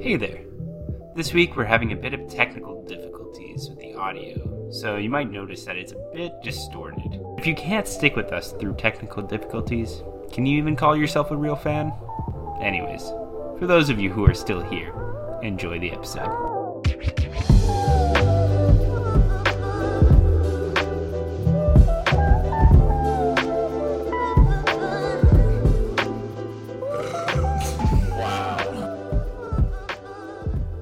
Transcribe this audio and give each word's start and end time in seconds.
Hey 0.00 0.14
there. 0.14 0.44
This 1.16 1.34
week 1.34 1.56
we're 1.56 1.64
having 1.64 1.90
a 1.90 1.96
bit 1.96 2.14
of 2.14 2.28
technical 2.28 2.84
difficulties 2.84 3.68
with 3.68 3.80
the 3.80 3.94
audio, 3.94 4.70
so 4.70 4.96
you 4.96 5.10
might 5.10 5.28
notice 5.28 5.64
that 5.64 5.76
it's 5.76 5.90
a 5.90 6.10
bit 6.14 6.40
distorted. 6.40 7.20
If 7.36 7.48
you 7.48 7.54
can't 7.56 7.86
stick 7.86 8.14
with 8.14 8.32
us 8.32 8.52
through 8.52 8.76
technical 8.76 9.24
difficulties, 9.24 10.04
can 10.32 10.46
you 10.46 10.56
even 10.56 10.76
call 10.76 10.96
yourself 10.96 11.32
a 11.32 11.36
real 11.36 11.56
fan? 11.56 11.92
Anyways, 12.62 13.08
for 13.58 13.66
those 13.66 13.90
of 13.90 13.98
you 13.98 14.12
who 14.12 14.24
are 14.24 14.34
still 14.34 14.60
here, 14.60 14.94
enjoy 15.42 15.80
the 15.80 15.90
episode. 15.90 16.47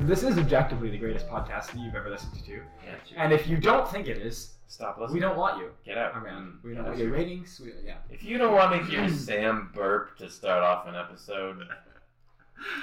This 0.06 0.22
is 0.22 0.38
objectively 0.38 0.90
the 0.90 0.98
greatest 0.98 1.28
podcast 1.28 1.72
that 1.72 1.76
you've 1.78 1.94
ever 1.94 2.10
listened 2.10 2.32
to. 2.44 2.52
Yeah, 2.52 2.94
And 3.16 3.32
if 3.32 3.48
you 3.48 3.56
don't 3.56 3.88
think 3.90 4.06
it 4.08 4.18
is, 4.18 4.52
stop 4.68 4.98
listening. 4.98 5.14
we 5.14 5.20
don't 5.20 5.36
want 5.36 5.58
you 5.58 5.70
get 5.84 5.98
out. 5.98 6.16
around. 6.16 6.46
Mm. 6.46 6.64
We 6.64 6.74
don't 6.74 6.84
want 6.86 6.98
your 6.98 7.10
ratings. 7.10 7.60
We, 7.62 7.72
yeah. 7.84 7.96
If 8.10 8.22
you 8.22 8.38
don't 8.38 8.52
want 8.54 8.72
to 8.72 8.84
hear 8.90 9.08
Sam 9.10 9.70
burp 9.74 10.16
to 10.18 10.30
start 10.30 10.62
off 10.62 10.86
an 10.86 10.94
episode, 10.94 11.66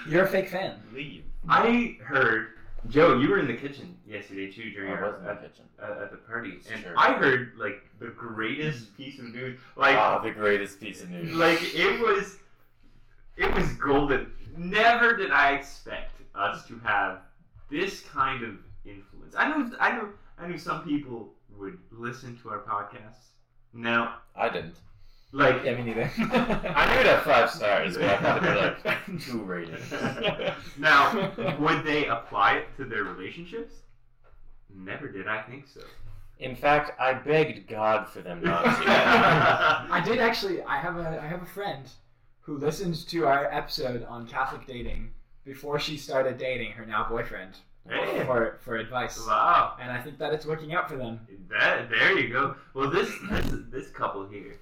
You're 0.07 0.25
a 0.25 0.27
fake 0.27 0.49
fan. 0.49 0.75
leave. 0.93 1.23
I 1.47 1.97
heard 2.03 2.47
Joe, 2.89 3.17
you 3.17 3.29
were 3.29 3.39
in 3.39 3.47
the 3.47 3.55
kitchen 3.55 3.97
yesterday 4.05 4.51
too 4.51 4.69
during 4.71 4.91
I 4.91 4.95
our 4.97 5.07
was 5.11 5.17
in 5.19 5.23
the 5.23 5.31
at, 5.31 5.41
kitchen. 5.41 5.65
at, 5.81 5.91
at 6.03 6.11
the 6.11 6.17
party, 6.17 6.49
It's 6.57 6.69
and 6.69 6.83
true. 6.83 6.93
I 6.97 7.13
heard 7.13 7.53
like 7.57 7.81
the 7.99 8.07
greatest 8.07 8.95
piece 8.97 9.19
of 9.19 9.25
news. 9.33 9.57
Like, 9.77 9.95
Ah, 9.95 10.19
the 10.19 10.31
greatest 10.31 10.79
piece 10.81 11.01
of 11.01 11.09
news. 11.09 11.31
like 11.33 11.59
it 11.61 11.99
was, 12.01 12.37
it 13.37 13.53
was 13.55 13.71
golden. 13.75 14.31
Never 14.57 15.15
did 15.15 15.31
I 15.31 15.53
expect 15.53 16.12
us 16.35 16.65
to 16.67 16.79
have 16.79 17.21
this 17.69 18.01
kind 18.01 18.43
of 18.43 18.55
influence. 18.85 19.35
I 19.37 19.49
know, 19.49 19.71
I 19.79 19.91
know, 19.95 20.09
I 20.37 20.47
knew 20.47 20.57
some 20.57 20.83
people 20.83 21.33
would 21.57 21.77
listen 21.91 22.37
to 22.41 22.49
our 22.49 22.59
podcasts. 22.59 23.29
Now, 23.73 24.15
I 24.35 24.49
didn't. 24.49 24.75
like, 25.31 25.63
Yeah, 25.63 25.75
me 25.75 25.83
neither. 25.83 26.11
I 26.17 26.93
knew 26.93 26.99
it 27.01 27.05
had 27.05 27.21
five 27.21 27.49
stars, 27.49 27.95
but 27.95 28.03
I 28.05 28.17
thought 28.17 28.43
it'd 28.43 28.83
be 28.83 28.89
like 28.89 29.21
two 29.25 29.41
ratings. 29.41 29.91
now, 30.77 31.31
would 31.59 31.83
they 31.83 32.07
apply 32.07 32.57
it 32.57 32.67
to 32.77 32.85
their 32.85 33.03
relationships? 33.03 33.73
Never 34.75 35.07
did 35.07 35.27
I 35.27 35.41
think 35.41 35.67
so. 35.67 35.81
In 36.39 36.55
fact, 36.55 36.99
I 36.99 37.13
begged 37.13 37.67
God 37.67 38.09
for 38.09 38.21
them 38.21 38.43
not 38.43 38.63
to. 38.63 38.69
I 38.87 40.01
did 40.03 40.19
actually. 40.19 40.61
I 40.63 40.77
have 40.77 40.97
a. 40.97 41.21
I 41.23 41.27
have 41.27 41.43
a 41.43 41.45
friend 41.45 41.85
who 42.41 42.57
listened 42.57 43.07
to 43.07 43.25
our 43.27 43.45
episode 43.51 44.03
on 44.05 44.27
Catholic 44.27 44.65
dating 44.67 45.11
before 45.45 45.79
she 45.79 45.97
started 45.97 46.37
dating 46.37 46.71
her 46.71 46.85
now 46.85 47.07
boyfriend 47.09 47.57
for 48.25 48.59
for 48.61 48.77
advice. 48.77 49.19
Wow. 49.25 49.75
And 49.81 49.91
I 49.91 50.01
think 50.01 50.17
that 50.19 50.33
it's 50.33 50.45
working 50.45 50.73
out 50.73 50.89
for 50.89 50.97
them. 50.97 51.19
That 51.49 51.89
there 51.89 52.17
you 52.17 52.29
go. 52.29 52.55
Well, 52.73 52.89
this 52.89 53.09
this 53.29 53.53
this 53.69 53.89
couple 53.89 54.27
here, 54.27 54.59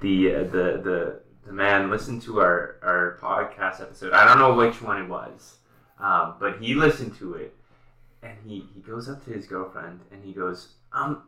the 0.00 0.34
uh, 0.34 0.38
the 0.44 0.80
the 0.82 1.20
the 1.46 1.52
man 1.52 1.90
listened 1.90 2.22
to 2.22 2.40
our 2.40 2.76
our 2.82 3.18
podcast 3.20 3.80
episode. 3.80 4.12
I 4.12 4.24
don't 4.24 4.38
know 4.38 4.54
which 4.54 4.80
one 4.80 5.02
it 5.02 5.08
was, 5.08 5.56
um, 5.98 6.36
but 6.38 6.60
he 6.60 6.74
listened 6.74 7.16
to 7.18 7.34
it, 7.34 7.54
and 8.22 8.38
he 8.46 8.64
he 8.74 8.80
goes 8.80 9.08
up 9.08 9.24
to 9.24 9.32
his 9.32 9.46
girlfriend 9.46 10.00
and 10.12 10.24
he 10.24 10.32
goes, 10.32 10.74
um, 10.92 11.24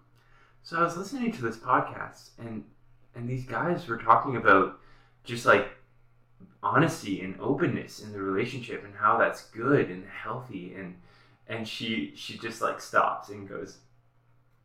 so 0.62 0.78
I 0.78 0.84
was 0.84 0.96
listening 0.96 1.32
to 1.32 1.42
this 1.42 1.56
podcast 1.56 2.30
and 2.38 2.64
and 3.14 3.28
these 3.28 3.44
guys 3.44 3.86
were 3.86 3.98
talking 3.98 4.36
about 4.36 4.78
just 5.24 5.46
like 5.46 5.68
honesty 6.64 7.20
and 7.20 7.38
openness 7.40 8.00
in 8.00 8.12
the 8.12 8.20
relationship 8.20 8.84
and 8.84 8.94
how 8.94 9.18
that's 9.18 9.44
good 9.50 9.90
and 9.90 10.06
healthy 10.08 10.74
and 10.74 10.96
and 11.46 11.68
she 11.68 12.12
she 12.16 12.38
just 12.38 12.62
like 12.62 12.80
stops 12.80 13.28
and 13.28 13.48
goes 13.48 13.78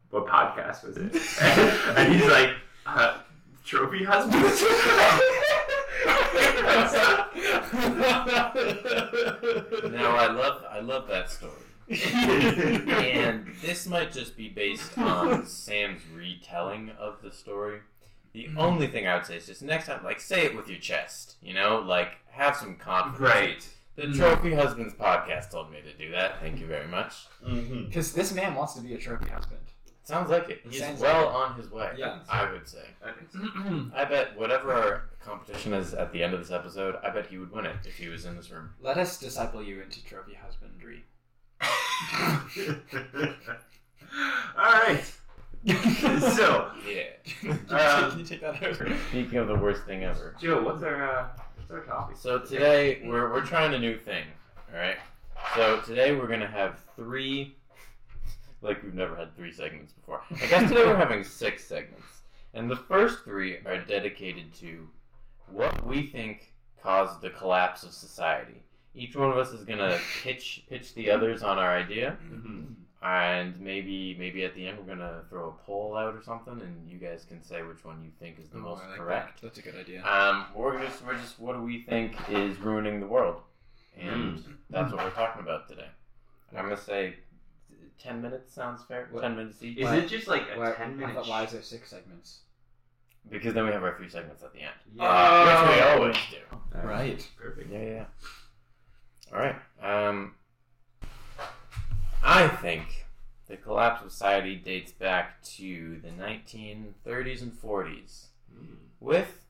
what 0.09 0.25
podcast 0.25 0.84
was 0.84 0.97
it? 0.97 1.13
and 1.97 2.13
he's 2.13 2.25
like, 2.25 2.51
uh, 2.85 3.19
Trophy 3.63 4.03
Husband. 4.03 4.44
now 9.94 10.16
I 10.16 10.31
love 10.31 10.63
I 10.69 10.79
love 10.79 11.07
that 11.07 11.29
story. 11.29 11.53
and 11.90 13.47
this 13.62 13.88
might 13.88 14.12
just 14.12 14.38
be 14.38 14.50
based 14.50 14.97
on 14.97 15.45
Sam's 15.45 16.01
retelling 16.13 16.91
of 17.00 17.22
the 17.22 17.31
story. 17.31 17.79
The 18.34 18.50
only 18.57 18.88
thing 18.88 19.07
I 19.07 19.16
would 19.16 19.25
say 19.25 19.38
is 19.38 19.47
just 19.47 19.62
next 19.62 19.88
time, 19.88 20.03
like, 20.03 20.19
say 20.19 20.45
it 20.45 20.56
with 20.56 20.67
your 20.69 20.79
chest, 20.79 21.35
you 21.41 21.53
know, 21.53 21.79
like, 21.79 22.17
have 22.31 22.56
some 22.56 22.75
confidence. 22.75 23.19
right. 23.19 23.69
The 23.95 24.13
Trophy 24.13 24.53
Husbands 24.53 24.94
podcast 24.94 25.51
told 25.51 25.72
me 25.72 25.79
to 25.81 25.94
do 25.94 26.12
that. 26.12 26.39
Thank 26.39 26.62
you 26.62 26.68
very 26.68 26.88
much. 26.88 27.28
Mm-hmm. 27.45 27.85
Because 27.88 28.13
this 28.13 28.34
man 28.34 28.56
wants 28.56 28.73
to 28.75 28.81
be 28.81 28.94
a 28.94 28.97
trophy 28.97 29.29
husband. 29.29 29.59
Sounds 30.03 30.29
like 30.29 30.50
it. 30.50 30.62
He's 30.68 30.79
Sounds 30.79 31.01
well 31.01 31.25
like 31.25 31.35
on 31.35 31.56
his 31.56 31.69
way. 31.69 31.91
Yeah. 31.97 32.19
I 32.29 32.50
would 32.51 32.68
say. 32.68 32.85
I 33.06 33.12
so. 33.31 33.39
I 33.95 34.06
bet 34.06 34.38
whatever 34.39 34.73
our 34.73 35.03
competition 35.23 35.73
is 35.73 35.94
at 35.94 36.12
the 36.13 36.23
end 36.23 36.34
of 36.34 36.39
this 36.39 36.50
episode, 36.50 36.95
I 37.03 37.09
bet 37.09 37.28
he 37.28 37.38
would 37.38 37.51
win 37.51 37.66
it 37.66 37.75
if 37.85 37.97
he 37.97 38.07
was 38.07 38.25
in 38.25 38.35
this 38.35 38.50
room. 38.50 38.69
Let 38.81 38.97
us 38.97 39.19
disciple 39.19 39.62
you 39.62 39.81
into 39.81 40.03
trophy 40.03 40.34
husbandry. 40.34 41.03
All 44.57 44.73
right. 44.73 45.03
So, 46.36 46.72
Yeah. 46.88 47.03
Um, 47.44 47.59
Can 48.12 48.20
you 48.20 48.25
take 48.25 48.42
that 48.42 48.64
out? 48.64 48.75
Speaking 49.09 49.38
of 49.38 49.47
the 49.47 49.56
worst 49.56 49.84
thing 49.84 50.03
ever. 50.03 50.36
Joe, 50.40 50.62
what's 50.64 50.84
our 50.84 51.03
uh, 51.20 51.28
what's 51.58 51.72
our 51.72 51.81
topic? 51.81 52.16
So 52.18 52.40
today 52.40 53.02
we're 53.06 53.31
we're 53.31 53.46
trying 53.46 53.74
a 53.74 53.80
new 53.80 53.98
thing. 53.98 54.25
All 54.74 54.80
right. 54.80 54.98
So 55.56 55.81
today 55.86 56.16
we're 56.16 56.28
gonna 56.28 56.48
have 56.48 56.80
three. 56.96 57.56
Like 58.62 58.84
we've 58.84 58.94
never 58.94 59.16
had 59.16 59.36
three 59.36 59.52
segments 59.52 59.94
before. 59.94 60.22
I 60.31 60.46
guess 60.48 60.69
today 60.69 60.86
we're 60.86 60.96
having 60.98 61.24
six 61.24 61.64
segments, 61.66 62.22
and 62.53 62.69
the 62.69 62.75
first 62.75 63.24
three 63.24 63.58
are 63.66 63.78
dedicated 63.80 64.53
to 64.56 64.88
what 65.52 65.86
we 65.86 66.06
think 66.08 66.53
caused 66.81 67.22
the 67.22 67.30
collapse 67.31 67.84
of 67.84 67.92
society. 67.92 68.62
Each 68.96 69.16
one 69.16 69.30
of 69.30 69.38
us 69.38 69.52
is 69.52 69.64
gonna 69.66 69.98
pitch 70.24 70.64
pitch 70.69 70.94
the 70.94 71.09
others 71.12 71.44
on 71.44 71.58
our 71.58 71.75
idea, 71.75 72.18
Mhm. 72.31 72.74
And 73.02 73.60
maybe 73.60 74.16
maybe 74.20 74.44
at 74.44 74.54
the 74.56 74.68
end 74.68 74.78
we're 74.78 74.84
gonna 74.96 75.22
throw 75.30 75.50
a 75.50 75.66
poll 75.66 75.96
out 75.96 76.14
or 76.16 76.22
something, 76.22 76.60
and 76.62 76.90
you 76.90 76.98
guys 76.98 77.26
can 77.28 77.42
say 77.44 77.62
which 77.64 77.84
one 77.86 78.04
you 78.04 78.12
think 78.20 78.40
is 78.40 78.50
the 78.50 78.58
most 78.58 78.82
correct. 78.96 79.42
That's 79.42 79.58
a 79.58 79.62
good 79.62 79.76
idea. 79.76 80.04
Um, 80.06 80.48
we're 80.54 80.82
just 80.84 81.04
we're 81.06 81.18
just 81.18 81.40
what 81.40 81.54
do 81.56 81.62
we 81.62 81.82
think 81.84 82.14
is 82.30 82.58
ruining 82.60 83.00
the 83.00 83.08
world, 83.08 83.42
and 83.98 84.38
Mm. 84.40 84.54
that's 84.70 84.92
what 84.92 85.04
we're 85.04 85.12
talking 85.12 85.42
about 85.42 85.68
today. 85.70 85.88
And 86.50 86.60
I'm 86.60 86.66
gonna 86.66 86.78
say 86.78 87.16
ten 87.98 88.22
minutes 88.22 88.54
sounds 88.54 88.84
fair. 88.84 89.08
What- 89.12 89.22
Ten 89.22 89.36
minutes 89.38 89.62
each, 89.64 89.78
Is 89.78 89.86
Why- 89.86 89.96
it 89.98 90.08
just 90.08 90.28
like 90.28 90.44
a 90.54 90.60
Why, 90.60 90.72
ten 90.74 90.92
I 90.92 90.96
minute? 90.96 91.16
thought, 91.16 91.28
why 91.28 91.44
is 91.44 91.52
there 91.52 91.62
six 91.62 91.90
segments? 91.90 92.42
because 93.30 93.54
then 93.54 93.66
we 93.66 93.72
have 93.72 93.84
our 93.84 93.96
three 93.96 94.10
segments 94.10 94.42
at 94.44 94.52
the 94.54 94.62
end, 94.62 94.74
Yeah. 94.94 95.66
which 95.68 95.76
we 95.76 95.81
always 95.84 96.16
do. 96.31 96.58
Right. 96.88 97.30
Perfect. 97.38 97.70
Yeah, 97.70 97.84
yeah. 97.84 98.06
All 99.31 99.38
right. 99.40 99.56
Um, 99.84 100.34
I 102.31 102.47
think 102.47 103.07
the 103.47 103.57
collapse 103.57 104.03
of 104.06 104.12
society 104.12 104.56
dates 104.56 104.91
back 104.91 105.41
to 105.57 106.00
the 106.03 106.09
1930s 106.09 107.41
and 107.41 107.51
40s 107.59 108.28
Mm. 108.56 108.75
with 109.00 109.45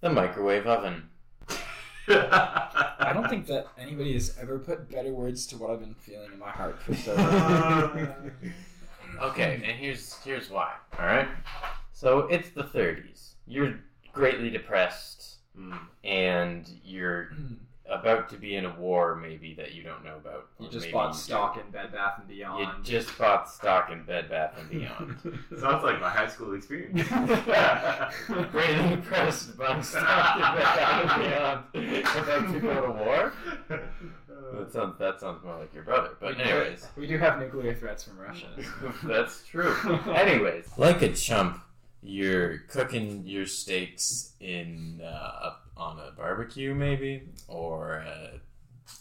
the 0.00 0.10
microwave 0.10 0.66
oven. 0.66 1.08
I 2.08 3.10
don't 3.14 3.28
think 3.28 3.46
that 3.46 3.68
anybody 3.78 4.12
has 4.14 4.36
ever 4.40 4.58
put 4.58 4.90
better 4.90 5.12
words 5.12 5.46
to 5.48 5.56
what 5.56 5.70
I've 5.70 5.80
been 5.80 5.94
feeling 5.94 6.32
in 6.32 6.38
my 6.38 6.50
heart 6.50 6.80
for 6.82 6.94
so 6.94 7.14
long. 7.14 8.32
Okay, 9.20 9.54
and 9.64 9.78
here's 9.78 10.16
here's 10.24 10.50
why. 10.50 10.74
All 10.98 11.06
right. 11.06 11.28
So 11.92 12.20
it's 12.26 12.50
the 12.50 12.64
30s. 12.64 13.34
You're 13.46 13.78
greatly 14.12 14.50
depressed, 14.50 15.36
Mm. 15.58 15.78
and 16.04 16.68
you're 16.84 17.30
about 17.88 18.28
to 18.30 18.36
be 18.36 18.56
in 18.56 18.64
a 18.64 18.74
war, 18.78 19.14
maybe 19.14 19.54
that 19.54 19.74
you 19.74 19.82
don't 19.82 20.04
know 20.04 20.16
about. 20.16 20.46
You 20.58 20.68
just 20.68 20.90
bought 20.90 21.14
you 21.14 21.18
stock 21.20 21.56
in 21.56 21.70
Bed 21.70 21.92
Bath 21.92 22.18
and. 22.18 22.28
Beyond. 22.28 22.60
You 22.60 22.68
just 22.84 23.16
bought 23.16 23.48
stock 23.48 23.90
in 23.90 24.02
Bed 24.04 24.28
Bath 24.28 24.54
and 24.58 24.68
Beyond. 24.70 25.16
Sounds 25.60 25.84
like 25.84 26.00
my 26.00 26.10
high 26.10 26.26
school 26.28 26.54
experience. 26.54 27.08
greatly 28.50 28.96
depressed, 28.96 29.56
buying 29.56 29.82
stock 29.82 30.36
in 30.36 30.42
Bed 30.42 30.64
Bath 30.64 31.66
and 31.74 31.84
Beyond, 31.84 32.06
about 32.18 32.52
to 32.52 32.60
go 32.60 32.86
to 32.86 32.92
war. 32.92 33.32
That 34.54 34.72
sounds 34.72 34.98
that 34.98 35.20
sounds 35.20 35.42
more 35.44 35.58
like 35.58 35.74
your 35.74 35.82
brother. 35.82 36.10
But 36.20 36.36
We 36.36 36.44
do- 36.44 36.48
anyways. 36.50 36.86
we 36.96 37.06
do 37.06 37.18
have 37.18 37.38
nuclear 37.40 37.74
threats 37.74 38.04
from 38.04 38.18
Russia. 38.18 38.46
That's 39.04 39.44
true. 39.44 39.74
Anyways, 40.06 40.68
like 40.76 41.02
a 41.02 41.12
chump, 41.12 41.60
you're 42.02 42.58
cooking 42.68 43.22
your 43.26 43.46
steaks 43.46 44.32
in 44.40 45.00
uh, 45.02 45.06
up 45.46 45.65
on 45.76 45.98
a 45.98 46.10
barbecue, 46.12 46.74
maybe, 46.74 47.22
or 47.48 48.00
uh, 48.00 48.38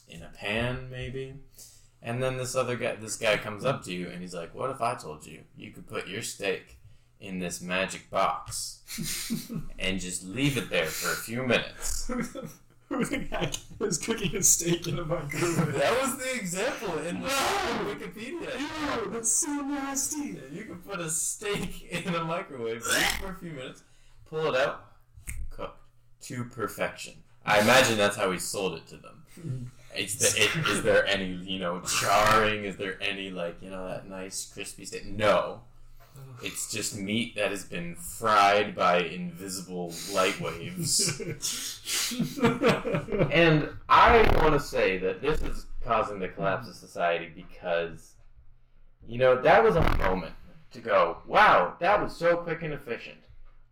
in 0.10 0.22
a 0.22 0.30
pan, 0.30 0.90
maybe. 0.90 1.36
And 2.02 2.22
then 2.22 2.38
this 2.38 2.56
other 2.56 2.76
guy, 2.76 2.96
this 2.96 3.18
guy 3.18 3.38
comes 3.38 3.66
up 3.66 3.84
to 3.86 3.94
you 3.94 4.10
and 4.10 4.22
he's 4.22 4.34
like, 4.34 4.54
"What 4.54 4.70
if 4.70 4.82
I 4.82 4.96
told 4.96 5.26
you 5.26 5.42
you 5.58 5.72
could 5.72 5.88
put 5.88 6.08
your 6.08 6.22
steak 6.22 6.78
in 7.20 7.40
this 7.40 7.62
magic 7.62 8.10
box 8.10 8.82
and 9.80 10.00
just 10.00 10.24
leave 10.24 10.58
it 10.58 10.70
there 10.70 10.86
for 10.86 11.12
a 11.14 11.16
few 11.16 11.44
minutes, 11.44 12.08
who 12.90 13.04
the 13.06 13.20
heck 13.32 13.54
is 13.80 13.98
cooking 13.98 14.36
a 14.36 14.44
steak 14.44 14.88
in 14.88 15.00
a 15.00 15.06
microwave? 15.06 15.74
That 15.74 16.00
was 16.02 16.18
the 16.18 16.36
example 16.36 17.00
in 17.00 17.22
the 17.22 17.30
Wikipedia. 17.30 18.60
Ew, 18.60 19.10
that's 19.12 19.32
so 19.32 19.62
nasty. 19.62 20.40
You 20.52 20.66
can 20.66 20.78
put 20.88 21.00
a 21.00 21.10
steak 21.10 21.88
in 21.90 22.14
a 22.14 22.24
microwave 22.24 22.84
for 22.84 23.32
a 23.32 23.36
few 23.36 23.52
minutes, 23.52 23.82
pull 24.30 24.54
it 24.54 24.56
out, 24.56 24.95
to 26.26 26.44
perfection. 26.46 27.14
I 27.46 27.62
imagine 27.62 27.98
that's 27.98 28.18
how 28.18 28.32
he 28.32 28.40
sold 28.40 28.76
it 28.76 28.88
to 28.88 28.98
them. 28.98 29.72
Is, 29.96 30.18
the, 30.18 30.44
it, 30.44 30.68
is 30.68 30.84
there 30.84 31.06
any, 31.06 31.28
you 31.28 31.60
know, 31.60 31.80
charring? 31.82 32.66
Is 32.66 32.76
there 32.78 32.98
any, 33.02 33.30
like, 33.30 33.62
you 33.62 33.70
know, 33.70 33.88
that 33.88 34.10
nice 34.10 34.52
crispy 34.54 34.86
steak? 34.86 35.06
No. 35.06 35.62
It's 36.42 36.72
just 36.72 36.98
meat 36.98 37.36
that 37.36 37.52
has 37.52 37.64
been 37.64 37.96
fried 37.96 38.76
by 38.76 39.00
invisible 39.00 39.94
light 40.14 40.40
waves. 40.42 41.20
and 43.32 43.70
I 43.88 44.30
want 44.42 44.54
to 44.54 44.60
say 44.60 44.98
that 44.98 45.22
this 45.22 45.42
is 45.42 45.66
causing 45.84 46.20
the 46.20 46.28
collapse 46.28 46.68
of 46.68 46.76
society 46.76 47.32
because, 47.34 48.16
you 49.08 49.18
know, 49.18 49.42
that 49.42 49.64
was 49.64 49.76
a 49.76 49.98
moment 49.98 50.34
to 50.72 50.80
go, 50.80 51.18
wow, 51.26 51.76
that 51.80 52.02
was 52.02 52.16
so 52.16 52.38
quick 52.38 52.64
and 52.64 52.74
efficient. 52.74 53.18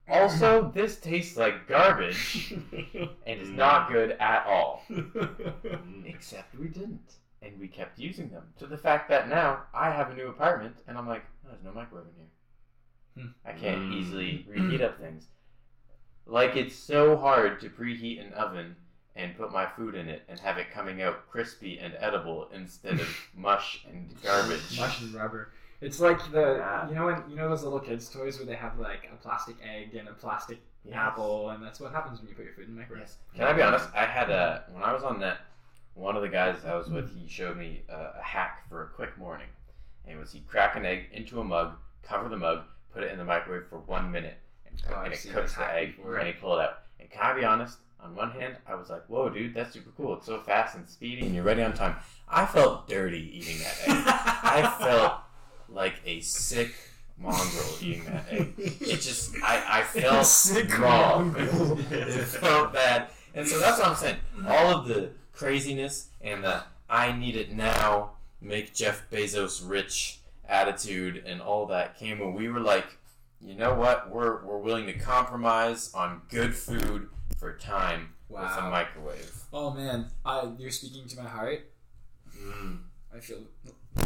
Also, 0.09 0.71
this 0.75 0.97
tastes 0.99 1.37
like 1.37 1.67
garbage 1.67 2.53
and 3.25 3.39
is 3.41 3.49
not 3.49 3.91
good 3.91 4.11
at 4.19 4.45
all. 4.45 4.83
Except 6.05 6.55
we 6.57 6.67
didn't. 6.67 7.15
And 7.41 7.59
we 7.59 7.67
kept 7.67 7.99
using 7.99 8.29
them 8.29 8.43
to 8.59 8.67
the 8.67 8.77
fact 8.77 9.09
that 9.09 9.27
now 9.27 9.63
I 9.73 9.91
have 9.91 10.09
a 10.11 10.13
new 10.15 10.27
apartment 10.27 10.77
and 10.87 10.97
I'm 10.97 11.07
like, 11.07 11.23
oh, 11.45 11.49
there's 11.51 11.63
no 11.63 11.73
microwave 11.73 12.05
in 12.07 12.15
here. 12.15 13.23
Hmm. 13.25 13.31
I 13.45 13.51
can't 13.51 13.81
Mm. 13.81 13.93
easily 13.93 14.45
reheat 14.49 14.81
up 14.81 14.99
things. 14.99 15.25
Like 16.25 16.55
it's 16.55 16.75
so 16.75 17.17
hard 17.17 17.59
to 17.61 17.69
preheat 17.69 18.25
an 18.25 18.31
oven 18.33 18.75
and 19.15 19.37
put 19.37 19.51
my 19.51 19.65
food 19.67 19.93
in 19.93 20.07
it 20.09 20.23
and 20.29 20.39
have 20.39 20.57
it 20.57 20.71
coming 20.71 21.01
out 21.01 21.29
crispy 21.29 21.77
and 21.79 21.93
edible 21.99 22.49
instead 22.53 22.99
of 22.99 23.07
mush 23.35 23.85
and 23.89 24.15
garbage. 24.23 24.79
Mush 24.79 25.01
and 25.01 25.13
rubber. 25.13 25.51
It's 25.83 25.99
like 25.99 26.19
the 26.31 26.57
Yeah. 26.57 26.89
you 26.89 26.95
know 26.95 27.05
when 27.05 27.23
you 27.29 27.35
know 27.35 27.49
those 27.49 27.63
little 27.63 27.79
kids' 27.79 28.09
toys 28.09 28.37
where 28.37 28.45
they 28.45 28.55
have 28.55 28.79
like 28.79 29.09
a 29.11 29.15
plastic 29.17 29.55
egg 29.63 29.95
and 29.95 30.07
a 30.07 30.13
plastic 30.13 30.59
Yes. 30.85 30.95
apple, 30.97 31.49
and 31.51 31.63
that's 31.63 31.79
what 31.79 31.91
happens 31.93 32.19
when 32.19 32.27
you 32.29 32.35
put 32.35 32.43
your 32.45 32.53
food 32.53 32.67
in 32.67 32.75
the 32.75 32.81
microwave. 32.81 33.03
Yes. 33.03 33.17
Can 33.35 33.45
I 33.45 33.53
be 33.53 33.61
honest? 33.61 33.87
I 33.95 34.05
had 34.05 34.29
a 34.29 34.65
when 34.71 34.83
I 34.83 34.91
was 34.93 35.03
on 35.03 35.19
net. 35.19 35.37
One 35.95 36.15
of 36.15 36.21
the 36.23 36.29
guys 36.29 36.57
I 36.65 36.75
was 36.75 36.89
with, 36.89 37.15
he 37.15 37.27
showed 37.27 37.55
me 37.57 37.83
a, 37.87 38.19
a 38.19 38.21
hack 38.23 38.67
for 38.67 38.83
a 38.83 38.87
quick 38.87 39.17
morning. 39.17 39.47
And 40.05 40.17
it 40.17 40.19
was 40.19 40.31
he'd 40.33 40.47
crack 40.47 40.75
an 40.75 40.85
egg 40.85 41.05
into 41.13 41.39
a 41.39 41.43
mug, 41.43 41.75
cover 42.01 42.27
the 42.29 42.35
mug, 42.37 42.63
put 42.93 43.03
it 43.03 43.11
in 43.11 43.17
the 43.17 43.23
microwave 43.23 43.67
for 43.69 43.77
one 43.79 44.11
minute, 44.11 44.37
and, 44.65 44.81
Oh, 44.89 45.01
and 45.01 45.13
it 45.13 45.25
cooks 45.31 45.55
the 45.55 45.71
egg, 45.71 45.95
before. 45.97 46.17
and 46.17 46.27
he 46.27 46.33
pull 46.33 46.57
it 46.59 46.63
out. 46.63 46.79
And 46.99 47.09
can 47.09 47.21
I 47.21 47.33
be 47.39 47.45
honest? 47.45 47.77
On 48.01 48.13
one 48.15 48.31
hand, 48.31 48.57
I 48.67 48.75
was 48.75 48.89
like, 48.89 49.03
"Whoa, 49.07 49.29
dude, 49.29 49.53
that's 49.53 49.71
super 49.71 49.91
cool! 49.95 50.15
It's 50.17 50.25
so 50.25 50.41
fast 50.41 50.75
and 50.75 50.89
speedy, 50.89 51.25
and 51.25 51.33
you're 51.33 51.43
ready 51.45 51.63
on 51.63 51.73
time." 51.73 51.95
I 52.27 52.45
felt 52.45 52.89
dirty 52.89 53.37
eating 53.37 53.59
that 53.59 53.77
egg. 53.87 54.03
I 54.43 54.75
felt 54.79 55.13
like 55.73 55.95
a 56.05 56.19
sick 56.21 56.73
mongrel 57.17 57.75
eating 57.81 58.05
that 58.05 58.25
egg. 58.29 58.53
It 58.57 59.01
just, 59.01 59.35
I, 59.43 59.79
I 59.79 59.83
felt 59.83 60.25
Sick 60.45 60.77
wrong. 60.77 61.33
mongrel. 61.33 61.79
it 61.91 62.23
felt 62.25 62.73
bad. 62.73 63.07
And 63.33 63.47
so 63.47 63.59
that's 63.59 63.79
what 63.79 63.87
I'm 63.89 63.95
saying. 63.95 64.17
All 64.47 64.77
of 64.77 64.87
the 64.87 65.11
craziness 65.33 66.09
and 66.21 66.43
the 66.43 66.63
I 66.89 67.11
need 67.11 67.35
it 67.35 67.51
now, 67.51 68.11
make 68.39 68.73
Jeff 68.73 69.09
Bezos 69.09 69.67
rich 69.67 70.19
attitude 70.47 71.23
and 71.25 71.41
all 71.41 71.65
that 71.67 71.97
came 71.97 72.19
when 72.19 72.33
we 72.33 72.49
were 72.49 72.59
like, 72.59 72.85
you 73.41 73.55
know 73.55 73.73
what? 73.73 74.11
We're, 74.11 74.45
we're 74.45 74.59
willing 74.59 74.85
to 74.85 74.93
compromise 74.93 75.91
on 75.93 76.21
good 76.29 76.53
food 76.55 77.09
for 77.39 77.57
time 77.57 78.09
with 78.29 78.41
a 78.43 78.69
microwave. 78.69 79.31
Oh 79.51 79.71
man, 79.71 80.07
I, 80.25 80.49
you're 80.57 80.71
speaking 80.71 81.07
to 81.07 81.17
my 81.17 81.27
heart. 81.27 81.71
Mm. 82.37 82.79
I 83.15 83.19
feel 83.19 83.39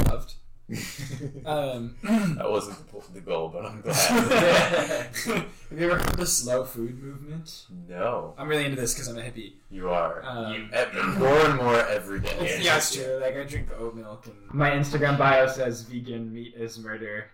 loved. 0.10 0.36
Um, 1.46 1.96
That 2.04 2.50
wasn't 2.52 2.78
the, 2.92 3.14
the 3.14 3.22
goal, 3.22 3.48
but 3.50 3.66
I'm 3.66 3.82
glad. 3.82 3.96
have 5.16 5.46
you 5.80 5.86
ever 5.90 5.98
heard 5.98 6.10
of 6.10 6.18
the 6.18 6.26
slow 6.26 6.66
food 6.66 7.02
movement? 7.02 7.66
no, 7.88 8.34
I'm 8.38 8.48
really 8.50 8.66
into 8.66 8.76
this 8.80 8.94
because 8.94 9.08
I'm 9.08 9.18
a 9.18 9.22
hippie. 9.22 9.54
you 9.70 9.90
are. 9.90 10.22
Um, 10.26 10.54
you, 10.54 10.68
ev- 10.74 11.18
more 11.18 11.38
and 11.40 11.56
more 11.56 11.76
every 11.88 12.20
day. 12.20 12.36
It's, 12.42 12.66
yeah, 12.66 12.78
it's 12.78 12.94
true. 12.94 13.20
Like 13.22 13.36
I 13.38 13.44
drink 13.46 13.70
oat 13.80 13.96
milk, 13.96 14.26
and 14.28 14.36
my 14.54 14.72
Instagram 14.72 15.18
bio 15.18 15.48
says 15.48 15.84
vegan 15.84 16.34
meat 16.34 16.54
is 16.56 16.78
murder. 16.80 17.28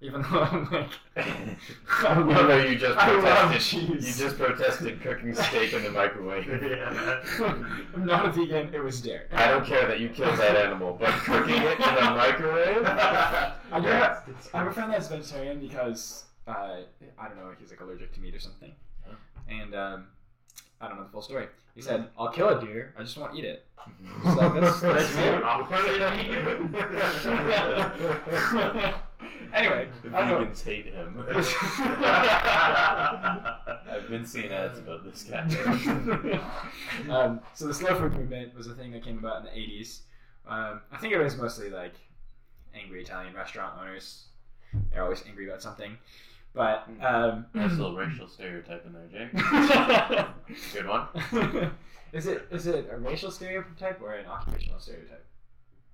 Even 0.00 0.22
though 0.22 0.42
I'm 0.42 0.70
like, 0.70 0.90
I 1.16 2.14
No, 2.14 2.20
love, 2.20 2.48
no, 2.48 2.56
you 2.64 2.78
just 2.78 2.96
I 2.96 3.10
love 3.16 3.48
protested. 3.50 3.88
You 3.88 4.00
just 4.00 4.38
protested 4.38 5.00
cooking 5.02 5.34
steak 5.34 5.72
in 5.72 5.82
the 5.82 5.90
microwave. 5.90 6.46
yeah, 6.62 7.20
I'm 7.40 8.06
not 8.06 8.26
a 8.26 8.30
vegan. 8.30 8.72
It 8.72 8.78
was 8.78 9.00
dare. 9.00 9.26
I 9.32 9.48
don't 9.48 9.66
care 9.66 9.88
that 9.88 9.98
you 9.98 10.08
killed 10.10 10.38
that 10.38 10.56
animal, 10.56 10.96
but 11.00 11.10
cooking 11.10 11.56
it 11.56 11.78
in 11.80 11.82
a 11.82 12.10
microwave? 12.16 12.84
I 12.86 13.54
I 13.72 14.58
have 14.58 14.68
a 14.68 14.72
friend 14.72 14.92
that's 14.92 15.08
vegetarian 15.08 15.58
because 15.58 16.24
uh, 16.46 16.82
I 17.18 17.28
don't 17.28 17.36
know 17.36 17.50
he's 17.58 17.70
like 17.70 17.80
allergic 17.80 18.12
to 18.14 18.20
meat 18.20 18.36
or 18.36 18.40
something, 18.40 18.72
and 19.48 19.74
um, 19.74 20.06
I 20.80 20.86
don't 20.86 20.98
know 20.98 21.04
the 21.04 21.10
full 21.10 21.22
story. 21.22 21.48
He 21.74 21.82
said, 21.82 22.06
"I'll 22.16 22.30
kill 22.30 22.50
a 22.50 22.60
deer. 22.64 22.94
I 22.96 23.02
just 23.02 23.18
won't 23.18 23.34
eat 23.36 23.44
it." 23.44 23.64
Like, 24.24 24.54
that's, 24.60 24.80
that's. 24.80 25.16
Anyway, 29.54 29.88
The 30.02 30.16
I 30.16 30.28
don't 30.28 30.40
know. 30.42 30.46
vegans 30.46 30.64
hate 30.64 30.86
him. 30.86 31.24
I've 33.90 34.08
been 34.08 34.24
seeing 34.26 34.50
ads 34.52 34.78
about 34.78 35.04
this 35.04 35.24
guy. 35.24 35.40
um, 37.10 37.40
so 37.54 37.66
the 37.66 37.74
slow 37.74 37.94
food 37.98 38.14
movement 38.14 38.54
was 38.56 38.66
a 38.66 38.74
thing 38.74 38.90
that 38.92 39.02
came 39.04 39.18
about 39.18 39.38
in 39.38 39.44
the 39.44 39.50
80s. 39.50 40.00
Um, 40.46 40.80
I 40.92 40.96
think 40.98 41.12
it 41.12 41.18
was 41.18 41.36
mostly 41.36 41.70
like 41.70 41.94
angry 42.74 43.02
Italian 43.02 43.34
restaurant 43.34 43.74
owners. 43.80 44.24
They're 44.92 45.02
always 45.02 45.22
angry 45.26 45.48
about 45.48 45.62
something. 45.62 45.96
But 46.54 46.88
um, 47.02 47.46
Nice 47.54 47.72
little 47.72 47.94
racial 47.96 48.26
stereotype 48.26 48.84
in 48.86 48.92
there, 48.92 49.06
Jake. 49.12 49.32
Good 50.74 50.86
one. 50.88 51.08
is 52.12 52.26
it 52.26 52.46
is 52.50 52.66
it 52.66 52.88
a 52.90 52.96
racial 52.96 53.30
stereotype 53.30 54.00
or 54.02 54.14
an 54.14 54.26
occupational 54.26 54.80
stereotype? 54.80 55.24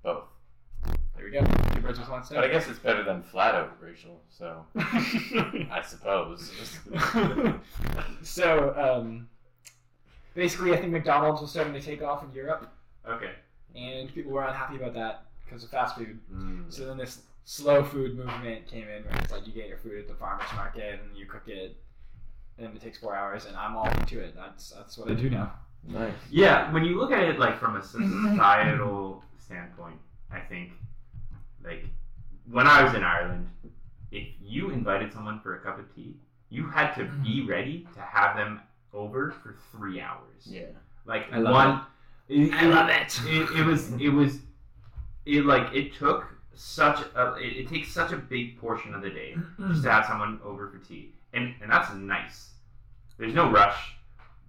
Both. 0.02 0.24
There 1.16 1.24
we 1.24 1.30
go. 1.30 1.44
Two 1.74 1.80
birds 1.80 1.98
with 1.98 2.08
one 2.08 2.24
stone. 2.24 2.38
But 2.38 2.44
I 2.44 2.48
guess 2.48 2.68
it's 2.68 2.78
better 2.78 3.02
than 3.02 3.22
flat 3.22 3.54
out 3.54 3.76
racial, 3.80 4.20
so 4.28 4.64
I 4.76 5.82
suppose. 5.86 6.50
so 8.22 8.74
um, 8.76 9.28
basically, 10.34 10.72
I 10.72 10.76
think 10.76 10.92
McDonald's 10.92 11.40
was 11.40 11.50
starting 11.50 11.72
to 11.72 11.80
take 11.80 12.02
off 12.02 12.24
in 12.24 12.32
Europe, 12.32 12.68
okay. 13.08 13.30
and 13.74 14.12
people 14.12 14.32
were 14.32 14.44
unhappy 14.44 14.76
about 14.76 14.94
that 14.94 15.26
because 15.44 15.64
of 15.64 15.70
fast 15.70 15.96
food. 15.96 16.18
Mm. 16.32 16.72
So 16.72 16.86
then 16.86 16.96
this 16.96 17.22
slow 17.44 17.84
food 17.84 18.16
movement 18.16 18.66
came 18.66 18.88
in, 18.88 19.04
where 19.04 19.16
it's 19.20 19.30
like 19.32 19.46
you 19.46 19.52
get 19.52 19.68
your 19.68 19.78
food 19.78 19.98
at 19.98 20.08
the 20.08 20.14
farmer's 20.14 20.52
market 20.56 21.00
and 21.00 21.16
you 21.16 21.26
cook 21.26 21.46
it, 21.46 21.76
and 22.58 22.74
it 22.74 22.80
takes 22.80 22.98
four 22.98 23.14
hours, 23.14 23.46
and 23.46 23.56
I'm 23.56 23.76
all 23.76 23.88
into 23.88 24.20
it. 24.20 24.34
That's 24.34 24.70
that's 24.70 24.98
what 24.98 25.10
I 25.10 25.14
do 25.14 25.30
now. 25.30 25.52
Nice. 25.86 26.12
Yeah, 26.30 26.72
when 26.72 26.84
you 26.84 26.98
look 26.98 27.12
at 27.12 27.22
it 27.22 27.38
like 27.38 27.58
from 27.58 27.76
a 27.76 27.82
societal 27.82 29.22
standpoint, 29.38 29.96
I 30.30 30.40
think 30.40 30.72
like 31.64 31.84
when 32.50 32.66
I 32.66 32.82
was 32.84 32.94
in 32.94 33.02
Ireland, 33.02 33.48
if 34.10 34.28
you 34.42 34.70
invited 34.70 35.12
someone 35.12 35.40
for 35.40 35.56
a 35.56 35.60
cup 35.60 35.78
of 35.78 35.94
tea, 35.94 36.14
you 36.50 36.66
had 36.68 36.94
to 36.94 37.04
be 37.24 37.42
ready 37.46 37.86
to 37.94 38.00
have 38.00 38.36
them 38.36 38.60
over 38.92 39.32
for 39.42 39.56
three 39.72 40.00
hours. 40.00 40.44
Yeah. 40.46 40.62
Like 41.06 41.26
I 41.32 41.38
love 41.38 41.52
one, 41.54 41.80
it. 42.28 42.52
I 42.54 42.66
love 42.66 42.88
it. 42.88 43.18
It, 43.26 43.60
it 43.60 43.64
was 43.64 43.92
it 43.94 44.08
was 44.10 44.38
it 45.26 45.44
like 45.46 45.72
it 45.74 45.94
took 45.94 46.26
such 46.54 47.00
a 47.16 47.34
it, 47.34 47.56
it 47.64 47.68
takes 47.68 47.92
such 47.92 48.12
a 48.12 48.16
big 48.16 48.58
portion 48.58 48.94
of 48.94 49.02
the 49.02 49.10
day 49.10 49.34
just 49.68 49.82
to 49.82 49.90
have 49.90 50.06
someone 50.06 50.38
over 50.44 50.68
for 50.68 50.78
tea, 50.78 51.10
and 51.32 51.54
and 51.62 51.70
that's 51.70 51.92
nice. 51.94 52.50
There's 53.18 53.34
no 53.34 53.50
rush. 53.50 53.94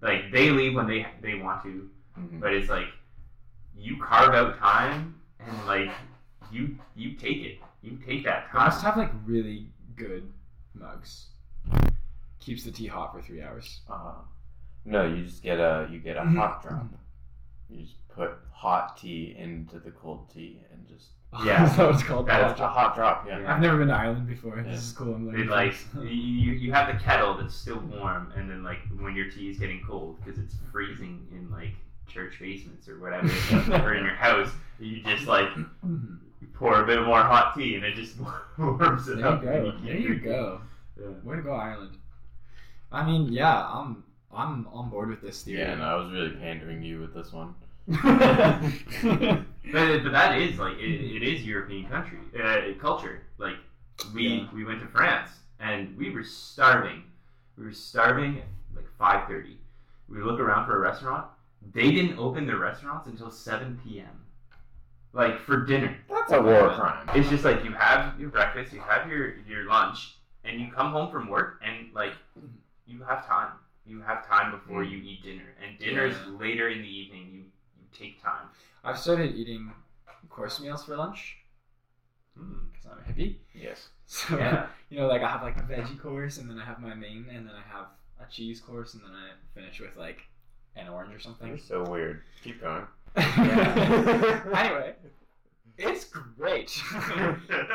Like 0.02 0.30
they 0.32 0.50
leave 0.50 0.74
when 0.74 0.86
they 0.86 1.06
they 1.22 1.34
want 1.34 1.62
to, 1.64 1.90
Mhm. 2.18 2.40
but 2.40 2.52
it's 2.54 2.68
like 2.70 2.86
you 3.76 3.96
carve 4.02 4.34
out 4.34 4.58
time 4.58 5.20
and 5.40 5.66
like 5.66 5.90
you 6.52 6.78
you 6.94 7.12
take 7.16 7.38
it. 7.38 7.58
You 7.82 7.98
take 8.06 8.24
that 8.24 8.46
I 8.52 8.64
must 8.66 8.82
have 8.82 8.96
like 8.96 9.10
really 9.24 9.68
good 9.96 10.32
mugs. 10.74 11.26
Keeps 12.40 12.64
the 12.64 12.70
tea 12.70 12.86
hot 12.86 13.12
for 13.12 13.20
three 13.20 13.42
hours. 13.42 13.80
Uh, 13.90 14.12
no, 14.84 15.04
you 15.06 15.24
just 15.24 15.42
get 15.42 15.58
a 15.58 15.88
you 15.90 15.98
get 15.98 16.16
a 16.16 16.20
Mhm. 16.20 16.36
hot 16.36 16.62
drop. 16.62 16.86
You 17.68 17.82
just 17.82 18.06
put 18.08 18.32
hot 18.52 18.96
tea 18.96 19.34
into 19.38 19.78
the 19.80 19.90
cold 19.90 20.30
tea 20.32 20.60
and 20.72 20.86
just 20.86 21.10
Yeah. 21.44 21.64
Is 21.68 21.76
that 21.76 21.86
what 21.86 21.94
it's 21.96 22.04
called? 22.04 22.26
That's 22.28 22.60
a 22.60 22.68
hot 22.68 22.94
drop. 22.94 23.26
Yeah. 23.26 23.40
Yeah. 23.40 23.52
I've 23.52 23.60
never 23.60 23.78
been 23.78 23.88
to 23.88 23.94
Ireland 23.94 24.26
before. 24.28 24.56
Yeah. 24.56 24.62
This 24.62 24.84
is 24.84 24.92
cool. 24.92 25.14
I'm 25.16 25.34
It 25.34 25.48
like 25.48 25.74
you, 25.94 26.52
you 26.52 26.72
have 26.72 26.86
the 26.92 27.02
kettle 27.02 27.34
that's 27.36 27.54
still 27.54 27.80
warm, 27.80 28.32
and 28.36 28.48
then 28.48 28.62
like 28.62 28.78
when 28.98 29.14
your 29.16 29.28
tea 29.30 29.50
is 29.50 29.58
getting 29.58 29.82
cold 29.86 30.18
because 30.24 30.38
it's 30.38 30.54
freezing 30.72 31.26
in 31.32 31.50
like 31.50 31.74
church 32.08 32.34
basements 32.40 32.88
or 32.88 32.98
whatever, 32.98 33.28
or 33.84 33.94
in 33.94 34.04
your 34.04 34.14
house, 34.14 34.50
you 34.78 35.02
just 35.02 35.26
like 35.26 35.48
pour 36.54 36.82
a 36.82 36.86
bit 36.86 37.02
more 37.04 37.20
hot 37.22 37.54
tea, 37.56 37.74
and 37.76 37.84
it 37.84 37.94
just 37.94 38.14
warms 38.58 39.08
it 39.08 39.16
There 39.18 39.20
you 39.20 39.26
up. 39.26 39.42
go. 39.42 39.48
and 39.76 39.86
There 39.86 39.94
you 39.96 40.06
drinking. 40.08 40.28
go. 40.30 40.60
Yeah. 41.00 41.06
Way 41.24 41.36
to 41.36 41.42
go, 41.42 41.52
Ireland. 41.54 41.96
I 42.92 43.04
mean, 43.04 43.32
yeah, 43.32 43.66
I'm 43.66 44.04
I'm 44.34 44.66
on 44.68 44.88
board 44.90 45.08
with 45.10 45.20
this 45.20 45.42
theory. 45.42 45.60
Yeah, 45.60 45.74
no, 45.74 45.84
I 45.84 45.94
was 45.96 46.10
really 46.12 46.30
pandering 46.36 46.80
to 46.80 46.86
you 46.86 47.00
with 47.00 47.14
this 47.14 47.32
one. 47.32 47.54
But, 49.72 50.02
but 50.04 50.12
that 50.12 50.38
is 50.38 50.58
like 50.58 50.76
it, 50.78 50.82
it 51.16 51.22
is 51.24 51.44
European 51.44 51.88
country 51.88 52.18
uh, 52.40 52.60
culture. 52.80 53.22
Like 53.38 53.56
we 54.14 54.28
Yeah. 54.28 54.46
we 54.54 54.64
went 54.64 54.80
to 54.80 54.86
France 54.86 55.30
and 55.60 55.96
we 55.96 56.10
were 56.10 56.22
starving. 56.24 57.02
We 57.58 57.64
were 57.64 57.72
starving 57.72 58.38
at 58.38 58.44
like 58.76 58.86
five 58.98 59.28
thirty. 59.28 59.58
We 60.08 60.22
look 60.22 60.38
around 60.38 60.66
for 60.66 60.76
a 60.76 60.78
restaurant. 60.80 61.26
They 61.72 61.90
didn't 61.92 62.18
open 62.18 62.46
their 62.46 62.58
restaurants 62.58 63.06
until 63.06 63.30
seven 63.30 63.80
p.m. 63.84 64.24
Like 65.12 65.38
for 65.40 65.64
dinner. 65.64 65.96
That's 66.08 66.32
a 66.32 66.40
war 66.42 66.70
crime. 66.74 67.08
It's 67.14 67.28
just 67.28 67.44
like 67.44 67.64
you 67.64 67.72
have 67.72 68.18
your 68.20 68.30
breakfast, 68.30 68.72
you 68.72 68.80
have 68.80 69.08
your 69.08 69.36
your 69.48 69.64
lunch, 69.66 70.16
and 70.44 70.60
you 70.60 70.70
come 70.70 70.92
home 70.92 71.10
from 71.10 71.28
work 71.28 71.60
and 71.64 71.92
like 71.94 72.12
you 72.86 73.02
have 73.02 73.26
time. 73.26 73.52
You 73.86 74.00
have 74.02 74.26
time 74.26 74.50
before 74.50 74.82
you 74.82 74.98
eat 74.98 75.22
dinner, 75.22 75.54
and 75.64 75.78
dinner 75.78 76.06
is 76.06 76.16
Yeah. 76.16 76.32
later 76.38 76.68
in 76.68 76.82
the 76.82 76.88
evening. 76.88 77.30
You 77.32 77.38
you 77.78 77.86
take 77.96 78.22
time. 78.22 78.48
I've 78.84 78.98
started 78.98 79.34
eating 79.34 79.72
course 80.28 80.60
meals 80.60 80.84
for 80.84 80.96
lunch 80.96 81.38
Hmm. 82.36 82.58
because 82.72 82.86
I'm 82.90 82.98
a 82.98 83.02
hippie. 83.12 83.36
Yes. 83.54 83.88
So 84.06 84.38
Yeah. 84.38 84.66
you 84.90 84.98
know, 84.98 85.06
like 85.08 85.22
I 85.22 85.28
have 85.30 85.42
like 85.42 85.56
a 85.56 85.62
veggie 85.62 85.98
course, 86.00 86.38
and 86.38 86.48
then 86.48 86.58
I 86.58 86.64
have 86.64 86.78
my 86.80 86.94
main, 86.94 87.26
and 87.28 87.48
then 87.48 87.54
I 87.56 87.62
have 87.76 87.86
a 88.20 88.30
cheese 88.30 88.60
course, 88.60 88.94
and 88.94 89.02
then 89.02 89.10
I 89.12 89.30
finish 89.54 89.80
with 89.80 89.96
like 89.96 90.20
an 90.76 90.88
orange 90.88 91.08
or 91.08 91.12
You're 91.12 91.20
something. 91.20 91.58
so 91.58 91.82
weird. 91.84 92.22
Keep 92.42 92.60
going. 92.60 92.86
anyway, 93.16 94.94
it's 95.78 96.04
great. 96.04 96.70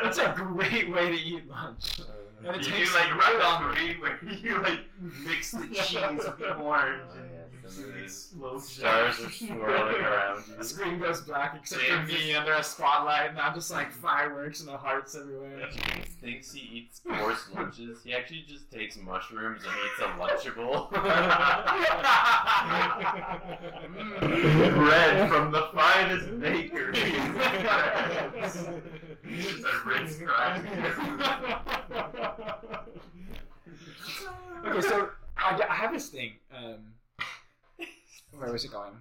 it's 0.04 0.18
a 0.18 0.34
great 0.36 0.90
way 0.92 1.10
to 1.10 1.16
eat 1.16 1.48
lunch. 1.48 2.00
And 2.46 2.56
it 2.56 2.66
you 2.66 2.72
takes 2.72 2.90
do 2.92 2.98
like 2.98 3.14
real 3.28 3.40
long. 3.40 3.62
ratatouille 3.76 4.00
where 4.02 4.20
you 4.34 4.62
like 4.62 4.80
mix 5.26 5.52
the 5.52 5.68
cheese 5.74 6.00
with 6.26 6.38
the 6.40 6.56
orange 6.56 7.02
Oh, 7.14 7.18
and 7.18 7.30
yes, 7.32 7.40
do 7.40 7.41
and 7.78 7.94
these 8.04 8.34
the 8.40 8.60
Stars 8.60 9.20
are 9.20 9.32
swirling 9.32 10.02
around 10.02 10.44
The 10.58 10.64
screen 10.64 11.00
goes 11.00 11.22
black 11.22 11.56
except 11.60 11.82
for 11.82 12.04
me 12.04 12.34
under 12.36 12.54
a 12.54 12.64
spotlight, 12.64 13.32
and 13.32 13.40
I'm 13.40 13.54
just 13.54 13.72
like 13.72 13.92
fireworks 13.92 14.60
and 14.60 14.70
the 14.70 14.78
hearts 14.78 15.16
everywhere. 15.16 15.68
James 15.72 16.08
thinks 16.22 16.52
he 16.54 16.60
eats 16.78 17.00
course 17.00 17.48
lunches. 17.56 18.04
He 18.04 18.14
actually 18.14 18.46
just 18.48 18.70
takes 18.72 18.98
mushrooms 18.98 19.64
and 19.64 19.74
eats 19.86 20.00
a 20.00 20.12
Lunchable. 20.22 20.92
Bread 24.22 25.30
from 25.30 25.52
the 25.52 25.70
finest 25.74 26.40
bakery. 26.40 26.94
Just 28.44 28.68
a 29.60 29.82
Ritz 29.86 30.18
crack. 30.18 30.64
okay, 34.66 34.82
so 34.82 35.10
I, 35.38 35.62
I 35.70 35.74
have 35.74 35.94
this 35.94 36.10
thing. 36.10 36.34
Um, 36.56 36.94
where 38.42 38.52
was 38.52 38.66
it 38.66 38.72
going? 38.72 38.94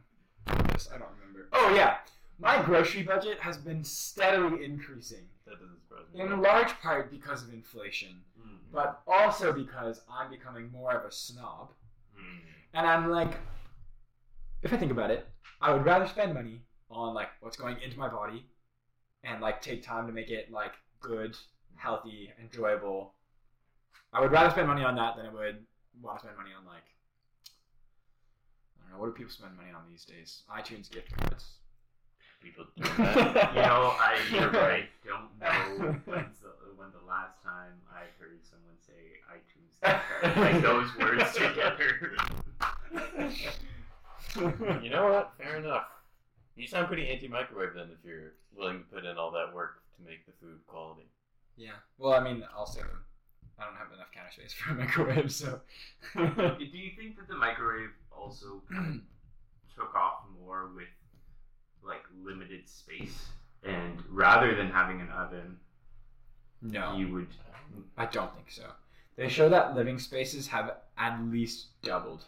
Yes, 0.68 0.88
I 0.94 0.98
don't 0.98 1.08
remember. 1.18 1.48
Oh 1.52 1.72
yeah, 1.74 1.96
my 2.38 2.62
grocery 2.62 3.02
budget 3.02 3.38
has 3.40 3.56
been 3.56 3.82
steadily 3.84 4.64
increasing, 4.64 5.24
That 5.46 5.60
doesn't 5.60 5.80
surprise 5.88 6.06
me. 6.14 6.20
in 6.20 6.42
large 6.42 6.78
part 6.80 7.10
because 7.10 7.42
of 7.42 7.52
inflation, 7.52 8.22
Mm. 8.38 8.58
but 8.72 9.02
also 9.06 9.52
because 9.52 10.02
I'm 10.10 10.30
becoming 10.30 10.70
more 10.70 10.92
of 10.92 11.04
a 11.04 11.12
snob. 11.12 11.70
Mm. 12.18 12.40
And 12.74 12.86
I'm 12.86 13.10
like, 13.10 13.34
if 14.62 14.72
I 14.72 14.76
think 14.76 14.92
about 14.92 15.10
it, 15.10 15.26
I 15.60 15.72
would 15.72 15.84
rather 15.84 16.06
spend 16.06 16.34
money 16.34 16.62
on 16.90 17.14
like 17.14 17.28
what's 17.40 17.56
going 17.56 17.80
into 17.80 17.98
my 17.98 18.08
body, 18.08 18.44
and 19.24 19.40
like 19.40 19.60
take 19.62 19.82
time 19.82 20.06
to 20.06 20.12
make 20.12 20.30
it 20.30 20.50
like 20.50 20.72
good, 21.00 21.36
healthy, 21.76 22.30
enjoyable. 22.40 23.14
I 24.12 24.20
would 24.20 24.32
rather 24.32 24.50
spend 24.50 24.68
money 24.68 24.84
on 24.84 24.96
that 24.96 25.16
than 25.16 25.26
I 25.26 25.32
would 25.32 25.64
want 26.02 26.18
to 26.18 26.24
spend 26.24 26.36
money 26.36 26.50
on 26.58 26.64
like 26.66 26.82
don't 28.90 28.98
know 28.98 29.06
what 29.06 29.14
do 29.14 29.18
people 29.18 29.32
spend 29.32 29.56
money 29.56 29.70
on 29.70 29.82
these 29.88 30.04
days? 30.04 30.42
iTunes 30.50 30.90
gift 30.90 31.16
cards. 31.16 31.52
People 32.42 32.64
do 32.76 32.82
that. 32.96 33.54
You 33.54 33.62
know, 33.62 33.94
I 33.98 34.18
you're 34.32 34.50
right. 34.50 34.88
Don't 35.06 35.30
know 35.40 35.94
when's 36.06 36.38
the, 36.40 36.48
when 36.76 36.88
the 36.90 37.06
last 37.06 37.42
time 37.42 37.72
I 37.92 38.04
heard 38.18 38.40
someone 38.42 38.76
say 38.80 39.20
iTunes 39.30 39.76
gift 39.82 40.02
card. 40.20 40.36
like 40.36 40.62
those 40.62 40.96
words 40.98 41.32
together. 41.34 42.16
You 44.82 44.90
know 44.90 45.12
what? 45.12 45.32
Fair 45.38 45.58
enough. 45.58 45.84
You 46.56 46.66
sound 46.66 46.88
pretty 46.88 47.08
anti-microwave 47.08 47.74
then, 47.74 47.90
if 47.92 48.04
you're 48.04 48.32
willing 48.56 48.78
to 48.78 48.84
put 48.84 49.04
in 49.04 49.16
all 49.16 49.30
that 49.32 49.54
work 49.54 49.82
to 49.96 50.02
make 50.02 50.26
the 50.26 50.32
food 50.40 50.58
quality. 50.66 51.06
Yeah. 51.56 51.78
Well, 51.98 52.14
I 52.14 52.20
mean, 52.20 52.42
also 52.56 52.80
I 53.60 53.64
don't 53.66 53.76
have 53.76 53.92
enough 53.92 54.08
counter 54.14 54.32
space 54.32 54.52
for 54.58 54.72
a 54.72 54.74
microwave, 54.74 55.32
so. 55.32 55.60
Do 56.14 56.64
you 56.64 56.90
think 56.96 57.16
that 57.16 57.28
the 57.28 57.36
microwave 57.36 57.90
also 58.10 58.62
took 59.76 59.94
off 59.94 60.24
more 60.42 60.70
with 60.74 60.88
like 61.82 62.02
limited 62.24 62.68
space, 62.68 63.28
and 63.64 64.02
rather 64.10 64.54
than 64.54 64.70
having 64.70 65.00
an 65.00 65.08
oven, 65.10 65.58
no. 66.62 66.96
you 66.96 67.12
would 67.12 67.28
I 67.96 68.06
don't 68.06 68.34
think 68.34 68.50
so. 68.50 68.64
They 69.16 69.28
show 69.28 69.48
that 69.48 69.74
living 69.74 69.98
spaces 69.98 70.48
have 70.48 70.76
at 70.96 71.22
least 71.24 71.80
doubled 71.82 72.24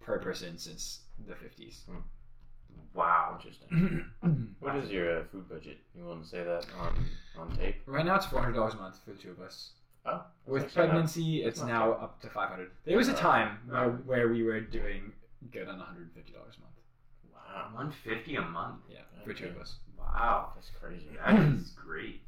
per 0.00 0.18
person 0.18 0.58
since 0.58 1.00
the 1.26 1.34
50s. 1.34 1.80
wow. 2.94 3.36
Interesting. 3.36 4.04
What 4.60 4.76
is 4.76 4.90
your 4.90 5.20
uh, 5.20 5.22
food 5.32 5.48
budget? 5.48 5.78
You 5.96 6.04
want 6.04 6.22
to 6.22 6.28
say 6.28 6.44
that 6.44 6.66
on 6.78 7.06
on 7.38 7.56
tape? 7.56 7.76
right 7.86 8.04
now, 8.04 8.16
it's 8.16 8.26
$400 8.26 8.74
a 8.74 8.76
month 8.76 8.98
for 9.02 9.12
the 9.12 9.18
two 9.18 9.30
of 9.30 9.40
us. 9.40 9.70
Oh, 10.06 10.22
With 10.46 10.64
actually 10.64 10.82
not- 10.86 10.90
pregnancy, 10.90 11.42
it's 11.44 11.60
not 11.60 11.68
now 11.68 11.92
up 11.92 12.20
to 12.22 12.28
500 12.30 12.70
There 12.84 12.96
was 12.96 13.08
a 13.08 13.12
uh, 13.12 13.16
time 13.16 13.58
uh. 13.68 13.72
where, 13.72 13.84
Oh. 13.84 13.90
where 14.06 14.28
we 14.28 14.42
were 14.42 14.60
doing 14.60 15.12
good 15.52 15.68
on 15.68 15.76
$150 15.78 15.78
a 15.78 16.38
month. 16.38 16.56
Wow, 17.32 17.68
One 17.74 17.90
fifty 17.90 18.36
a 18.36 18.42
month. 18.42 18.80
Yeah, 18.90 19.00
for 19.24 19.32
two 19.34 19.48
of 19.48 19.58
us. 19.58 19.76
Wow, 19.98 20.52
that's 20.54 20.70
crazy. 20.70 21.08
that 21.24 21.38
is 21.40 21.70
great. 21.86 22.22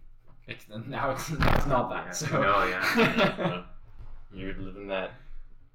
It's 0.48 0.64
now 0.86 1.12
it's, 1.12 1.30
it's 1.30 1.66
not 1.66 1.88
that. 1.90 2.06
Yeah, 2.06 2.12
So 2.12 2.42
no, 2.42 2.64
Yeah. 2.66 3.62
You're 4.34 4.54
living 4.54 4.88
that. 4.88 5.12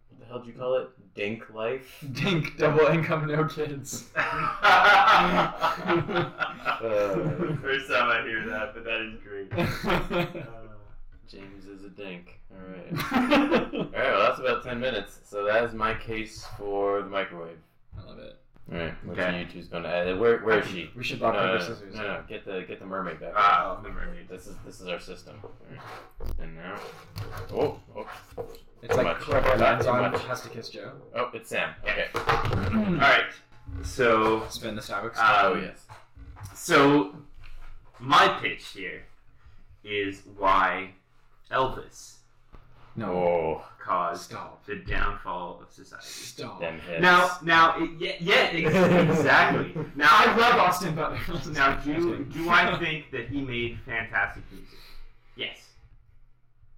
What 0.10 0.20
the 0.20 0.25
hell 0.25 0.39
do 0.39 0.48
you 0.48 0.54
call 0.58 0.75
it? 0.75 0.89
Dink 1.16 1.50
life. 1.54 2.04
Dink, 2.12 2.58
double 2.58 2.86
income, 2.88 3.25
no 3.27 3.46
kids. 3.46 4.06
Uh, 4.18 5.54
first 7.62 7.88
time 7.89 8.10
I 8.10 8.22
hear 8.27 8.46
that, 8.50 8.74
but 8.75 8.84
that 8.84 9.01
is 9.01 9.16
great. 9.24 9.50
James 11.27 11.57
is 11.57 11.57
a 11.88 12.01
dink. 12.01 12.39
All 12.51 12.67
right. 12.70 12.91
All 13.74 13.84
right. 13.84 13.91
Well, 13.94 14.20
that's 14.27 14.39
about 14.39 14.63
ten 14.63 14.79
minutes. 14.79 15.20
So 15.24 15.46
that 15.46 15.63
is 15.63 15.74
my 15.74 15.94
case 15.96 16.46
for 16.58 17.01
the 17.01 17.10
microwave. 17.10 17.58
I 18.00 18.03
love 18.08 18.20
it. 18.20 18.38
All 18.72 18.77
right. 18.77 18.94
Which 19.06 19.17
Okay. 19.17 19.39
you 19.39 19.46
two's 19.46 19.67
going 19.67 19.84
to 19.84 19.89
add? 19.89 20.20
Where 20.20 20.39
Where 20.39 20.60
is 20.60 20.67
she? 20.67 20.89
We 20.96 21.03
should 21.03 21.22
No, 21.22 21.27
rock, 21.27 21.36
no, 21.36 21.41
paper, 21.41 21.53
no, 21.58 21.60
scissors. 21.75 21.96
no, 21.96 22.01
no. 22.03 22.24
Get 22.27 22.46
the 22.46 22.65
get 22.67 22.79
the 22.79 22.86
mermaid 22.86 23.20
back. 23.20 23.34
Ah, 23.36 23.79
the 23.82 23.89
mermaid. 23.89 24.27
This 24.29 24.48
is 24.48 24.56
this 24.65 24.82
is 24.82 24.88
our 24.88 25.00
system. 25.00 25.36
All 25.44 25.51
right. 25.72 26.32
And 26.39 26.56
now. 26.56 26.77
Oh, 27.53 27.79
oh, 27.96 28.08
It's 28.82 28.91
Too 28.91 28.98
like 29.01 29.06
much. 29.06 29.17
whoever 29.24 29.58
lands 29.58 29.86
too 29.86 29.91
on 29.91 30.12
much. 30.12 30.22
has 30.24 30.41
to 30.41 30.50
kiss 30.50 30.70
Joe. 30.70 30.91
oh! 31.15 31.29
It's 31.34 31.50
Sam. 31.50 31.70
Okay. 31.84 32.08
All 32.13 32.96
right. 32.96 33.25
So, 33.84 34.46
Spin 34.50 34.75
the 34.75 34.82
Starbucks. 34.82 35.17
Uh, 35.17 35.41
oh 35.44 35.56
yes. 35.56 35.86
so 36.56 37.15
my 38.00 38.27
pitch 38.41 38.65
here 38.67 39.03
is 39.84 40.22
why 40.38 40.91
Elvis 41.51 42.18
no. 42.98 43.12
Oh, 43.12 43.66
caused 43.80 44.24
Stop. 44.24 44.66
the 44.66 44.77
downfall 44.77 45.60
of 45.62 45.72
society. 45.72 46.04
Stop. 46.08 46.60
them 46.60 46.80
hits. 46.80 47.00
Now, 47.00 47.38
now, 47.44 47.75
it, 47.77 47.92
yeah, 48.00 48.13
yeah, 48.20 48.68
ex- 48.68 49.20
exactly. 49.20 49.75
Now, 49.96 50.10
I 50.10 50.36
love 50.36 50.56
Austin 50.60 50.96
Butler. 50.96 51.20
Now, 51.54 51.75
do 51.75 52.25
do 52.25 52.50
I 52.50 52.75
think 52.80 53.12
that 53.12 53.30
he 53.30 53.39
made 53.42 53.77
fantastic 53.86 54.44
music? 54.51 54.80
Yes. 55.36 55.58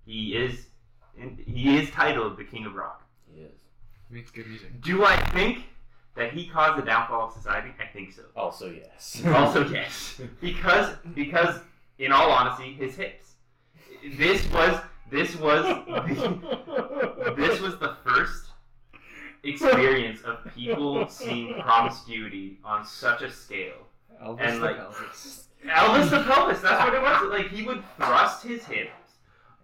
He 0.05 0.35
is, 0.35 0.65
and 1.19 1.39
he 1.39 1.77
is 1.77 1.89
titled 1.91 2.37
the 2.37 2.43
King 2.43 2.65
of 2.65 2.75
Rock. 2.75 3.01
He 3.33 3.41
is. 3.41 3.51
He 4.09 4.15
makes 4.15 4.29
good 4.29 4.47
music? 4.47 4.81
Do 4.81 5.05
I 5.05 5.15
think 5.29 5.59
that 6.15 6.33
he 6.33 6.47
caused 6.47 6.77
the 6.81 6.85
downfall 6.85 7.27
of 7.27 7.33
society? 7.33 7.69
I 7.79 7.85
think 7.85 8.11
so. 8.11 8.23
Also 8.35 8.69
yes. 8.71 9.21
Also, 9.25 9.65
yes, 9.69 10.19
because 10.41 10.95
because 11.15 11.61
in 11.97 12.11
all 12.11 12.29
honesty, 12.29 12.73
his 12.73 12.95
hips. 12.97 13.28
This 14.17 14.49
was 14.51 14.81
this 15.09 15.35
was 15.35 15.65
the, 15.65 17.33
this 17.37 17.59
was 17.59 17.79
the 17.79 17.95
first 18.05 18.49
experience 19.43 20.21
of 20.21 20.37
people 20.53 21.07
seeing 21.07 21.59
promiscuity 21.61 22.59
on 22.63 22.85
such 22.85 23.21
a 23.21 23.31
scale. 23.31 23.87
Elvis 24.21 24.39
And, 24.41 24.57
the 24.57 24.65
like- 24.65 24.77
Elvis. 24.77 25.43
Elvis 25.65 26.09
the 26.09 26.23
pelvis. 26.31 26.61
That's 26.61 26.83
what 26.83 26.93
it 26.93 27.01
was. 27.01 27.29
Like 27.31 27.49
he 27.49 27.63
would 27.63 27.83
thrust 27.97 28.43
his 28.43 28.63
hips 28.65 28.91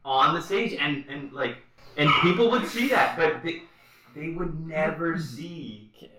on 0.04 0.36
the 0.36 0.42
stage, 0.42 0.74
and 0.74 1.06
and 1.08 1.32
like 1.32 1.58
and 1.98 2.10
people 2.22 2.52
would 2.52 2.68
see 2.68 2.90
that, 2.90 3.18
but 3.18 3.44
they 3.44 3.62
they 4.16 4.30
would 4.30 4.68
never 4.68 5.14
hmm. 5.14 5.22
see. 5.22 5.92
Can, 5.98 6.10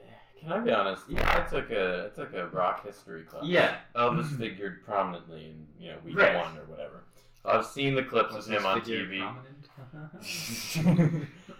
can 0.40 0.52
I 0.52 0.58
be 0.60 0.70
honest? 0.70 1.02
Yeah, 1.08 1.44
I 1.44 1.48
took 1.48 1.70
a 1.70 2.10
I 2.10 2.16
took 2.16 2.32
a 2.34 2.46
rock 2.48 2.86
history 2.86 3.24
class. 3.24 3.44
Yeah. 3.44 3.76
Elvis 3.94 4.28
hmm. 4.28 4.38
figured 4.38 4.84
prominently 4.84 5.46
in 5.46 5.66
you 5.78 5.90
know 5.92 5.98
week 6.04 6.16
Right. 6.16 6.36
one 6.36 6.56
or 6.56 6.64
whatever. 6.64 7.04
I've 7.46 7.64
seen 7.66 7.94
the 7.94 8.02
clips 8.02 8.34
Was 8.34 8.46
of 8.48 8.52
him 8.54 8.66
on 8.66 8.80
TV. 8.80 9.34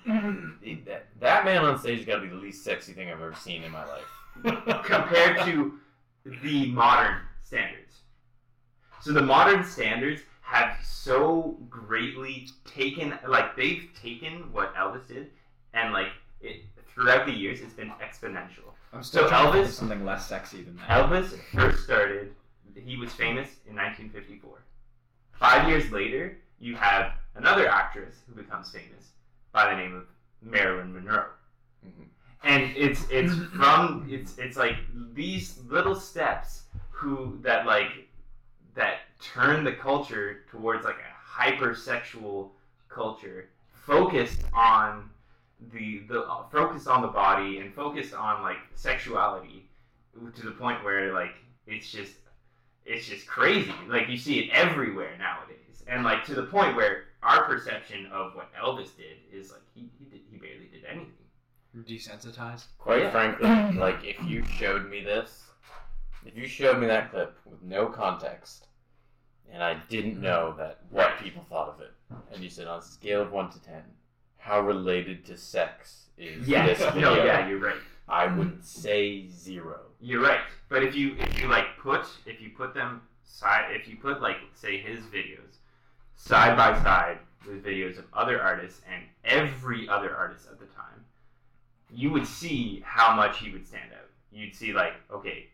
that, 0.87 1.07
that 1.21 1.45
man 1.45 1.65
on 1.65 1.79
stage 1.79 1.99
has 1.99 2.07
got 2.07 2.17
to 2.17 2.23
be 2.23 2.29
the 2.29 2.35
least 2.37 2.65
sexy 2.65 2.93
thing 2.93 3.09
I've 3.09 3.21
ever 3.21 3.35
seen 3.35 3.63
in 3.63 3.73
my 3.73 3.85
life. 3.85 4.05
compared 4.85 5.41
to 5.47 5.79
the 6.43 6.71
modern 6.73 7.17
standards. 7.45 8.01
So 9.01 9.13
the 9.13 9.23
modern 9.23 9.65
standards 9.65 10.23
have 10.43 10.77
so 10.85 11.57
greatly 11.71 12.49
taken, 12.65 13.19
like 13.27 13.57
they've 13.57 13.89
taken 14.01 14.53
what 14.53 14.75
Elvis 14.75 15.07
did, 15.09 15.31
and 15.75 15.93
like 15.93 16.09
it 16.41 16.63
throughout 16.95 17.27
the 17.27 17.33
years, 17.33 17.61
it's 17.61 17.75
been 17.75 17.93
exponential. 18.03 18.73
I'm 18.93 19.03
still 19.03 19.25
So 19.25 19.29
trying 19.29 19.53
to 19.53 19.59
Elvis- 19.59 19.69
something 19.73 20.05
less 20.05 20.27
sexy 20.29 20.63
than 20.63 20.77
that. 20.77 20.89
Elvis 20.89 21.39
first 21.55 21.85
started, 21.85 22.33
he 22.75 22.97
was 22.97 23.13
famous 23.13 23.49
in 23.69 23.75
1954. 23.77 24.59
Five 25.39 25.69
years 25.69 25.91
later, 25.91 26.39
you 26.59 26.75
have 26.77 27.13
another 27.35 27.69
actress 27.69 28.17
who 28.27 28.35
becomes 28.35 28.71
famous 28.71 29.11
by 29.53 29.71
the 29.71 29.77
name 29.77 29.95
of 29.95 30.05
Marilyn 30.43 30.93
Monroe. 30.95 31.27
Mhm. 31.85 32.07
And 32.43 32.77
it's 32.77 33.07
it's 33.11 33.35
from 33.57 34.07
it's 34.09 34.39
it's 34.39 34.57
like 34.57 34.77
these 35.13 35.59
little 35.69 35.95
steps 35.95 36.63
who 36.91 37.39
that 37.43 37.67
like 37.67 38.09
that 38.75 39.01
turn 39.21 39.65
the 39.65 39.73
culture 39.73 40.45
towards 40.51 40.85
like 40.85 40.97
a 40.97 41.41
hypersexual 41.41 42.51
culture 42.89 43.49
focused 43.73 44.41
on 44.55 45.11
the 45.73 46.01
the 46.09 46.23
uh, 46.23 46.49
focused 46.49 46.89
on 46.89 47.03
the 47.03 47.09
body 47.09 47.59
and 47.59 47.75
focused 47.75 48.15
on 48.15 48.43
like 48.43 48.59
sexuality 48.75 49.69
to 50.35 50.43
the 50.43 50.53
point 50.53 50.83
where 50.85 51.13
like 51.13 51.35
it's 51.67 51.91
just 51.91 52.15
it's 52.87 53.07
just 53.07 53.27
crazy 53.27 53.73
like 53.89 54.09
you 54.09 54.17
see 54.17 54.39
it 54.41 54.51
everywhere 54.53 55.17
nowadays 55.19 55.83
and 55.87 56.05
like 56.05 56.25
to 56.25 56.35
the 56.35 56.45
point 56.45 56.75
where 56.77 57.05
our 57.23 57.45
perception 57.45 58.07
of 58.13 58.35
what 58.35 58.49
Elvis 58.55 58.97
did 58.97 59.17
is 59.33 59.51
like 59.51 59.61
he 59.75 59.91
he, 59.99 60.05
did, 60.07 60.21
he 60.31 60.37
barely 60.39 60.67
did 60.73 60.85
anything 60.85 61.13
Desensitized. 61.87 62.65
Quite 62.79 63.03
Yeah. 63.03 63.11
frankly, 63.11 63.79
like 63.79 64.03
if 64.03 64.17
you 64.25 64.43
showed 64.47 64.89
me 64.89 65.03
this, 65.03 65.45
if 66.25 66.35
you 66.37 66.47
showed 66.47 66.79
me 66.81 66.87
that 66.87 67.11
clip 67.11 67.39
with 67.45 67.63
no 67.63 67.87
context, 67.87 68.69
and 69.53 69.63
I 69.63 69.75
didn't 69.91 70.19
know 70.21 70.55
that 70.57 70.81
what 70.91 71.11
Right. 71.11 71.23
people 71.23 71.45
thought 71.51 71.69
of 71.69 71.81
it, 71.83 71.93
and 72.33 72.43
you 72.43 72.49
said 72.49 72.67
on 72.67 72.79
a 72.79 72.83
scale 72.83 73.21
of 73.21 73.31
one 73.31 73.51
to 73.51 73.61
ten, 73.63 73.83
how 74.39 74.61
related 74.61 75.27
to 75.27 75.37
sex 75.37 76.07
is 76.17 76.49
yeah 76.49 76.67
this 76.67 76.79
video? 76.79 77.15
no 77.15 77.25
yeah 77.25 77.47
you're 77.47 77.59
right 77.59 77.77
I 78.09 78.27
would 78.27 78.65
say 78.65 79.29
zero. 79.29 79.81
You're 80.01 80.23
right, 80.23 80.41
but 80.69 80.83
if 80.83 80.95
you 80.95 81.17
if 81.19 81.41
you 81.41 81.49
like 81.49 81.67
put 81.79 82.07
if 82.25 82.41
you 82.41 82.51
put 82.51 82.75
them 82.75 83.03
side 83.25 83.67
if 83.71 83.89
you 83.89 83.97
put 83.97 84.21
like 84.21 84.37
say 84.55 84.79
his 84.79 85.01
videos 85.07 85.59
side 86.17 86.57
by 86.57 86.81
side 86.83 87.19
with 87.47 87.65
videos 87.65 87.99
of 87.99 88.05
other 88.13 88.41
artists 88.41 88.81
and 88.93 89.05
every 89.25 89.89
other 89.89 90.17
artist 90.17 90.47
at 90.51 90.59
the 90.59 90.67
time, 90.67 91.05
you 91.93 92.11
would 92.11 92.27
see 92.27 92.83
how 92.85 93.15
much 93.15 93.39
he 93.39 93.51
would 93.51 93.67
stand 93.67 93.91
out. 93.93 94.09
You'd 94.33 94.55
see 94.55 94.73
like 94.73 94.95
okay, 95.11 95.47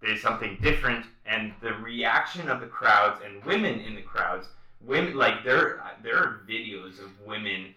there's 0.00 0.22
something 0.22 0.58
different, 0.62 1.06
and 1.26 1.52
the 1.60 1.74
reaction 1.74 2.48
of 2.48 2.60
the 2.60 2.66
crowds 2.66 3.20
and 3.24 3.44
women 3.44 3.80
in 3.80 3.94
the 3.94 4.02
crowds, 4.02 4.46
women 4.80 5.14
like 5.14 5.44
there 5.44 5.82
there 6.02 6.16
are 6.16 6.40
videos 6.48 6.98
of 7.00 7.10
women 7.26 7.74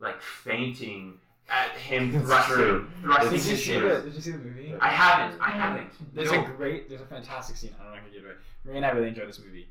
like 0.00 0.20
fainting 0.22 1.18
at 1.50 1.70
him 1.76 2.14
It's 2.14 2.26
thrusting 2.26 2.54
true. 2.56 2.90
thrusting 3.02 3.34
It's 3.34 3.44
Did 3.44 3.50
you 3.50 3.56
his 3.56 3.64
see 3.64 3.72
the 3.74 3.80
shoes. 3.80 4.04
Did 4.04 4.14
you 4.14 4.20
see 4.20 4.30
the 4.32 4.38
movie? 4.38 4.74
I 4.80 4.88
haven't. 4.88 5.40
I 5.40 5.50
haven't. 5.50 5.90
There's 6.14 6.30
No. 6.32 6.44
a 6.44 6.48
great, 6.48 6.88
there's 6.88 7.00
a 7.00 7.06
fantastic 7.06 7.56
scene. 7.56 7.74
I 7.78 7.82
don't 7.84 7.92
know 7.92 7.98
if 7.98 8.02
I 8.02 8.04
can 8.06 8.12
give 8.14 8.24
it 8.24 8.26
away. 8.28 8.36
Marie 8.64 8.76
and 8.76 8.86
I 8.86 8.90
really 8.90 9.08
enjoy 9.08 9.26
this 9.26 9.38
movie, 9.40 9.68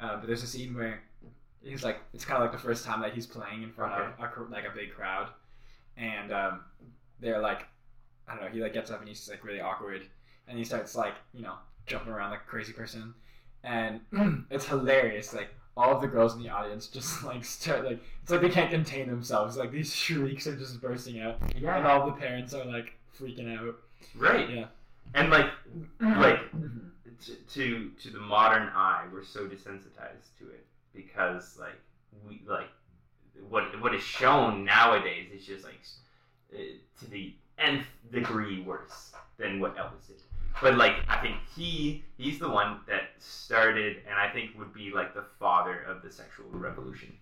uh, 0.00 0.16
but 0.18 0.26
there's 0.26 0.42
a 0.42 0.46
scene 0.46 0.74
where 0.74 1.00
he's 1.62 1.82
like, 1.84 1.98
it's 2.14 2.24
kind 2.24 2.42
of 2.42 2.48
like 2.50 2.52
the 2.58 2.64
first 2.66 2.84
time 2.84 3.00
that 3.02 3.12
he's 3.12 3.26
playing 3.26 3.62
in 3.62 3.72
front 3.72 3.92
of 3.94 4.12
a, 4.22 4.28
cr- 4.28 4.44
like 4.50 4.64
a 4.64 4.70
big 4.74 4.92
crowd, 4.94 5.28
and 5.96 6.32
um, 6.32 6.60
they're 7.20 7.40
like, 7.40 7.66
I 8.28 8.34
don't 8.34 8.44
know, 8.44 8.50
he 8.50 8.60
like 8.60 8.72
gets 8.72 8.90
up 8.90 9.00
and 9.00 9.08
he's 9.08 9.28
like 9.28 9.44
really 9.44 9.60
awkward, 9.60 10.02
and 10.48 10.56
he 10.58 10.64
starts 10.64 10.94
like 10.94 11.14
you 11.34 11.42
know 11.42 11.54
jumping 11.86 12.12
around 12.12 12.30
like 12.30 12.40
a 12.40 12.50
crazy 12.50 12.72
person, 12.72 13.14
and 13.64 14.00
it's 14.50 14.66
hilarious. 14.66 15.32
Like 15.34 15.48
all 15.76 15.92
of 15.94 16.00
the 16.00 16.08
girls 16.08 16.34
in 16.34 16.42
the 16.42 16.48
audience 16.48 16.86
just 16.88 17.22
like 17.30 17.44
start 17.44 17.84
like 17.84 18.00
it's 18.22 18.30
like 18.30 18.40
they 18.40 18.48
can't 18.50 18.70
contain 18.70 19.08
themselves. 19.08 19.56
Like 19.56 19.70
these 19.72 19.94
shrieks 19.94 20.46
are 20.46 20.56
just 20.56 20.80
bursting 20.80 21.20
out, 21.20 21.38
and 21.54 21.86
all 21.86 22.06
the 22.06 22.12
parents 22.12 22.54
are 22.54 22.64
like 22.64 22.94
freaking 23.18 23.56
out. 23.58 23.76
Right. 24.14 24.48
Yeah. 24.50 24.66
And 25.14 25.30
like 25.30 25.46
like 26.00 26.38
Mhm. 26.52 26.90
to, 27.26 27.34
to 27.54 27.90
to 28.02 28.10
the 28.10 28.20
modern 28.20 28.68
eye, 28.74 29.04
we're 29.12 29.24
so 29.24 29.46
desensitized 29.46 30.28
to 30.38 30.48
it 30.48 30.66
because 30.94 31.56
like 31.58 31.78
we 32.28 32.40
like 32.46 32.68
what 33.50 33.80
what 33.82 33.94
is 33.94 34.02
shown 34.02 34.64
nowadays 34.64 35.28
is 35.34 35.44
just 35.46 35.64
like 35.64 35.78
uh, 36.54 36.58
to 37.00 37.10
the 37.10 37.34
nth 37.58 37.86
degree 38.12 38.62
worse 38.62 39.12
than 39.38 39.60
what 39.60 39.76
Elvis 39.76 40.06
did. 40.08 40.16
But 40.62 40.76
like 40.76 40.96
I 41.08 41.20
think 41.20 41.36
he 41.54 42.04
he's 42.16 42.38
the 42.38 42.48
one 42.48 42.80
that 42.88 43.10
started 43.18 43.98
and 44.08 44.18
I 44.18 44.30
think 44.32 44.58
would 44.58 44.72
be 44.72 44.90
like 44.90 45.14
the 45.14 45.24
father 45.38 45.82
of 45.82 46.02
the 46.02 46.10
sexual 46.10 46.46
revolution. 46.50 47.12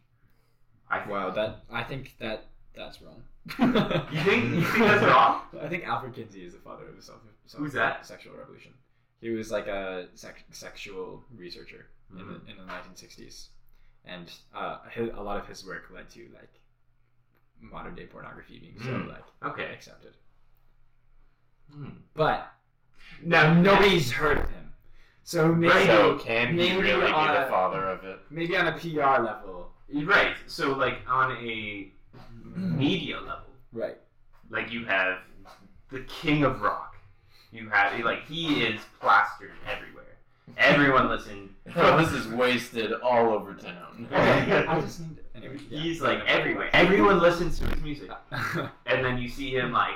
I 0.89 0.99
think. 1.01 1.11
Wow, 1.11 1.31
that 1.31 1.65
I 1.71 1.83
think 1.83 2.15
that 2.21 2.47
that's 2.77 3.01
wrong. 3.03 3.23
You 4.13 4.21
think 4.23 4.55
you 4.55 4.63
think 4.65 4.85
that's 4.85 5.05
wrong? 5.05 5.43
I 5.63 5.69
think 5.69 5.85
Alfred 5.85 6.15
Kinsey 6.15 6.45
is 6.45 6.53
the 6.55 6.61
father 6.61 6.87
of 6.89 6.97
the 6.97 7.03
self, 7.03 7.19
self 7.47 7.63
Who's 7.63 7.73
that? 7.75 8.07
sexual 8.07 8.35
revolution. 8.37 8.73
He 9.21 9.31
was 9.31 9.51
like 9.51 9.67
a 9.67 10.07
sex, 10.15 10.43
sexual 10.51 11.25
researcher 11.37 11.87
in 12.11 12.19
Mhm. 12.19 12.45
the 12.47 12.51
in 12.53 12.57
the 12.59 12.65
1960s, 12.73 13.49
and 14.05 14.31
uh, 14.55 14.79
his, 14.91 15.11
a 15.15 15.21
lot 15.23 15.39
of 15.39 15.47
his 15.47 15.65
work 15.67 15.91
led 15.93 16.09
to 16.11 16.29
like 16.35 16.61
modern 17.61 17.95
day 17.95 18.07
pornography 18.07 18.59
being 18.59 18.79
so 18.81 18.91
Mm. 18.91 19.09
like 19.09 19.25
Okay. 19.53 19.73
accepted. 19.73 20.15
Hmm. 21.73 21.89
But 22.15 22.53
Now 23.23 23.53
nobody's 23.55 24.11
heard 24.13 24.39
of 24.39 24.51
him, 24.51 24.73
so 25.23 25.53
maybe 25.55 25.87
so 25.87 26.19
can 26.19 26.49
he 26.51 26.57
maybe 26.57 26.83
really 26.83 27.07
be 27.07 27.13
on 27.13 27.35
the 27.35 27.47
a- 27.47 27.51
father 27.51 27.85
of 27.91 28.05
it? 28.05 28.19
maybe 28.31 28.57
on 28.57 28.67
a 28.67 28.73
PR 28.73 29.23
level, 29.23 29.71
Right. 29.93 30.35
So 30.47 30.73
like 30.73 30.99
on 31.09 31.33
a 31.37 31.91
media 32.55 33.21
level, 33.21 33.51
right? 33.73 33.97
like 34.51 34.71
you 34.73 34.85
have 34.87 35.19
the 35.91 36.01
king 36.01 36.45
of 36.45 36.61
rock. 36.61 36.97
You 37.53 37.69
have 37.71 37.99
like 38.05 38.25
he 38.27 38.63
is 38.65 38.81
plastered 39.01 39.53
everywhere. 39.71 40.05
Everyone 40.59 41.09
listen. 41.09 41.51
Oh, 41.77 41.97
this 41.97 42.13
is 42.13 42.29
wasted 42.29 42.93
all 42.93 43.31
over 43.33 43.55
town. 43.55 44.07
I 44.15 44.79
just 44.83 45.01
need 45.01 45.19
anyway. 45.35 45.57
yeah. 45.71 45.81
He's 45.81 46.03
like 46.03 46.21
everywhere. 46.27 46.69
Everyone 46.75 47.19
listens 47.21 47.59
to 47.61 47.67
his 47.67 47.81
music, 47.83 48.11
and 48.87 49.03
then 49.05 49.17
you 49.17 49.29
see 49.31 49.57
him 49.57 49.73
like 49.73 49.95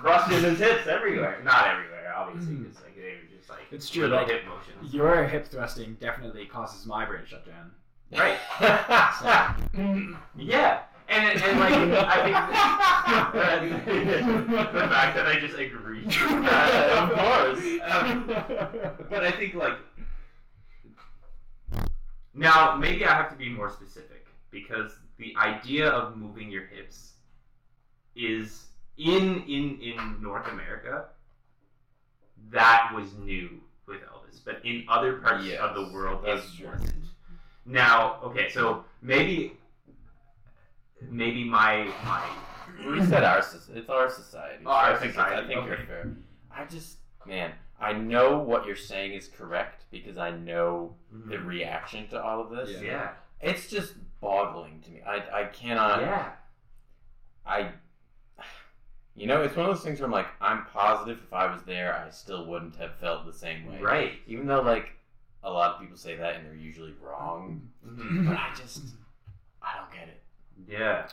thrusting 0.00 0.42
his 0.42 0.58
hips 0.58 0.86
everywhere. 0.86 1.40
Not 1.44 1.66
everywhere, 1.68 2.12
obviously, 2.16 2.54
because 2.56 2.76
like 2.82 2.96
they 2.96 3.02
were 3.02 3.36
just 3.36 3.48
like 3.50 3.60
It's 3.70 3.88
true, 3.90 4.02
little 4.02 4.18
like- 4.18 4.28
hip 4.28 4.42
motions. 4.46 4.94
Your 4.94 5.24
hip 5.24 5.46
thrusting 5.48 5.96
definitely 6.00 6.46
causes 6.46 6.86
my 6.86 7.04
brain 7.04 7.22
shutdown. 7.26 7.70
Right. 8.12 8.38
Yeah, 10.36 10.80
and 11.08 11.42
and 11.42 11.60
like 11.60 11.72
I 12.06 12.22
think 13.60 13.84
the 14.72 14.88
fact 14.88 15.16
that 15.16 15.26
I 15.26 15.38
just 15.40 15.58
agree. 15.58 16.04
of 16.04 17.10
course. 17.12 17.60
Um, 17.84 18.26
but 19.10 19.24
I 19.24 19.30
think 19.32 19.54
like 19.54 19.74
now 22.34 22.76
maybe 22.76 23.04
I 23.04 23.14
have 23.14 23.30
to 23.30 23.36
be 23.36 23.48
more 23.48 23.70
specific 23.70 24.26
because 24.50 24.92
the 25.18 25.34
idea 25.36 25.88
of 25.90 26.16
moving 26.16 26.50
your 26.50 26.66
hips 26.66 27.12
is 28.16 28.66
in 28.98 29.42
in 29.44 29.80
in 29.80 30.22
North 30.22 30.46
America 30.48 31.06
that 32.50 32.90
was 32.94 33.12
new 33.18 33.60
with 33.86 34.00
Elvis, 34.02 34.40
but 34.44 34.60
in 34.64 34.84
other 34.88 35.14
parts 35.18 35.44
Yes, 35.46 35.60
of 35.60 35.74
the 35.74 35.92
world 35.92 36.24
it 36.26 36.42
true. 36.56 36.68
wasn't. 36.68 36.94
Now, 37.64 38.20
okay, 38.24 38.48
so 38.50 38.84
maybe 39.02 39.52
maybe 41.10 41.44
my 41.44 41.88
my 42.04 42.24
we 42.90 43.04
said 43.06 43.24
our 43.24 43.38
it's 43.38 43.88
our 43.88 44.10
society. 44.10 44.62
Oh, 44.66 44.70
our 44.70 44.92
I 44.92 44.96
think 44.96 45.12
society, 45.12 45.36
I 45.36 45.46
think 45.46 45.66
you're 45.66 45.76
fair. 45.86 46.12
I 46.50 46.64
just 46.64 46.98
man, 47.26 47.52
I 47.80 47.92
know 47.92 48.38
what 48.38 48.66
you're 48.66 48.76
saying 48.76 49.12
is 49.12 49.28
correct 49.28 49.84
because 49.90 50.16
I 50.18 50.30
know 50.30 50.94
the 51.26 51.38
reaction 51.38 52.08
to 52.08 52.22
all 52.22 52.40
of 52.40 52.50
this. 52.50 52.70
Mm-hmm. 52.76 52.86
yeah 52.86 53.10
It's 53.40 53.68
just 53.68 53.94
boggling 54.20 54.80
to 54.82 54.90
me. 54.90 55.00
I 55.06 55.42
I 55.42 55.44
cannot. 55.44 56.00
yeah. 56.00 56.30
You 59.18 59.26
know, 59.26 59.42
it's 59.42 59.56
one 59.56 59.68
of 59.68 59.74
those 59.74 59.84
things 59.84 59.98
where 60.00 60.06
I'm 60.06 60.12
like, 60.12 60.28
I'm 60.40 60.64
positive 60.66 61.18
if 61.24 61.32
I 61.32 61.46
was 61.52 61.62
there, 61.62 61.94
I 62.06 62.10
still 62.10 62.46
wouldn't 62.46 62.76
have 62.76 62.94
felt 62.96 63.26
the 63.26 63.32
same 63.32 63.66
way. 63.66 63.78
right 63.80 64.12
Even 64.26 64.46
though, 64.46 64.62
like, 64.62 64.92
a 65.42 65.50
lot 65.50 65.74
of 65.74 65.80
people 65.80 65.96
say 65.96 66.14
that 66.16 66.36
and 66.36 66.46
they're 66.46 66.54
usually 66.54 66.94
wrong. 67.00 67.68
Mhm. 67.86 68.26
But 68.28 68.36
I 68.36 68.50
just, 68.56 68.82
I 69.62 69.76
don't 69.76 69.92
get 69.92 70.08
it. 70.08 70.22
yeah 70.68 71.08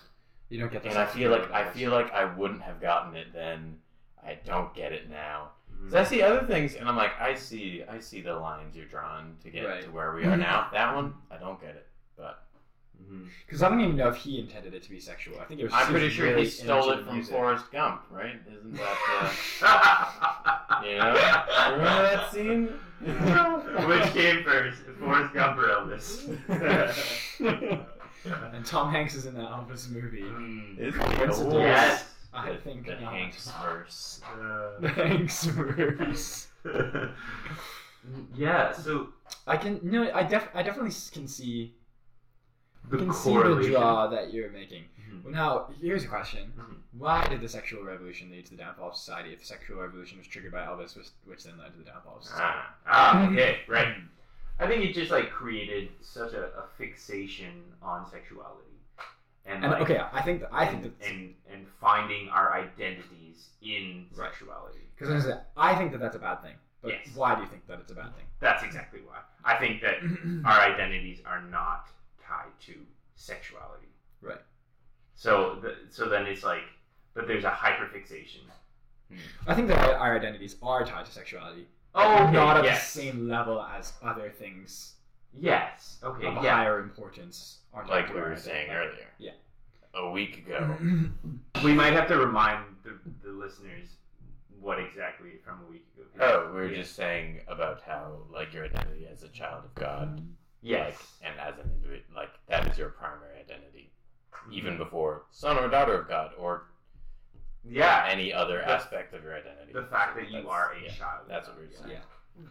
You 0.49 0.59
don't 0.59 0.71
get 0.71 0.83
the 0.83 0.89
And 0.89 0.97
I 0.97 1.05
feel 1.05 1.31
like 1.31 1.51
I 1.51 1.67
feel 1.71 1.91
like 1.91 2.11
I 2.13 2.25
wouldn't 2.25 2.61
have 2.61 2.79
gotten 2.81 3.15
it 3.15 3.33
then. 3.33 3.79
I 4.23 4.37
don't 4.45 4.73
get 4.73 4.91
it 4.91 5.09
now. 5.09 5.51
So 5.89 5.99
I 5.99 6.03
see 6.03 6.21
other 6.21 6.45
things, 6.47 6.73
and 6.75 6.87
I'm 6.89 6.95
like, 6.95 7.19
I 7.19 7.35
see, 7.35 7.83
I 7.87 7.99
see 7.99 8.21
the 8.21 8.33
lines 8.33 8.75
you're 8.75 8.85
drawing 8.87 9.35
to 9.43 9.49
get 9.51 9.65
Right. 9.67 9.83
to 9.83 9.89
where 9.91 10.13
we 10.15 10.23
are 10.25 10.37
now. 10.37 10.69
That 10.73 10.95
one, 10.95 11.13
I 11.29 11.37
don't 11.37 11.59
get 11.61 11.75
it, 11.75 11.87
but. 12.17 12.44
Because 13.45 13.61
I 13.61 13.69
don't 13.69 13.79
even 13.81 13.95
know 13.95 14.07
if 14.09 14.15
he 14.17 14.39
intended 14.39 14.73
it 14.73 14.81
to 14.83 14.89
be 14.89 14.99
sexual. 14.99 15.39
I 15.39 15.45
think 15.45 15.59
it 15.59 15.65
was. 15.65 15.73
I'm 15.73 15.87
pretty 15.87 16.09
sure 16.09 16.25
really 16.27 16.43
he 16.45 16.49
stole 16.49 16.89
it 16.91 17.05
from 17.05 17.13
music. 17.15 17.33
Forrest 17.33 17.71
Gump, 17.71 18.01
right? 18.09 18.35
Isn't 18.51 18.73
that, 18.73 18.97
uh, 19.61 20.81
you 20.83 20.97
know, 20.97 21.13
remember 21.77 22.01
that 22.03 22.31
scene? 22.31 22.69
Which 23.87 24.13
came 24.13 24.43
first, 24.43 24.81
Forrest 24.99 25.33
Gump 25.33 25.57
or 25.59 25.67
Elvis? 25.67 26.37
And 28.25 28.65
Tom 28.65 28.91
Hanks 28.91 29.13
is 29.13 29.27
in 29.27 29.35
that 29.35 29.51
Elvis 29.51 29.87
movie. 29.91 30.23
Mm. 30.23 30.79
Is 30.79 30.97
What's 30.97 31.39
it? 31.41 31.53
Yes. 31.53 32.05
I 32.33 32.49
The- 32.53 32.57
think 32.57 32.87
the 32.87 32.95
not. 32.95 33.13
Hanks 33.13 33.51
verse. 33.61 34.21
The 34.81 34.89
Hanks 34.89 35.43
verse. 35.45 36.47
yeah, 38.35 38.71
so 38.71 39.09
I 39.45 39.57
can 39.57 39.79
no, 39.83 40.11
I 40.11 40.23
def 40.23 40.47
I 40.55 40.63
definitely 40.63 40.91
can 41.13 41.27
see 41.27 41.75
the 42.89 42.97
can 42.97 43.13
see 43.13 43.33
the 43.33 43.67
draw 43.69 44.07
that 44.07 44.33
you're 44.33 44.49
making. 44.51 44.83
Mhm. 45.09 45.23
Well, 45.23 45.33
now 45.33 45.67
here's 45.81 46.03
a 46.03 46.07
question: 46.07 46.53
Mhm. 46.57 46.75
Why 46.97 47.27
did 47.27 47.41
the 47.41 47.49
sexual 47.49 47.83
revolution 47.83 48.29
lead 48.31 48.45
to 48.45 48.51
the 48.51 48.57
downfall 48.57 48.89
of 48.89 48.95
society? 48.95 49.33
If 49.33 49.39
the 49.39 49.45
sexual 49.45 49.81
revolution 49.81 50.17
was 50.17 50.27
triggered 50.27 50.51
by 50.51 50.61
Elvis, 50.65 50.95
which, 50.97 51.07
which 51.25 51.43
then 51.43 51.57
led 51.57 51.71
to 51.73 51.77
the 51.79 51.83
downfall 51.85 52.17
of 52.17 52.23
society? 52.23 52.57
Ah, 52.57 52.75
ah, 52.87 53.27
okay, 53.31 53.59
right. 53.67 53.95
I 54.59 54.67
think 54.67 54.85
it 54.85 54.93
just 54.93 55.11
like 55.11 55.29
created 55.31 55.89
such 56.01 56.33
a, 56.33 56.45
a 56.57 56.63
fixation 56.77 57.63
on 57.81 58.09
sexuality, 58.09 58.79
and, 59.45 59.63
And 59.63 59.73
like, 59.73 59.81
okay, 59.81 60.01
I 60.13 60.21
think 60.21 60.39
that, 60.41 60.49
I 60.53 60.65
think 60.65 60.85
and, 60.85 60.93
that 60.99 61.07
and 61.09 61.35
and 61.51 61.67
finding 61.81 62.29
our 62.29 62.53
identities 62.53 63.49
in 63.61 64.07
Right. 64.15 64.31
sexuality. 64.31 64.79
because 64.97 65.27
I 65.57 65.75
think 65.75 65.91
that 65.91 65.99
that's 65.99 66.15
a 66.15 66.19
bad 66.19 66.41
thing. 66.41 66.55
But 66.81 66.91
Yes. 66.91 67.15
why 67.15 67.35
do 67.35 67.41
you 67.41 67.47
think 67.47 67.65
that 67.67 67.79
it's 67.79 67.91
a 67.91 67.95
bad 67.95 68.15
thing? 68.15 68.25
That's 68.39 68.63
exactly 68.63 69.01
why. 69.01 69.17
I 69.43 69.57
think 69.57 69.81
that 69.81 69.95
our 70.45 70.59
identities 70.61 71.19
are 71.25 71.41
not 71.41 71.89
tied 72.27 72.51
to 72.67 72.73
sexuality. 73.15 73.87
Right. 74.21 74.41
So, 75.15 75.59
the, 75.61 75.75
so 75.89 76.09
then 76.09 76.25
it's 76.25 76.43
like, 76.43 76.63
but 77.13 77.27
there's 77.27 77.43
a 77.45 77.49
hyperfixation. 77.51 78.41
Hmm. 79.09 79.17
I 79.47 79.53
think 79.53 79.67
that 79.69 79.77
our, 79.87 79.95
our 79.95 80.15
identities 80.17 80.55
are 80.61 80.83
tied 80.85 81.05
to 81.05 81.11
sexuality. 81.11 81.67
Oh, 81.93 82.23
okay, 82.23 82.31
not 82.33 82.57
at 82.57 82.65
yes. 82.65 82.93
the 82.93 83.01
same 83.01 83.29
level 83.29 83.61
as 83.61 83.93
other 84.03 84.29
things 84.29 84.93
Yes. 85.37 85.97
Okay. 86.03 86.27
of 86.27 86.43
Yeah. 86.43 86.55
higher 86.55 86.79
importance. 86.79 87.59
Are 87.73 87.83
tied 87.83 87.89
Like 87.89 88.13
we 88.13 88.19
our 88.21 88.29
were 88.29 88.35
saying 88.37 88.69
identity. 88.69 88.93
earlier. 88.93 89.07
Yeah. 89.17 89.31
A 89.93 90.09
week 90.09 90.39
ago. 90.39 90.75
We 91.63 91.73
might 91.73 91.93
have 91.93 92.07
to 92.09 92.17
remind 92.17 92.65
the, 92.83 92.99
the 93.23 93.31
listeners 93.31 93.87
what 94.59 94.77
exactly 94.79 95.31
from 95.43 95.61
a 95.67 95.71
week 95.71 95.85
ago. 95.97 96.25
Oh, 96.49 96.53
we 96.53 96.59
were 96.61 96.67
Yeah. 96.67 96.81
just 96.81 96.95
saying 96.95 97.39
about 97.47 97.81
how, 97.81 98.17
like, 98.31 98.53
your 98.53 98.65
identity 98.65 99.07
as 99.11 99.23
a 99.23 99.29
child 99.29 99.63
of 99.65 99.73
God, 99.75 100.17
mm-hmm. 100.17 100.25
Yes. 100.65 100.95
like, 101.21 101.31
and 101.31 101.39
as 101.39 101.53
an 101.63 101.69
individual, 101.75 102.15
like, 102.15 102.29
that 102.47 102.67
is 102.67 102.77
your 102.77 102.89
primary 102.89 103.39
identity, 103.39 103.91
even 104.51 104.77
before 104.77 105.23
son 105.31 105.57
or 105.57 105.67
daughter 105.69 105.93
of 105.99 106.07
God, 106.07 106.31
or 106.37 106.63
Yeah. 107.63 108.05
any 108.09 108.33
other 108.33 108.57
The- 108.59 108.69
aspect 108.69 109.13
of 109.13 109.23
your 109.23 109.35
identity. 109.35 109.73
The 109.73 109.83
fact 109.83 110.15
that 110.15 110.29
you 110.31 110.49
are 110.49 110.73
a 110.73 110.81
yeah, 110.81 110.91
child. 110.91 111.27
That's 111.27 111.47
what 111.47 111.57
we're 111.57 111.69
saying. 111.71 111.91
Yeah. 111.91 112.45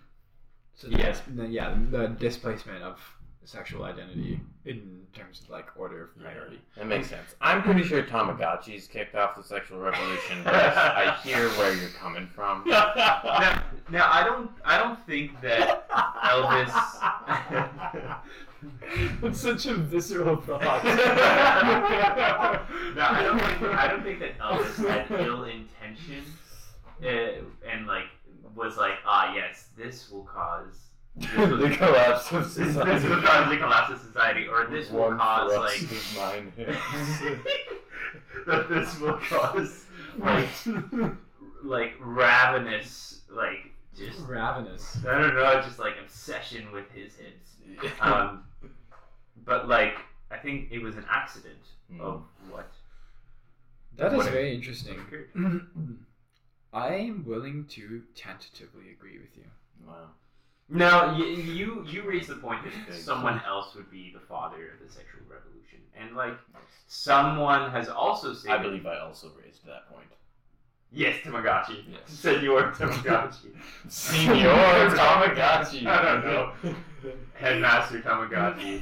So 0.74 0.88
Yeah. 0.88 0.98
yes, 0.98 1.22
the, 1.26 1.46
yeah, 1.46 1.76
the 1.90 2.08
displacement 2.08 2.82
of 2.82 3.00
sexual 3.44 3.84
identity 3.84 4.40
in 4.64 5.02
terms 5.12 5.42
of 5.42 5.50
like 5.50 5.66
order 5.76 6.04
of 6.04 6.18
priority. 6.18 6.60
That 6.76 6.86
makes 6.86 7.08
sense. 7.08 7.34
I'm 7.40 7.62
pretty 7.62 7.82
sure 7.82 8.02
Tamagotchis 8.02 8.88
kicked 8.88 9.14
off 9.14 9.36
the 9.36 9.42
sexual 9.42 9.78
revolution, 9.78 10.42
but 10.44 10.54
I, 10.54 11.10
I 11.10 11.16
hear 11.22 11.48
where 11.50 11.74
you're 11.74 11.90
coming 11.90 12.26
from. 12.26 12.64
now, 12.66 13.62
now 13.90 14.10
I 14.10 14.24
don't 14.24 14.50
I 14.64 14.78
don't 14.78 14.98
think 15.06 15.40
that 15.42 15.88
Elvis 15.90 16.72
That's 19.20 19.40
such 19.40 19.66
a 19.66 19.74
visceral 19.74 20.36
thought. 20.36 20.62
no, 20.84 20.90
I 23.02 23.22
don't 23.22 23.38
think 23.38 23.62
I 23.62 23.88
don't 23.88 24.02
think 24.02 24.20
that 24.20 24.38
Elvis 24.38 24.88
had 24.88 25.10
ill 25.20 25.44
intention 25.44 26.24
uh, 27.02 27.42
and 27.68 27.86
like 27.86 28.06
was 28.54 28.76
like 28.76 28.94
ah 29.04 29.34
yes 29.34 29.66
this 29.76 30.08
will 30.10 30.22
cause 30.22 30.66
this 30.66 30.76
will, 30.76 30.93
the 31.16 31.74
collapse 31.76 32.32
of 32.32 32.44
this, 32.44 32.54
this 32.56 32.74
society. 32.74 33.08
will 33.08 33.22
cause 33.22 33.48
the 33.50 33.56
collapse 33.56 33.92
of 33.92 34.00
society 34.00 34.46
or 34.48 34.66
this 34.66 34.90
will 34.90 35.00
One 35.10 35.18
cause 35.18 35.52
like 35.56 35.82
of 35.82 36.16
mine 36.16 36.52
that 38.46 38.68
this 38.68 38.98
will 39.00 39.18
cause 39.18 39.84
like 40.18 40.48
like 41.62 41.94
ravenous 42.00 43.20
like 43.30 43.70
just 43.96 44.18
Ravenous. 44.26 44.98
I 45.08 45.20
don't 45.20 45.34
know 45.36 45.60
just 45.62 45.78
like 45.78 45.94
obsession 46.02 46.72
with 46.72 46.90
his 46.90 47.14
hits. 47.14 47.50
Um, 48.00 48.42
but 49.44 49.68
like 49.68 49.94
I 50.30 50.36
think 50.36 50.70
it 50.72 50.82
was 50.82 50.96
an 50.96 51.04
accident 51.08 51.56
of 52.00 52.22
what 52.50 52.70
That 53.96 54.12
is 54.12 54.18
What- 54.18 54.30
very 54.32 54.52
interesting. 54.54 54.98
I 56.72 56.94
am 56.94 57.24
willing 57.24 57.66
to 57.68 58.02
tentatively 58.16 58.90
agree 58.90 59.18
with 59.18 59.36
you. 59.36 59.44
wow. 59.86 60.08
No, 60.68 61.14
you 61.16 61.24
you, 61.26 61.84
you 61.86 62.02
raised 62.08 62.28
the 62.28 62.36
point 62.36 62.60
that 62.64 62.94
someone 62.94 63.40
else 63.46 63.74
would 63.74 63.90
be 63.90 64.10
the 64.14 64.20
father 64.20 64.72
of 64.72 64.86
the 64.86 64.92
sexual 64.92 65.20
revolution, 65.28 65.78
and 65.98 66.16
like 66.16 66.34
someone 66.86 67.70
has 67.70 67.88
also 67.88 68.32
said, 68.32 68.50
I 68.52 68.58
believe 68.62 68.86
I 68.86 68.98
also 69.00 69.30
raised 69.44 69.64
that 69.66 69.88
point. 69.90 70.06
yes, 70.90 71.16
Tamagotchi, 71.24 71.84
Yes. 71.90 72.00
Senor 72.06 72.72
Tamagotchi, 72.78 73.50
Senor 73.88 74.88
Tamagotchi. 74.96 75.86
I 75.86 76.02
don't 76.02 76.24
know. 76.24 76.52
Headmaster 77.34 78.00
Tamagotchi. 78.00 78.80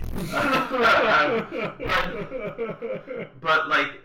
but 3.41 3.69
like, 3.69 4.02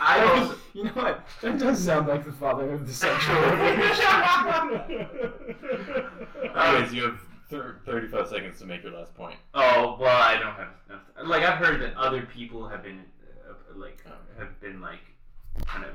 I 0.00 0.20
also 0.24 0.56
you 0.74 0.84
know 0.84 0.90
what? 0.92 1.26
That 1.42 1.58
does 1.58 1.82
sound 1.82 2.06
like 2.08 2.24
the 2.24 2.32
father 2.32 2.70
of 2.72 2.86
the 2.86 2.92
sexual 2.92 3.34
revolution. 3.34 4.04
Anyways, 6.56 6.92
you 6.94 7.02
have 7.04 7.20
thir- 7.50 7.80
35 7.86 8.28
seconds 8.28 8.58
to 8.60 8.66
make 8.66 8.82
your 8.82 8.92
last 8.92 9.14
point. 9.14 9.36
Oh 9.54 9.96
well, 10.00 10.16
I 10.16 10.34
don't 10.38 10.54
have 10.54 10.68
enough. 10.88 11.02
Like 11.24 11.42
I've 11.42 11.58
heard 11.64 11.80
that 11.82 11.96
other 11.96 12.22
people 12.22 12.66
have 12.68 12.82
been 12.82 13.04
uh, 13.48 13.54
like 13.76 14.04
have 14.38 14.60
been 14.60 14.80
like 14.80 15.00
kind 15.66 15.84
of 15.84 15.90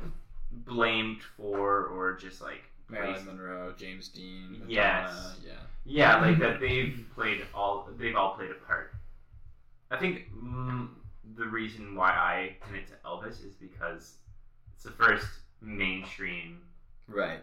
blamed 0.65 1.21
for 1.37 1.85
or 1.87 2.13
just 2.13 2.41
like 2.41 2.63
Marilyn 2.89 3.13
placed- 3.13 3.25
Monroe, 3.27 3.73
James 3.77 4.09
Dean. 4.09 4.61
Yes. 4.67 5.35
Yeah. 5.45 5.53
yeah, 5.85 6.21
like 6.21 6.39
that 6.39 6.59
they've 6.59 7.05
played 7.15 7.45
all 7.53 7.87
they've 7.97 8.15
all 8.15 8.35
played 8.35 8.51
a 8.51 8.65
part. 8.65 8.93
I 9.91 9.97
think 9.97 10.23
mm, 10.35 10.89
the 11.35 11.45
reason 11.45 11.95
why 11.95 12.11
I 12.11 12.55
connect 12.65 12.89
to 12.89 12.95
Elvis 13.05 13.45
is 13.45 13.53
because 13.59 14.15
it's 14.75 14.83
the 14.83 14.91
first 14.91 15.27
mainstream 15.61 16.59
Right. 17.07 17.39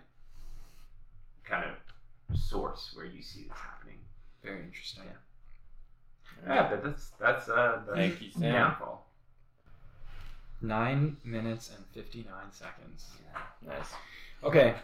kind 1.45 1.65
of 1.65 2.37
source 2.39 2.93
where 2.95 3.07
you 3.07 3.23
see 3.23 3.43
this 3.45 3.57
happening. 3.59 3.99
Very 4.43 4.63
interesting. 4.63 5.05
Yeah, 6.47 6.69
but 6.71 6.83
that's 6.85 7.09
that's 7.21 7.49
uh 7.49 7.83
the 7.87 7.95
Thank 7.95 8.23
you, 8.23 8.31
Sam. 8.31 8.53
downfall. 8.53 9.07
Nine 10.63 11.17
minutes 11.25 11.71
and 11.75 11.85
fifty-nine 11.93 12.53
seconds. 12.53 13.07
Nice. 13.67 13.93
Okay, 14.43 14.75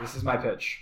this 0.00 0.14
is 0.14 0.22
my 0.22 0.36
pitch, 0.36 0.80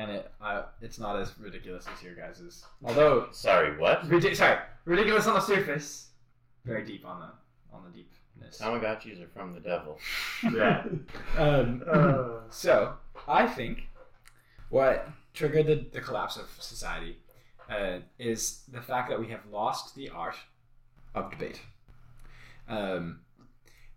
and 0.00 0.10
it 0.10 0.32
uh, 0.40 0.62
it's 0.80 0.98
not 0.98 1.16
as 1.20 1.32
ridiculous 1.38 1.86
as 1.94 2.02
your 2.02 2.14
guys's. 2.14 2.64
Although, 2.84 3.28
Sorry, 3.32 3.76
what? 3.78 4.08
ridi- 4.08 4.34
sorry, 4.34 4.58
ridiculous 4.86 5.26
on 5.26 5.34
the 5.34 5.40
surface, 5.40 6.08
very 6.64 6.84
deep 6.84 7.04
on 7.06 7.20
the 7.20 7.30
on 7.76 7.82
the 7.84 7.90
deepness. 7.90 8.58
Tamagotchis 8.60 9.22
are 9.22 9.28
from 9.28 9.52
the 9.54 9.60
devil. 9.60 9.98
Yeah. 10.52 10.84
Um, 11.38 11.82
Uh, 11.86 12.40
so 12.50 12.94
I 13.28 13.46
think 13.46 13.88
what 14.70 15.06
triggered 15.34 15.66
the, 15.66 15.76
the 15.92 16.00
collapse 16.00 16.36
of 16.36 16.46
society 16.58 17.18
uh, 17.68 17.98
is 18.18 18.62
the 18.72 18.80
fact 18.80 19.10
that 19.10 19.20
we 19.20 19.28
have 19.28 19.40
lost 19.52 19.94
the 19.94 20.08
art 20.10 20.36
of 21.14 21.30
debate. 21.30 21.60
Um, 22.68 23.20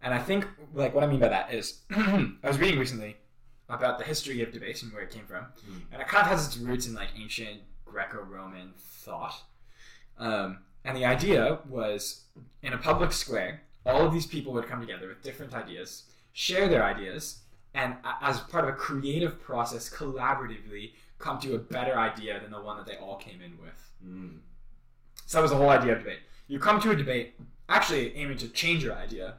and 0.01 0.13
I 0.13 0.19
think, 0.19 0.45
like, 0.73 0.93
what 0.93 1.03
I 1.03 1.07
mean 1.07 1.19
by 1.19 1.29
that 1.29 1.53
is, 1.53 1.79
I 1.91 2.33
was 2.43 2.59
reading 2.59 2.77
recently 2.79 3.15
about 3.73 3.97
the 3.99 4.05
history 4.05 4.41
of 4.41 4.51
debate 4.51 4.81
and 4.83 4.91
where 4.93 5.03
it 5.03 5.11
came 5.11 5.25
from, 5.25 5.45
and 5.91 6.01
it 6.01 6.07
kind 6.07 6.23
of 6.25 6.31
has 6.31 6.47
its 6.47 6.57
roots 6.57 6.87
in 6.87 6.93
like 6.93 7.09
ancient 7.19 7.61
Greco-Roman 7.85 8.73
thought. 8.77 9.35
Um, 10.17 10.59
and 10.85 10.95
the 10.97 11.05
idea 11.05 11.59
was, 11.69 12.21
in 12.61 12.73
a 12.73 12.77
public 12.77 13.11
square, 13.11 13.61
all 13.85 14.05
of 14.05 14.13
these 14.13 14.25
people 14.25 14.53
would 14.53 14.67
come 14.67 14.81
together 14.81 15.07
with 15.07 15.21
different 15.21 15.53
ideas, 15.53 16.03
share 16.33 16.67
their 16.67 16.83
ideas, 16.83 17.39
and 17.73 17.95
as 18.21 18.39
part 18.39 18.63
of 18.63 18.69
a 18.69 18.77
creative 18.77 19.41
process, 19.41 19.89
collaboratively 19.89 20.91
come 21.19 21.39
to 21.39 21.55
a 21.55 21.59
better 21.59 21.97
idea 21.97 22.39
than 22.39 22.51
the 22.51 22.61
one 22.61 22.77
that 22.77 22.85
they 22.85 22.97
all 22.97 23.17
came 23.17 23.41
in 23.41 23.57
with. 23.61 23.91
mm. 24.05 24.37
So 25.25 25.37
that 25.37 25.41
was 25.41 25.51
the 25.51 25.57
whole 25.57 25.69
idea 25.69 25.93
of 25.93 25.99
debate. 25.99 26.19
You 26.47 26.59
come 26.59 26.79
to 26.81 26.91
a 26.91 26.95
debate 26.95 27.35
actually 27.69 28.15
aiming 28.15 28.37
to 28.37 28.49
change 28.49 28.83
your 28.83 28.93
idea, 28.93 29.35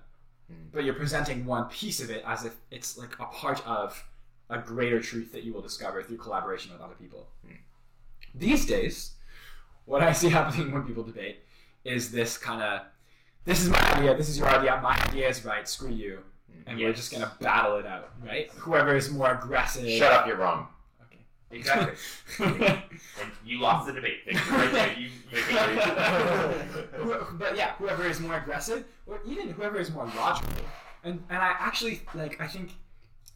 Hmm. 0.49 0.55
but 0.73 0.85
you're 0.85 0.95
presenting 0.95 1.47
one 1.47 1.65
piece 1.71 2.01
of 2.01 2.11
it 2.11 2.23
as 2.27 2.45
if 2.45 2.55
it's 2.71 2.99
like 2.99 3.19
a 3.19 3.25
part 3.27 3.67
of 3.67 4.05
a 4.51 4.59
greater 4.59 5.01
truth 5.01 5.33
that 5.33 5.45
you 5.45 5.53
will 5.53 5.63
discover 5.63 6.03
through 6.03 6.19
collaboration 6.19 6.73
with 6.73 6.81
other 6.81 6.95
people. 6.95 7.27
Hmm. 7.47 7.55
These 8.35 8.67
days, 8.67 9.13
what 9.85 10.03
I 10.03 10.13
see 10.13 10.29
happening 10.41 10.73
when 10.73 10.85
people 10.85 11.03
debate 11.03 11.41
is 11.85 12.11
this 12.11 12.39
kind 12.39 12.63
of 12.63 12.81
this 13.45 13.63
is 13.63 13.69
my 13.69 13.79
idea, 13.95 14.17
this 14.17 14.29
is 14.29 14.39
your 14.39 14.49
idea, 14.49 14.81
my 14.83 14.99
idea 15.09 15.29
is 15.29 15.45
right, 15.45 15.69
screw 15.69 15.91
you. 15.91 16.21
And 16.67 16.79
we're 16.79 16.95
just 16.95 17.13
gonna 17.13 17.31
battle 17.41 17.77
it 17.77 17.85
out, 17.85 18.11
right? 18.25 18.51
Whoever 18.53 18.97
is 18.97 19.11
more 19.11 19.35
aggressive. 19.35 19.87
Shut 19.87 20.13
up, 20.13 20.27
you're 20.27 20.37
wrong. 20.37 20.69
Okay. 21.03 21.21
Exactly. 21.51 21.95
and 22.39 22.83
you 23.45 23.61
lost 23.61 23.87
the 23.87 23.93
debate. 23.93 24.21
Thank 24.25 24.39
you. 24.47 24.79
Right. 24.79 24.97
You, 24.97 25.09
you 25.31 25.43
but 27.39 27.55
yeah, 27.55 27.73
whoever 27.73 28.07
is 28.07 28.19
more 28.19 28.39
aggressive, 28.39 28.87
or 29.07 29.21
even 29.27 29.51
whoever 29.51 29.77
is 29.79 29.91
more 29.91 30.07
logical. 30.17 30.55
And 31.03 31.23
and 31.29 31.39
I 31.39 31.55
actually 31.59 32.01
like 32.15 32.41
I 32.41 32.47
think 32.47 32.71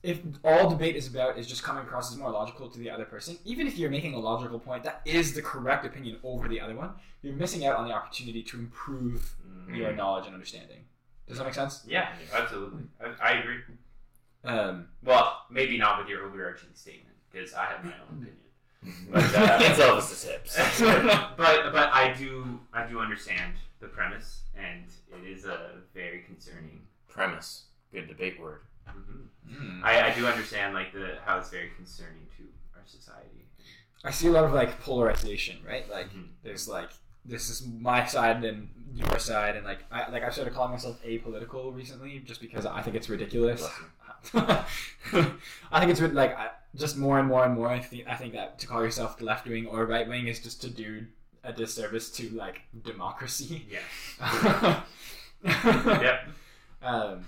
if 0.08 0.18
all 0.44 0.70
debate 0.70 0.96
is 0.96 1.06
about 1.06 1.38
is 1.38 1.46
just 1.46 1.62
coming 1.62 1.82
across 1.82 2.10
as 2.10 2.16
more 2.18 2.30
logical 2.30 2.68
to 2.68 2.78
the 2.78 2.90
other 2.90 3.04
person, 3.04 3.36
even 3.44 3.66
if 3.66 3.76
you're 3.76 3.90
making 3.90 4.14
a 4.14 4.18
logical 4.18 4.58
point 4.58 4.82
that 4.84 5.02
is 5.04 5.34
the 5.34 5.42
correct 5.42 5.84
opinion 5.84 6.16
over 6.24 6.48
the 6.48 6.60
other 6.60 6.74
one, 6.74 6.90
you're 7.22 7.34
missing 7.34 7.66
out 7.66 7.76
on 7.76 7.86
the 7.86 7.94
opportunity 7.94 8.42
to 8.42 8.58
improve 8.58 9.34
your 9.72 9.92
knowledge 9.92 10.24
and 10.26 10.34
understanding. 10.34 10.84
Does 11.26 11.36
that 11.38 11.44
make 11.44 11.54
sense? 11.54 11.82
yeah, 11.86 12.08
absolutely. 12.32 12.84
I, 13.00 13.30
I 13.30 13.32
agree. 13.40 13.58
Um, 14.44 14.88
Well, 15.04 15.42
maybe 15.50 15.76
not 15.76 15.98
with 15.98 16.08
your 16.08 16.24
overarching 16.24 16.70
statement 16.74 17.16
because 17.30 17.52
I 17.52 17.66
have 17.66 17.84
my 17.84 17.92
own 18.10 18.22
opinion. 18.22 18.34
But, 19.12 19.24
uh, 19.34 19.58
It's 19.60 19.78
Elvis 19.80 20.08
the 20.24 20.28
tips. 20.32 20.80
but 21.36 21.72
but 21.72 21.92
I 21.92 22.14
do 22.16 22.60
I 22.72 22.86
do 22.86 23.00
understand 23.00 23.54
the 23.80 23.88
premise, 23.88 24.42
and 24.56 24.84
it 25.12 25.28
is 25.28 25.44
a 25.44 25.72
very 25.92 26.22
concerning. 26.22 26.80
Premise. 27.08 27.64
Good 27.92 28.06
debate 28.06 28.40
word. 28.40 28.60
Mhm. 29.48 29.82
I, 29.82 30.10
I 30.10 30.14
do 30.14 30.26
understand 30.26 30.74
like 30.74 30.92
the 30.92 31.16
how 31.24 31.38
it's 31.38 31.50
very 31.50 31.70
concerning 31.76 32.26
to 32.36 32.44
our 32.76 32.82
society. 32.86 33.46
I 34.04 34.10
see 34.10 34.28
a 34.28 34.30
lot 34.30 34.44
of 34.44 34.52
like 34.52 34.80
polarization, 34.80 35.58
right? 35.66 35.88
Like 35.90 36.10
Mhm. 36.12 36.28
there's 36.42 36.68
like 36.68 36.90
this 37.24 37.48
is 37.50 37.66
my 37.66 38.04
side 38.06 38.44
and 38.44 38.68
your 38.94 39.18
side, 39.18 39.56
and 39.56 39.64
like 39.66 39.80
I 39.90 40.08
like 40.10 40.22
I've 40.22 40.32
started 40.32 40.54
calling 40.54 40.72
myself 40.72 41.02
apolitical 41.04 41.74
recently, 41.74 42.18
just 42.20 42.40
because 42.40 42.64
I 42.66 42.82
think 42.82 42.96
it's 42.96 43.08
ridiculous. 43.08 43.68
I 44.34 44.64
think 45.80 45.90
it's 45.90 46.00
like 46.00 46.36
I, 46.36 46.50
just 46.74 46.96
more 46.96 47.18
and 47.18 47.28
more 47.28 47.44
and 47.44 47.54
more. 47.54 47.68
I 47.68 47.80
think 47.80 48.06
I 48.08 48.14
think 48.16 48.32
that 48.34 48.58
to 48.60 48.66
call 48.66 48.82
yourself 48.82 49.18
the 49.18 49.24
left 49.24 49.46
wing 49.46 49.66
or 49.66 49.86
right 49.86 50.08
wing 50.08 50.26
is 50.26 50.40
just 50.40 50.60
to 50.62 50.70
do 50.70 51.06
a 51.44 51.52
disservice 51.52 52.10
to 52.12 52.28
like 52.30 52.62
democracy. 52.84 53.66
Yes. 53.70 54.82
Yep. 55.44 56.28
Um, 56.82 57.24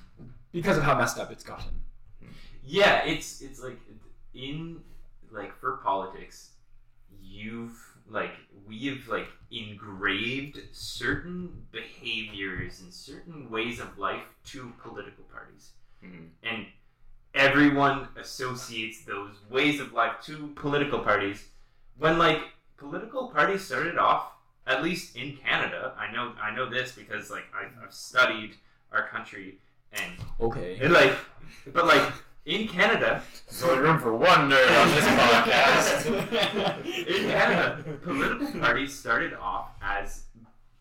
because 0.52 0.76
of 0.76 0.84
how 0.84 0.96
messed 0.96 1.18
up 1.18 1.30
it's 1.30 1.44
gotten. 1.44 1.82
Yeah, 2.64 3.04
it's 3.04 3.40
it's 3.40 3.62
like 3.62 3.78
in 4.34 4.80
like 5.30 5.56
for 5.58 5.78
politics, 5.78 6.50
you've 7.22 7.76
like 8.08 8.32
we've 8.66 9.08
like 9.08 9.28
engraved 9.50 10.58
certain 10.72 11.66
behaviors 11.72 12.80
and 12.80 12.92
certain 12.92 13.50
ways 13.50 13.80
of 13.80 13.98
life 13.98 14.24
to 14.46 14.72
political 14.82 15.24
parties. 15.24 15.70
Mhm. 16.04 16.28
And 16.42 16.66
everyone 17.34 18.08
associates 18.16 19.04
those 19.04 19.36
ways 19.48 19.80
of 19.80 19.92
life 19.92 20.16
to 20.24 20.48
political 20.56 20.98
parties 20.98 21.46
when 21.96 22.18
like 22.18 22.40
political 22.76 23.28
parties 23.28 23.64
started 23.64 23.96
off 23.96 24.32
at 24.66 24.82
least 24.82 25.14
in 25.14 25.36
Canada 25.36 25.94
I 25.96 26.10
know 26.10 26.32
I 26.42 26.52
know 26.54 26.68
this 26.68 26.92
because 26.92 27.30
like 27.30 27.44
I, 27.54 27.66
I've 27.84 27.94
studied 27.94 28.56
our 28.90 29.06
country 29.06 29.58
and 29.92 30.12
Okay. 30.40 30.79
and, 30.81 30.92
like 30.92 31.12
but 31.72 31.87
like 31.87 32.03
in 32.46 32.66
Canada 32.66 33.22
There's 33.48 33.62
only 33.62 33.81
room 33.83 33.98
for 33.98 34.14
one 34.16 34.48
nerd 34.50 34.81
on 34.83 34.88
this 34.90 35.05
podcast. 35.05 36.07
in 37.07 37.31
Canada 37.31 37.85
political 38.03 38.61
parties 38.61 38.96
started 38.98 39.35
off 39.35 39.68
as 39.83 40.24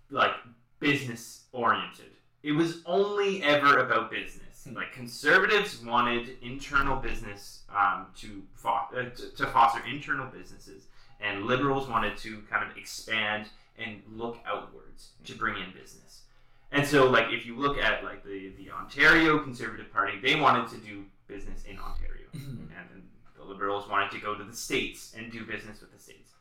like 0.09 0.31
business 0.79 1.45
oriented 1.51 2.11
it 2.41 2.53
was 2.53 2.81
only 2.85 3.43
ever 3.43 3.79
about 3.79 4.09
business 4.09 4.67
like 4.73 4.93
conservatives 4.93 5.83
wanted 5.83 6.37
internal 6.43 6.95
business 6.95 7.63
um, 7.75 8.05
to, 8.15 8.43
fo- 8.55 8.85
uh, 8.95 9.09
to 9.15 9.29
to 9.35 9.45
foster 9.47 9.81
internal 9.85 10.27
businesses 10.27 10.87
and 11.19 11.45
liberals 11.45 11.87
wanted 11.89 12.15
to 12.17 12.41
kind 12.49 12.69
of 12.69 12.77
expand 12.77 13.47
and 13.77 14.01
look 14.11 14.37
outwards 14.45 15.09
to 15.25 15.33
bring 15.35 15.55
in 15.55 15.71
business 15.71 16.21
and 16.71 16.85
so 16.85 17.09
like 17.09 17.25
if 17.31 17.45
you 17.45 17.55
look 17.55 17.77
at 17.77 18.03
like 18.03 18.23
the 18.23 18.51
the 18.57 18.69
ontario 18.71 19.39
conservative 19.39 19.91
party 19.91 20.13
they 20.21 20.35
wanted 20.39 20.67
to 20.69 20.77
do 20.77 21.03
business 21.27 21.63
in 21.63 21.77
ontario 21.79 22.27
and 22.33 22.69
then 22.91 23.03
the 23.37 23.43
liberals 23.43 23.89
wanted 23.89 24.11
to 24.11 24.19
go 24.19 24.35
to 24.35 24.43
the 24.43 24.55
states 24.55 25.13
and 25.17 25.31
do 25.31 25.45
business 25.45 25.81
with 25.81 25.91
the 25.91 25.99
states 25.99 26.31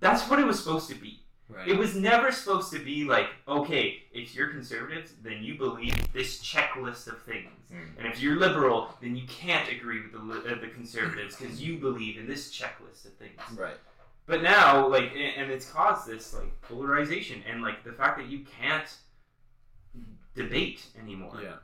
that's 0.00 0.28
what 0.28 0.38
it 0.38 0.46
was 0.46 0.58
supposed 0.62 0.88
to 0.88 0.94
be 0.94 1.18
Right. 1.48 1.68
it 1.68 1.76
was 1.76 1.94
never 1.94 2.32
supposed 2.32 2.72
to 2.72 2.78
be 2.82 3.04
like, 3.04 3.26
okay, 3.46 4.04
if 4.10 4.34
you're 4.34 4.48
conservative, 4.48 5.12
then 5.22 5.42
you 5.42 5.58
believe 5.58 6.10
this 6.14 6.40
checklist 6.42 7.08
of 7.08 7.20
things, 7.22 7.50
Mm. 7.70 7.98
and 7.98 8.06
if 8.06 8.22
you're 8.22 8.36
liberal, 8.36 8.94
then 9.02 9.14
you 9.16 9.26
can't 9.26 9.68
agree 9.70 10.00
with 10.00 10.12
the 10.12 10.18
uh, 10.50 10.60
the 10.60 10.68
conservatives 10.68 11.36
because 11.36 11.60
you 11.60 11.76
believe 11.76 12.16
in 12.16 12.26
this 12.26 12.50
checklist 12.50 13.04
of 13.04 13.12
things. 13.18 13.38
right. 13.54 13.76
But 14.24 14.42
now, 14.42 14.86
like, 14.88 15.12
and 15.14 15.50
it's 15.50 15.68
caused 15.70 16.06
this 16.06 16.32
like 16.32 16.58
polarization 16.62 17.42
and 17.46 17.60
like 17.60 17.84
the 17.84 17.92
fact 17.92 18.16
that 18.16 18.28
you 18.28 18.46
can't 18.58 18.88
debate 20.34 20.86
anymore 21.00 21.38
Yeah. 21.42 21.56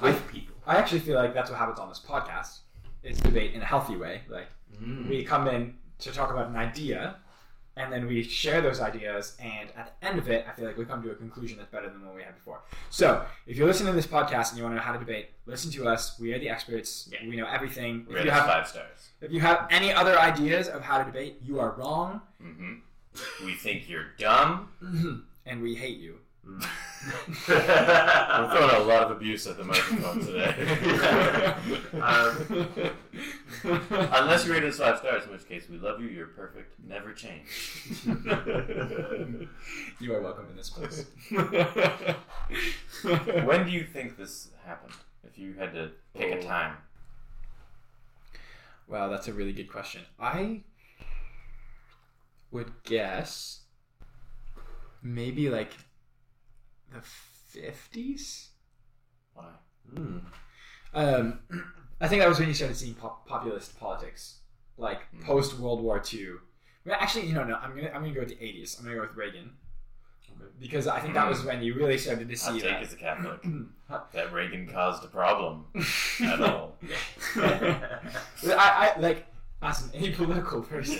with 0.00 0.26
people. 0.28 0.54
I 0.66 0.76
actually 0.76 1.00
feel 1.00 1.16
like 1.16 1.34
that's 1.34 1.50
what 1.50 1.58
happens 1.58 1.78
on 1.78 1.88
this 1.88 2.00
podcast. 2.00 2.60
Is 3.02 3.18
debate 3.18 3.52
in 3.54 3.60
a 3.62 3.64
healthy 3.64 3.96
way. 3.96 4.22
Like 4.28 4.46
Mm. 4.80 5.08
we 5.08 5.24
come 5.24 5.48
in 5.48 5.76
to 5.98 6.12
talk 6.12 6.30
about 6.30 6.46
an 6.48 6.56
idea, 6.56 7.16
and 7.76 7.92
then 7.92 8.06
we 8.06 8.22
share 8.22 8.60
those 8.60 8.80
ideas, 8.80 9.36
and 9.40 9.70
at 9.76 9.94
the 10.00 10.06
end 10.06 10.18
of 10.20 10.28
it, 10.30 10.46
I 10.48 10.52
feel 10.52 10.66
like 10.66 10.76
we 10.78 10.84
come 10.84 11.02
to 11.02 11.10
a 11.10 11.14
conclusion 11.14 11.58
that's 11.58 11.70
better 11.70 11.88
than 11.90 12.04
what 12.06 12.14
we 12.14 12.22
had 12.22 12.34
before. 12.36 12.60
So, 12.90 13.24
if 13.46 13.56
you're 13.56 13.66
listening 13.66 13.92
to 13.92 13.96
this 13.96 14.06
podcast 14.06 14.50
and 14.50 14.58
you 14.58 14.64
want 14.64 14.74
to 14.74 14.76
know 14.76 14.82
how 14.82 14.92
to 14.92 14.98
debate, 14.98 15.30
listen 15.46 15.70
to 15.72 15.88
us. 15.88 16.18
We 16.18 16.32
are 16.32 16.38
the 16.38 16.48
experts. 16.48 17.08
Yeah. 17.12 17.28
We 17.28 17.36
know 17.36 17.46
everything. 17.46 18.06
If 18.08 18.24
you 18.24 18.30
have 18.30 18.46
five 18.46 18.66
stars. 18.68 19.10
if 19.20 19.30
you 19.32 19.40
have 19.40 19.66
any 19.70 19.92
other 19.92 20.18
ideas 20.18 20.68
of 20.68 20.80
how 20.82 20.98
to 20.98 21.04
debate, 21.04 21.38
you 21.42 21.58
are 21.60 21.72
wrong, 21.72 22.22
hmm 22.40 22.74
We 23.44 23.54
think 23.54 23.88
you're 23.88 24.06
dumb. 24.18 24.72
and 25.46 25.60
we 25.60 25.74
hate 25.74 25.98
you. 25.98 26.20
We're 26.44 26.54
Mm. 26.54 26.62
throwing 28.52 28.74
a 28.76 28.78
lot 28.86 29.02
of 29.04 29.10
abuse 29.12 29.46
at 29.48 29.56
the 29.56 29.64
microphone 29.64 30.20
today. 30.20 30.54
Um, 31.92 32.90
Unless 33.64 34.46
you 34.46 34.52
rate 34.52 34.62
us 34.64 34.78
five 34.78 34.98
stars, 34.98 35.24
in 35.24 35.30
which 35.32 35.46
case 35.46 35.68
we 35.68 35.78
love 35.78 36.00
you. 36.00 36.08
You're 36.08 36.26
perfect. 36.28 36.74
Never 36.84 37.12
change. 37.12 37.46
you 40.00 40.14
are 40.14 40.20
welcome 40.20 40.46
in 40.50 40.56
this 40.56 40.70
place. 40.70 41.06
when 43.44 43.64
do 43.66 43.70
you 43.72 43.84
think 43.84 44.16
this 44.16 44.48
happened? 44.64 44.94
If 45.24 45.38
you 45.38 45.54
had 45.54 45.72
to 45.74 45.90
pick 46.16 46.32
Oh. 46.34 46.38
a 46.38 46.42
time. 46.42 46.76
Wow, 48.88 49.08
that's 49.08 49.28
a 49.28 49.32
really 49.32 49.52
good 49.52 49.70
question. 49.70 50.02
I 50.18 50.62
would 52.50 52.72
guess 52.84 53.60
maybe 55.02 55.48
like 55.50 55.72
the 56.92 57.58
50s? 57.60 58.48
Why? 59.34 59.46
Mm. 59.94 60.22
Um, 60.94 61.38
I 62.00 62.08
think 62.08 62.20
that 62.22 62.28
was 62.28 62.38
when 62.38 62.48
you 62.48 62.54
started 62.54 62.76
seeing 62.76 62.94
pop- 62.94 63.26
populist 63.26 63.78
politics, 63.78 64.38
like 64.76 65.00
Mhm. 65.14 65.24
post 65.24 65.58
World 65.58 65.80
War 65.82 66.02
II. 66.12 66.34
Actually, 66.90 67.26
you 67.26 67.34
know, 67.34 67.44
no, 67.44 67.54
I'm 67.56 67.74
gonna 67.76 67.88
I'm 67.94 68.02
gonna 68.02 68.12
go 68.14 68.20
with 68.20 68.30
the 68.30 68.34
80s. 68.36 68.78
I'm 68.78 68.84
gonna 68.84 68.96
go 68.96 69.02
with 69.02 69.14
Reagan 69.16 69.52
because 70.58 70.88
I 70.88 70.98
think 70.98 71.14
that 71.14 71.28
was 71.28 71.44
when 71.44 71.62
you 71.62 71.74
really 71.74 71.96
started 71.96 72.28
to 72.28 72.36
see 72.36 72.54
take 72.60 72.62
that. 72.70 72.82
as 72.82 72.92
a 72.92 72.96
Catholic. 72.96 73.44
That 74.14 74.32
Reagan 74.32 74.66
caused 74.66 75.04
a 75.04 75.08
problem 75.08 75.66
at 76.24 76.40
all. 76.40 76.78
I, 77.36 77.92
I 78.46 78.98
like 78.98 79.26
as 79.60 79.82
an 79.82 79.90
apolitical 80.00 80.66
person. 80.66 80.96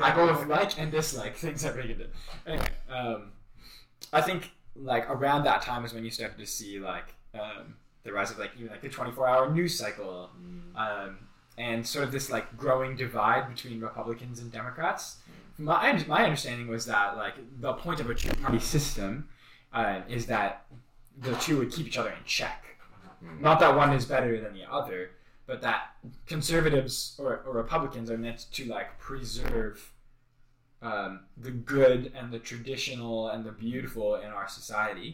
I 0.00 0.12
both 0.14 0.46
like 0.46 0.78
and 0.78 0.90
dislike 0.92 1.34
things 1.36 1.62
that 1.62 1.74
Reagan 1.76 1.98
did. 1.98 2.10
Anyway, 2.46 2.68
um, 2.88 3.32
I 4.12 4.20
think 4.20 4.50
like 4.82 5.08
around 5.10 5.44
that 5.44 5.62
time 5.62 5.84
is 5.84 5.92
when 5.92 6.04
you 6.04 6.10
started 6.10 6.38
to 6.38 6.46
see 6.46 6.78
like 6.78 7.14
um, 7.34 7.74
the 8.04 8.12
rise 8.12 8.30
of 8.30 8.38
like 8.38 8.50
even 8.56 8.68
like 8.70 8.82
the 8.82 8.88
24 8.88 9.28
hour 9.28 9.50
news 9.50 9.78
cycle 9.78 10.30
um, 10.76 11.18
and 11.58 11.86
sort 11.86 12.04
of 12.04 12.12
this 12.12 12.30
like 12.30 12.56
growing 12.56 12.96
divide 12.96 13.48
between 13.48 13.80
Republicans 13.80 14.40
and 14.40 14.52
Democrats. 14.52 15.16
My 15.58 16.04
my 16.06 16.24
understanding 16.24 16.68
was 16.68 16.84
that 16.86 17.16
like 17.16 17.34
the 17.60 17.72
point 17.74 18.00
of 18.00 18.10
a 18.10 18.14
two 18.14 18.30
party 18.42 18.58
system 18.58 19.28
uh, 19.72 20.00
is 20.08 20.26
that 20.26 20.66
the 21.18 21.34
two 21.36 21.58
would 21.58 21.72
keep 21.72 21.86
each 21.86 21.96
other 21.98 22.10
in 22.10 22.24
check. 22.26 22.64
Mhm. 23.24 23.40
Not 23.40 23.60
that 23.60 23.74
one 23.74 23.92
is 23.94 24.04
better 24.04 24.38
than 24.40 24.52
the 24.52 24.70
other, 24.70 25.12
but 25.46 25.62
that 25.62 25.94
conservatives 26.26 27.16
or, 27.18 27.42
or 27.46 27.54
Republicans 27.54 28.10
are 28.10 28.18
meant 28.18 28.46
to 28.52 28.66
like 28.66 28.98
preserve 28.98 29.92
um, 30.86 31.20
the 31.46 31.50
good 31.50 32.12
and 32.18 32.32
the 32.32 32.38
traditional 32.38 33.28
and 33.32 33.44
the 33.44 33.52
beautiful 33.52 34.16
in 34.16 34.30
our 34.38 34.48
society, 34.48 35.10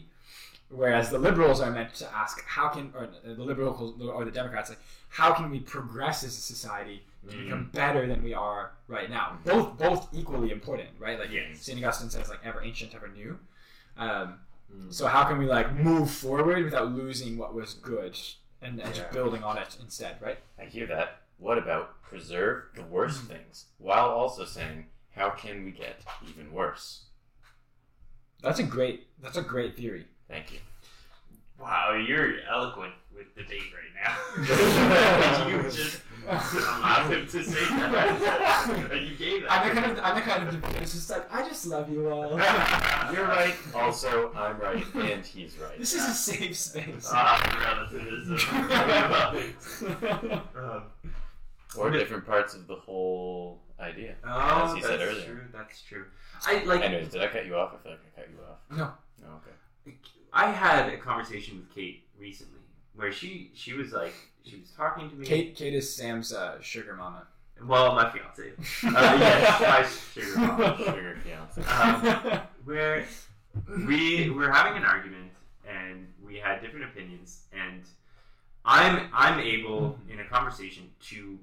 Whereas 0.69 1.09
the 1.11 1.19
liberals 1.19 1.61
are 1.61 1.69
meant 1.69 1.93
to 1.95 2.15
ask, 2.15 2.43
how 2.45 2.67
can, 2.69 2.91
or 2.97 3.07
the 3.23 3.43
liberals 3.43 3.93
or 4.01 4.25
the 4.25 4.31
Democrats, 4.31 4.69
like, 4.69 4.79
how 5.09 5.31
can 5.33 5.51
we 5.51 5.59
progress 5.59 6.23
as 6.23 6.35
a 6.35 6.41
society 6.41 7.03
to 7.29 7.35
become 7.37 7.69
better 7.73 8.07
than 8.07 8.23
we 8.23 8.33
are 8.33 8.71
right 8.87 9.07
now? 9.09 9.37
Both, 9.45 9.77
both 9.77 10.07
equally 10.13 10.49
important, 10.51 10.89
right? 10.97 11.19
Like 11.19 11.31
Yes. 11.31 11.61
Saint 11.61 11.77
Augustine 11.77 12.09
says, 12.09 12.27
like 12.29 12.39
ever 12.43 12.63
ancient, 12.63 12.95
ever 12.95 13.07
new. 13.07 13.37
Um, 13.97 14.39
Mm. 14.73 14.91
so 14.91 15.05
how 15.05 15.23
can 15.25 15.37
we 15.37 15.45
like 15.45 15.69
move 15.75 16.09
forward 16.09 16.63
without 16.63 16.87
losing 16.91 17.37
what 17.37 17.53
was 17.53 17.75
good 17.75 18.17
and, 18.61 18.79
and 18.79 18.89
Yeah. 18.89 19.01
just 19.01 19.11
building 19.11 19.43
on 19.43 19.57
it 19.59 19.77
instead, 19.79 20.13
right? 20.21 20.39
I 20.57 20.65
hear 20.65 20.87
that. 20.87 21.21
What 21.37 21.57
about 21.59 22.01
preserve 22.01 22.63
the 22.73 22.81
worst 22.95 23.19
things 23.25 23.65
while 23.77 24.09
also 24.09 24.45
saying 24.45 24.87
how 25.15 25.29
can 25.29 25.63
we 25.65 25.71
get 25.71 26.01
even 26.29 26.51
worse? 26.51 27.03
That's 28.41 28.59
a 28.59 28.63
great, 28.63 29.07
that's 29.21 29.37
a 29.37 29.41
great 29.41 29.77
theory. 29.77 30.05
Thank 30.27 30.51
you. 30.51 30.59
Wow, 31.59 31.93
you're 31.95 32.33
eloquent 32.49 32.93
with 33.15 33.33
debate 33.35 33.61
right 33.73 33.93
now. 34.03 35.47
you 35.47 35.63
just 35.63 36.01
allowed 36.27 37.11
him 37.11 37.27
to 37.27 37.43
say 37.43 37.65
that. 37.69 39.01
you 39.01 39.15
gave 39.15 39.43
that. 39.43 39.51
I'm 39.51 39.75
the 39.75 39.81
kind 39.81 39.91
of, 39.91 39.99
I'm 40.03 40.15
the 40.15 40.21
kind 40.21 40.47
of 40.47 40.53
debate. 40.53 40.81
It's 40.81 40.93
just 40.93 41.09
like 41.09 41.33
I 41.33 41.47
just 41.47 41.67
love 41.67 41.89
you 41.91 42.09
all. 42.09 42.31
You're 43.13 43.27
right. 43.27 43.55
Also, 43.75 44.31
I'm 44.35 44.59
right, 44.59 44.83
and 44.95 45.25
he's 45.25 45.57
right. 45.57 45.77
This 45.77 45.93
is 45.93 46.01
a 46.07 46.13
safe 46.13 46.57
space. 46.57 47.09
Ah, 47.11 47.87
relativism. 47.93 48.39
Um, 50.55 50.83
Or 51.77 51.89
different 51.89 52.25
parts 52.25 52.53
of 52.53 52.67
the 52.67 52.75
whole 52.75 53.61
idea. 53.79 54.15
oh, 54.23 54.65
As 54.65 54.73
he 54.75 54.81
said 54.81 54.99
that's 54.99 55.11
earlier. 55.11 55.25
true. 55.25 55.41
That's 55.53 55.81
true. 55.81 56.05
I 56.45 56.63
like. 56.65 56.81
Anyways, 56.81 57.09
did 57.09 57.21
I 57.21 57.27
cut 57.27 57.45
you 57.45 57.55
off? 57.55 57.73
I 57.73 57.83
feel 57.83 57.91
like 57.93 58.01
I 58.15 58.19
cut 58.21 58.29
you 58.29 58.37
off. 58.49 58.57
No. 58.69 58.91
No, 59.25 59.33
okay. 59.37 59.97
I 60.33 60.51
had 60.51 60.89
a 60.89 60.97
conversation 60.97 61.57
with 61.57 61.73
Kate 61.73 62.03
recently 62.19 62.59
where 62.95 63.11
she 63.11 63.51
she 63.53 63.73
was 63.73 63.91
like 63.91 64.13
she 64.43 64.57
was 64.57 64.69
talking 64.71 65.09
to 65.09 65.15
me. 65.15 65.25
Kate, 65.25 65.55
Kate 65.55 65.73
is 65.73 65.93
Sam's 65.95 66.33
uh, 66.33 66.59
sugar 66.61 66.95
mama. 66.95 67.27
Well, 67.65 67.93
my 67.95 68.09
fiance. 68.11 68.51
Uh, 68.95 69.17
yes, 69.19 69.61
my 69.61 70.21
sugar 70.21 70.39
mama. 70.39 70.77
Sugar 70.85 71.17
fiance. 71.23 71.61
Um, 71.61 72.41
where 72.65 73.05
we 73.87 74.29
were 74.31 74.51
having 74.51 74.75
an 74.77 74.83
argument 74.83 75.31
and 75.69 76.07
we 76.25 76.37
had 76.37 76.61
different 76.61 76.85
opinions 76.85 77.43
and 77.53 77.83
I'm 78.65 79.09
I'm 79.13 79.39
able 79.39 79.97
in 80.09 80.19
a 80.19 80.25
conversation 80.25 80.89
to 81.09 81.37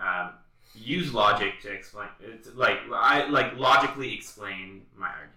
um, 0.00 0.30
use 0.74 1.12
logic 1.12 1.60
to 1.62 1.70
explain 1.72 2.08
it's 2.20 2.48
like 2.54 2.78
I 2.92 3.26
like 3.28 3.56
logically 3.58 4.14
explain 4.14 4.82
my 4.96 5.08
argument. 5.08 5.36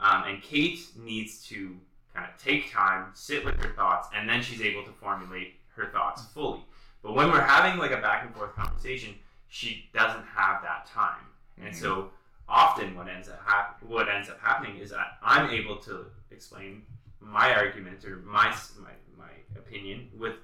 Um, 0.00 0.24
and 0.26 0.42
Kate 0.42 0.78
needs 0.96 1.44
to 1.48 1.76
kind 2.14 2.26
of 2.32 2.42
take 2.42 2.72
time 2.72 3.06
sit 3.14 3.44
with 3.44 3.60
her 3.64 3.72
thoughts 3.74 4.08
and 4.14 4.28
then 4.28 4.42
she's 4.42 4.60
able 4.60 4.82
to 4.84 4.90
formulate 4.92 5.54
her 5.76 5.86
thoughts 5.92 6.24
fully. 6.34 6.60
But 7.02 7.14
when 7.14 7.30
we're 7.30 7.40
having 7.40 7.78
like 7.78 7.92
a 7.92 7.98
back 8.00 8.24
and 8.24 8.34
forth 8.34 8.54
conversation 8.54 9.14
she 9.48 9.86
doesn't 9.94 10.24
have 10.26 10.62
that 10.62 10.86
time. 10.86 11.24
And 11.56 11.72
Mhm. 11.74 11.80
so 11.80 12.10
often 12.48 12.94
what 12.96 13.08
ends 13.08 13.28
up 13.28 13.40
hap- 13.46 13.82
what 13.82 14.08
ends 14.08 14.28
up 14.28 14.40
happening 14.40 14.76
is 14.78 14.90
that 14.90 15.18
I'm 15.22 15.48
able 15.50 15.76
to 15.78 16.10
explain 16.30 16.84
my 17.20 17.54
argument 17.54 18.04
or 18.04 18.16
my 18.18 18.54
my, 18.78 18.92
my 19.16 19.30
opinion 19.56 20.10
with 20.16 20.36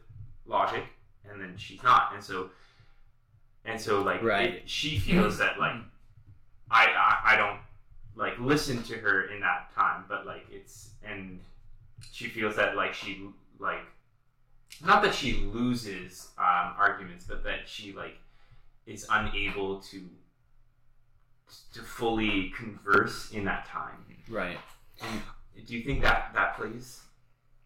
logic, 0.47 0.85
and 1.29 1.41
then 1.41 1.57
she's 1.57 1.83
not, 1.83 2.13
and 2.15 2.23
so 2.23 2.51
and 3.65 3.81
so 3.81 4.03
like 4.03 4.23
Right. 4.23 4.55
it- 4.55 4.69
she 4.71 4.99
feels 4.99 5.39
that 5.39 5.59
like 5.59 5.77
I, 6.71 6.87
I 6.87 7.35
I 7.35 7.37
don't 7.37 7.61
like 8.17 8.39
listen 8.39 8.83
to 8.85 8.97
her 8.97 9.23
in 9.31 9.41
that 9.41 9.75
time, 9.75 10.05
but 10.09 10.27
like 10.27 10.47
it's 10.51 10.91
and 11.05 11.41
she 12.13 12.29
feels 12.29 12.57
that 12.57 12.77
like 12.77 12.95
she 12.95 13.29
like 13.59 13.81
not 14.85 15.03
that 15.03 15.15
she 15.15 15.35
loses 15.35 16.29
um, 16.39 16.75
arguments, 16.77 17.25
but 17.27 17.45
that 17.45 17.69
she 17.69 17.93
like 17.93 18.17
is 18.87 19.07
unable 19.11 19.81
to 19.81 20.09
to 21.73 21.81
fully 21.83 22.51
converse 22.57 23.31
in 23.33 23.45
that 23.45 23.67
time. 23.67 24.05
right. 24.29 24.59
Do 25.67 25.77
you 25.77 25.85
think 25.85 26.03
that 26.03 26.33
that 26.35 26.57
plays? 26.57 27.01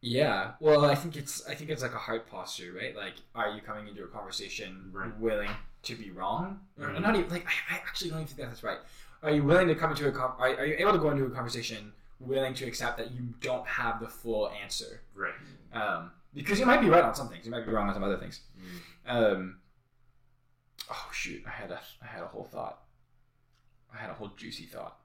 Yeah. 0.00 0.52
Well, 0.60 0.84
I 0.84 0.94
think 0.94 1.16
it's 1.16 1.46
I 1.48 1.54
think 1.54 1.70
it's 1.70 1.82
like 1.82 1.94
a 1.94 1.98
heart 1.98 2.28
posture, 2.28 2.72
right? 2.72 2.94
Like, 2.94 3.14
are 3.34 3.50
you 3.50 3.60
coming 3.62 3.88
into 3.88 4.04
a 4.04 4.08
conversation 4.08 4.90
Right. 4.92 5.16
willing 5.18 5.50
to 5.82 5.94
be 5.94 6.10
wrong? 6.10 6.60
Or 6.80 6.88
Mhm. 6.88 7.00
not 7.00 7.16
even 7.16 7.30
like 7.30 7.46
I, 7.46 7.74
I 7.74 7.78
actually 7.78 8.10
don't 8.10 8.20
even 8.22 8.34
think 8.34 8.48
that's 8.48 8.62
right. 8.62 8.78
Are 9.22 9.30
you 9.30 9.42
willing 9.42 9.68
to 9.68 9.74
come 9.74 9.90
into 9.90 10.08
a 10.08 10.12
are, 10.18 10.38
are 10.40 10.64
you 10.66 10.76
able 10.78 10.92
to 10.92 10.98
go 10.98 11.10
into 11.10 11.24
a 11.24 11.30
conversation 11.30 11.92
willing 12.20 12.54
to 12.54 12.66
accept 12.66 12.98
that 12.98 13.10
you 13.12 13.22
don't 13.40 13.66
have 13.66 14.00
the 14.00 14.08
full 14.08 14.50
answer? 14.50 15.00
Right. 15.14 15.34
Um, 15.72 16.12
because 16.34 16.58
you 16.60 16.66
might 16.66 16.80
be 16.80 16.88
right 16.88 17.02
on 17.04 17.14
some 17.14 17.28
things, 17.28 17.44
you 17.44 17.50
might 17.50 17.66
be 17.66 17.72
wrong 17.72 17.88
on 17.88 17.94
some 17.94 18.04
other 18.04 18.16
things. 18.18 18.40
Um, 19.06 19.58
oh 20.90 21.08
shoot, 21.12 21.42
I 21.46 21.50
had 21.50 21.70
a 21.70 21.80
I 22.02 22.06
had 22.06 22.22
a 22.22 22.26
whole 22.26 22.44
thought. 22.44 22.82
I 23.92 23.98
had 23.98 24.10
a 24.10 24.14
whole 24.14 24.28
juicy 24.36 24.64
thought. 24.64 24.98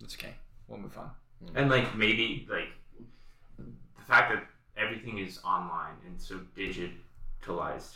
That's 0.00 0.14
okay. 0.14 0.34
We'll 0.68 0.78
move 0.78 0.96
on. 0.98 1.10
And 1.54 1.70
like 1.70 1.94
maybe 1.96 2.46
like 2.50 2.68
the 3.58 4.04
fact 4.06 4.32
that 4.32 4.44
everything 4.76 5.18
is 5.18 5.38
online 5.44 5.94
and 6.06 6.20
so 6.20 6.40
digitalized. 6.56 7.94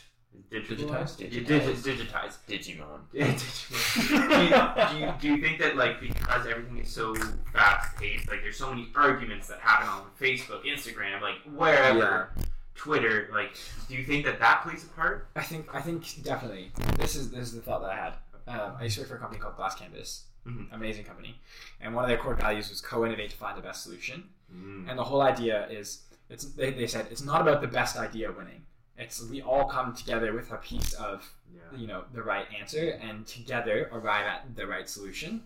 Digitized? 0.51 1.19
Yeah, 1.19 1.27
digi- 1.27 1.75
digitized. 1.75 2.37
Digimon. 2.47 2.99
do, 3.13 3.19
you, 3.19 4.89
do, 4.89 4.97
you, 5.05 5.13
do 5.21 5.27
you 5.27 5.41
think 5.41 5.59
that 5.59 5.77
like 5.77 5.99
because 6.01 6.45
everything 6.45 6.77
is 6.79 6.89
so 6.89 7.15
fast 7.53 7.95
paced, 7.97 8.27
like 8.29 8.41
there's 8.41 8.57
so 8.57 8.69
many 8.69 8.89
arguments 8.95 9.47
that 9.47 9.59
happen 9.59 9.87
on 9.87 10.03
Facebook, 10.19 10.65
Instagram, 10.65 11.21
like 11.21 11.35
wherever, 11.55 12.31
Twitter, 12.75 13.29
like 13.31 13.55
do 13.87 13.95
you 13.95 14.03
think 14.03 14.25
that 14.25 14.39
that 14.39 14.63
plays 14.63 14.83
a 14.83 14.87
part? 14.89 15.27
I 15.35 15.41
think 15.41 15.73
I 15.73 15.81
think 15.81 16.21
definitely 16.23 16.71
this 16.97 17.15
is 17.15 17.31
this 17.31 17.47
is 17.47 17.53
the 17.53 17.61
thought 17.61 17.81
that 17.81 17.91
I 17.91 17.95
had. 17.95 18.13
Um, 18.47 18.73
I 18.79 18.83
used 18.85 18.95
to 18.95 19.01
work 19.01 19.09
for 19.09 19.15
a 19.15 19.19
company 19.19 19.39
called 19.39 19.55
Glass 19.55 19.75
Canvas, 19.75 20.25
Mhm. 20.47 20.67
amazing 20.73 21.05
company, 21.05 21.39
and 21.79 21.93
one 21.95 22.03
of 22.03 22.09
their 22.09 22.17
core 22.17 22.35
values 22.35 22.69
was 22.69 22.81
co-innovate 22.81 23.29
to 23.29 23.37
find 23.37 23.57
the 23.57 23.61
best 23.61 23.83
solution. 23.83 24.23
Mm. 24.53 24.89
And 24.89 24.97
the 24.99 25.03
whole 25.03 25.21
idea 25.21 25.67
is 25.69 26.01
it's 26.29 26.45
they, 26.45 26.71
they 26.71 26.87
said 26.87 27.07
it's 27.11 27.21
not 27.21 27.41
about 27.41 27.61
the 27.61 27.67
best 27.67 27.95
idea 27.97 28.31
winning. 28.31 28.63
It's 29.01 29.21
we 29.29 29.41
all 29.41 29.65
come 29.65 29.93
together 29.95 30.33
with 30.33 30.51
a 30.51 30.57
piece 30.57 30.93
of 30.93 31.27
Yeah. 31.53 31.79
you 31.79 31.87
know 31.87 32.03
the 32.13 32.23
right 32.23 32.45
answer 32.59 32.91
and 33.01 33.25
together 33.27 33.89
arrive 33.91 34.25
at 34.25 34.55
the 34.55 34.65
right 34.67 34.87
solution. 34.87 35.43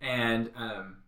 And 0.00 0.50
um, 0.56 0.98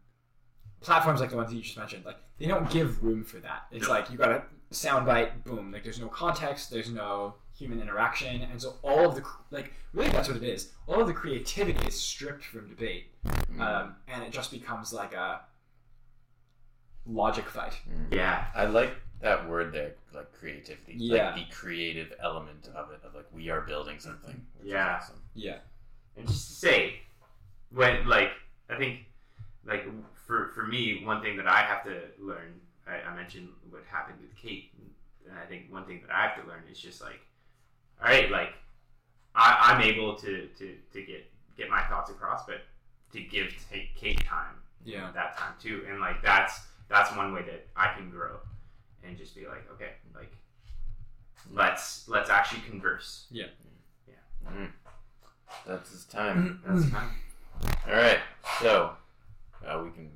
platforms 0.81 1.21
like 1.21 1.31
the 1.31 1.37
ones 1.37 1.51
that 1.51 1.57
you 1.57 1.63
just 1.63 1.77
mentioned, 1.77 2.05
like 2.05 2.19
they 2.39 2.47
don't 2.47 2.69
give 2.71 3.03
room 3.03 3.25
for 3.25 3.39
that. 3.39 3.67
It's 3.71 3.87
No. 3.89 3.95
like 3.95 4.11
you 4.11 4.19
got 4.19 4.31
a 4.31 4.43
soundbite, 4.73 5.45
boom. 5.45 5.73
Like 5.73 5.85
there's 5.85 6.01
no 6.01 6.09
context, 6.09 6.71
there's 6.71 6.91
no 6.91 7.35
human 7.57 7.81
interaction, 7.81 8.43
and 8.43 8.61
so 8.61 8.75
all 8.83 9.09
of 9.09 9.15
the 9.15 9.23
like 9.51 9.73
really 9.93 10.11
that's 10.11 10.29
what 10.29 10.37
it 10.37 10.43
is. 10.45 10.73
All 10.89 11.01
of 11.01 11.07
the 11.07 11.15
creativity 11.15 11.87
is 11.87 11.99
stripped 11.99 12.45
from 12.45 12.69
debate, 12.69 13.07
um, 13.61 13.95
and 14.09 14.23
it 14.25 14.33
just 14.33 14.51
becomes 14.51 14.93
like 14.93 15.15
a 15.15 15.41
logic 17.07 17.49
fight. 17.49 17.75
Yeah. 18.11 18.47
I 18.55 18.65
like 18.67 18.95
that 19.21 19.49
word 19.49 19.73
there, 19.73 19.93
like 20.15 20.33
creativity. 20.33 20.95
Yeah. 20.97 21.31
Like 21.33 21.37
the 21.49 21.55
creative 21.55 22.13
element 22.23 22.69
of 22.75 22.91
it, 22.91 23.01
of 23.05 23.15
like 23.15 23.27
we 23.33 23.49
are 23.51 23.63
building 23.63 23.99
something. 23.99 24.41
Which 24.59 24.69
Yeah. 24.71 24.99
Is 24.99 25.05
awesome. 25.05 25.23
Yeah. 25.35 25.59
and 26.17 26.27
just 26.29 26.49
to 26.49 26.55
say 26.55 26.95
when 27.71 28.07
like 28.07 28.31
i 28.71 28.77
think 28.77 29.01
like 29.67 29.85
for 30.27 30.53
for 30.55 30.65
me 30.65 31.03
one 31.05 31.21
thing 31.21 31.37
that 31.37 31.49
i 31.49 31.57
have 31.63 31.83
to 31.85 32.03
learn 32.21 32.55
i, 32.87 33.01
I 33.11 33.15
mentioned 33.17 33.49
what 33.71 33.83
happened 33.91 34.19
with 34.21 34.35
kate 34.37 34.71
and 35.29 35.37
i 35.37 35.45
think 35.47 35.73
one 35.73 35.85
thing 35.87 36.01
that 36.07 36.15
i 36.15 36.29
have 36.29 36.41
to 36.41 36.49
learn 36.49 36.63
is 36.71 36.79
just 36.79 37.01
like 37.03 37.19
all 38.01 38.09
right 38.09 38.31
like 38.31 38.51
I, 39.35 39.73
i'm 39.73 39.81
able 39.83 40.15
to 40.17 40.47
to 40.59 40.77
to 40.93 41.03
get 41.03 41.27
get 41.57 41.69
my 41.69 41.83
thoughts 41.89 42.11
across 42.11 42.47
but 42.47 42.61
to 43.13 43.21
give 43.21 43.49
take 43.71 43.97
kate 43.97 44.25
time 44.25 44.55
Yeah. 44.85 45.11
that 45.15 45.37
time 45.37 45.55
too 45.61 45.85
and 45.91 45.99
like 46.01 46.23
that's 46.23 46.61
that's 46.89 47.15
one 47.17 47.33
way 47.33 47.43
that 47.43 47.67
i 47.77 47.93
can 47.97 48.09
grow 48.09 48.37
and 49.07 49.17
just 49.19 49.35
be 49.35 49.47
like 49.47 49.71
okay 49.73 49.91
like 50.15 50.33
let's 51.53 52.09
let's 52.09 52.31
actually 52.31 52.63
converse 52.63 53.27
Yeah, 53.31 53.47
Mm. 54.47 54.71
That's 55.67 55.91
his 55.91 56.05
time. 56.05 56.61
that's 56.67 56.85
fine 56.91 57.09
All 57.89 57.95
right. 57.95 58.19
So 58.61 58.91
uh, 59.67 59.81
we 59.83 59.91
can. 59.91 60.11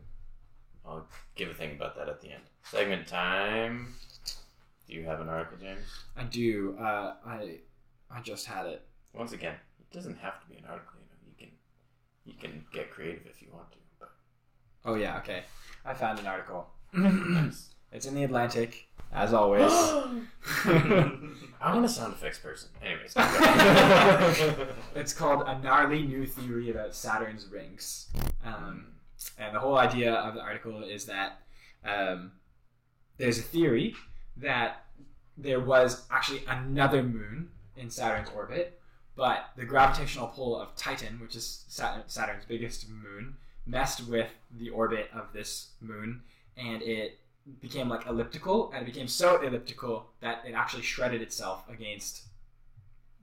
I'll 0.84 1.06
give 1.34 1.48
a 1.48 1.54
thing 1.54 1.72
about 1.76 1.96
that 1.96 2.08
at 2.10 2.20
the 2.20 2.30
end. 2.32 2.42
Segment 2.64 3.06
time. 3.06 3.94
Do 4.86 4.92
you 4.94 5.04
have 5.06 5.20
an 5.20 5.28
article, 5.30 5.56
James? 5.58 5.80
I 6.16 6.24
do. 6.24 6.76
Uh, 6.78 7.14
I 7.24 7.58
I 8.10 8.20
just 8.20 8.44
had 8.46 8.66
it. 8.66 8.86
Once 9.14 9.32
again, 9.32 9.54
it 9.80 9.94
doesn't 9.94 10.18
have 10.18 10.40
to 10.42 10.46
be 10.48 10.56
an 10.56 10.64
article. 10.68 10.94
You 11.00 11.06
know, 11.06 11.16
you 11.26 11.34
can 11.38 11.50
you 12.26 12.34
can 12.38 12.64
get 12.72 12.90
creative 12.90 13.24
if 13.26 13.40
you 13.40 13.48
want 13.52 13.70
to. 13.72 13.78
But 13.98 14.10
Oh 14.84 14.94
yeah. 14.96 15.16
Okay. 15.18 15.44
I 15.86 15.94
found 15.94 16.18
an 16.18 16.26
article. 16.26 16.68
nice. 16.92 17.70
It's 17.92 18.06
in 18.06 18.14
the 18.14 18.24
Atlantic, 18.24 18.88
as 19.12 19.32
always. 19.32 19.72
I'm 21.60 21.84
a 21.84 21.88
sound 21.88 22.12
effects 22.14 22.38
person. 22.38 22.68
Anyways. 22.82 23.14
it's 24.94 25.12
called 25.12 25.44
a 25.46 25.58
gnarly 25.60 26.02
new 26.02 26.26
theory 26.26 26.70
about 26.70 26.94
Saturn's 26.94 27.46
rings. 27.46 28.08
Um, 28.44 28.86
and 29.38 29.54
the 29.54 29.60
whole 29.60 29.78
idea 29.78 30.12
of 30.12 30.34
the 30.34 30.40
article 30.40 30.82
is 30.82 31.06
that 31.06 31.40
um, 31.84 32.32
there's 33.16 33.38
a 33.38 33.42
theory 33.42 33.94
that 34.36 34.84
there 35.36 35.60
was 35.60 36.04
actually 36.10 36.42
another 36.46 37.02
moon 37.02 37.50
in 37.76 37.90
Saturn's 37.90 38.28
orbit, 38.34 38.80
but 39.16 39.50
the 39.56 39.64
gravitational 39.64 40.28
pull 40.28 40.60
of 40.60 40.74
Titan, 40.76 41.18
which 41.20 41.34
is 41.34 41.64
Saturn's 41.68 42.44
biggest 42.46 42.88
moon, 42.88 43.36
messed 43.66 44.06
with 44.08 44.28
the 44.50 44.70
orbit 44.70 45.10
of 45.12 45.32
this 45.32 45.70
moon, 45.80 46.22
and 46.56 46.82
it 46.82 47.18
became 47.60 47.88
like 47.88 48.06
elliptical, 48.06 48.70
and 48.72 48.82
it 48.82 48.86
became 48.86 49.08
so 49.08 49.40
elliptical 49.42 50.10
that 50.20 50.42
it 50.46 50.52
actually 50.52 50.82
shredded 50.82 51.22
itself 51.22 51.68
against 51.68 52.22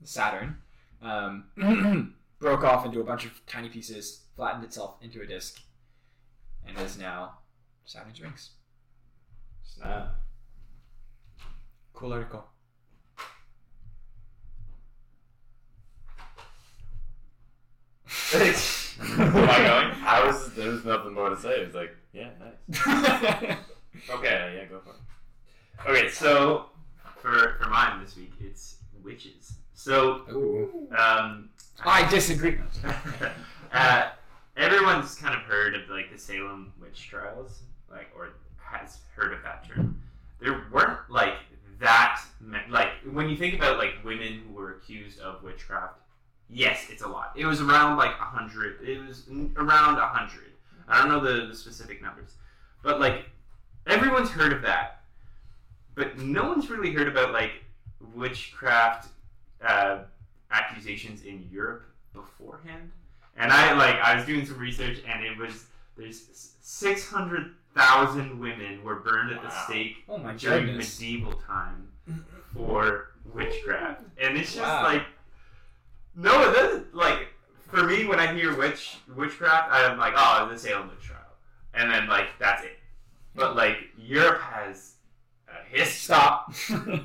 Saturn, 0.04 0.58
um, 1.02 1.44
broke 2.38 2.64
off 2.64 2.84
into 2.84 3.00
a 3.00 3.04
bunch 3.04 3.24
of 3.24 3.44
tiny 3.46 3.68
pieces, 3.68 4.22
flattened 4.36 4.64
itself 4.64 4.96
into 5.00 5.22
a 5.22 5.26
disk, 5.26 5.60
and 6.66 6.78
is 6.78 6.98
now 6.98 7.38
Saturn's 7.84 8.20
rings. 8.20 8.50
Snap. 9.64 10.14
Cool 11.92 12.12
article. 12.12 12.44
Am 18.32 19.48
I 19.48 19.58
going? 19.58 20.04
I 20.04 20.26
was. 20.26 20.52
There 20.54 20.70
was 20.70 20.84
nothing 20.84 21.14
more 21.14 21.30
to 21.30 21.36
say. 21.36 21.60
It 21.60 21.66
was 21.66 21.74
like, 21.74 21.94
yeah, 22.12 22.30
nice. 22.40 23.56
Okay, 24.10 24.54
yeah, 24.56 24.64
go 24.66 24.80
for 24.80 24.90
it. 24.90 25.88
Okay, 25.88 26.08
so 26.08 26.66
for 27.20 27.56
for 27.60 27.68
mine 27.68 28.02
this 28.02 28.16
week, 28.16 28.32
it's 28.40 28.76
witches. 29.04 29.54
So 29.74 30.22
Ooh. 30.30 30.88
um, 30.96 31.50
I 31.84 32.08
disagree. 32.10 32.58
uh, 33.72 34.08
everyone's 34.56 35.14
kind 35.14 35.34
of 35.34 35.42
heard 35.42 35.74
of 35.74 35.88
like 35.88 36.12
the 36.12 36.18
Salem 36.18 36.72
witch 36.80 37.08
trials, 37.08 37.62
like 37.90 38.08
or 38.16 38.30
has 38.58 38.98
heard 39.14 39.32
of 39.32 39.42
that 39.42 39.68
term. 39.68 40.00
There 40.40 40.64
weren't 40.72 41.10
like 41.10 41.34
that 41.80 42.22
like 42.70 42.88
when 43.12 43.28
you 43.28 43.36
think 43.36 43.54
about 43.54 43.78
like 43.78 43.94
women 44.04 44.42
who 44.46 44.54
were 44.54 44.76
accused 44.76 45.20
of 45.20 45.42
witchcraft. 45.42 45.94
Yes, 46.48 46.86
it's 46.90 47.02
a 47.02 47.08
lot. 47.08 47.32
It 47.36 47.44
was 47.44 47.60
around 47.60 47.96
like 47.96 48.12
a 48.12 48.24
hundred. 48.24 48.80
It 48.86 49.04
was 49.04 49.24
around 49.56 49.98
a 49.98 50.06
hundred. 50.06 50.52
I 50.88 50.98
don't 50.98 51.08
know 51.08 51.20
the, 51.20 51.46
the 51.46 51.54
specific 51.54 52.00
numbers, 52.00 52.34
but 52.82 53.00
like 53.00 53.26
everyone's 53.86 54.30
heard 54.30 54.52
of 54.52 54.62
that, 54.62 55.00
but 55.94 56.18
no 56.18 56.48
one's 56.48 56.68
really 56.70 56.92
heard 56.92 57.08
about 57.08 57.32
like 57.32 57.52
witchcraft 58.14 59.08
uh, 59.66 59.98
accusations 60.50 61.22
in 61.24 61.48
Europe 61.52 61.84
beforehand. 62.12 62.90
And 63.36 63.52
I 63.52 63.72
like 63.74 63.96
I 63.96 64.16
was 64.16 64.24
doing 64.24 64.46
some 64.46 64.58
research, 64.58 64.98
and 65.06 65.24
it 65.24 65.36
was 65.36 65.64
there's 65.96 66.52
six 66.62 67.06
hundred 67.08 67.52
thousand 67.74 68.38
women 68.40 68.82
were 68.82 68.96
burned 68.96 69.30
at 69.32 69.42
the 69.42 69.50
stake 69.50 69.96
Oh 70.08 70.18
during 70.38 70.66
goodness. 70.66 70.98
medieval 70.98 71.34
time 71.46 71.88
for 72.54 73.10
witchcraft, 73.34 74.02
and 74.18 74.36
it's 74.38 74.54
just 74.54 74.66
Wow. 74.66 74.82
like 74.84 75.02
no, 76.14 76.48
it 76.48 76.54
doesn't 76.54 76.94
like 76.94 77.28
for 77.68 77.82
me 77.82 78.06
when 78.06 78.18
I 78.18 78.32
hear 78.32 78.56
witch 78.56 78.96
witchcraft, 79.14 79.70
I'm 79.70 79.98
like 79.98 80.14
oh 80.16 80.48
the 80.50 80.58
Salem 80.58 80.88
witch 80.88 81.02
trial, 81.06 81.20
and 81.74 81.90
then 81.90 82.08
like 82.08 82.28
that's 82.38 82.62
it. 82.64 82.78
But 83.36 83.54
like 83.56 83.76
Europe 83.98 84.40
has 84.40 84.94
a 85.48 85.64
history. 85.70 85.86
Stop. 86.14 86.52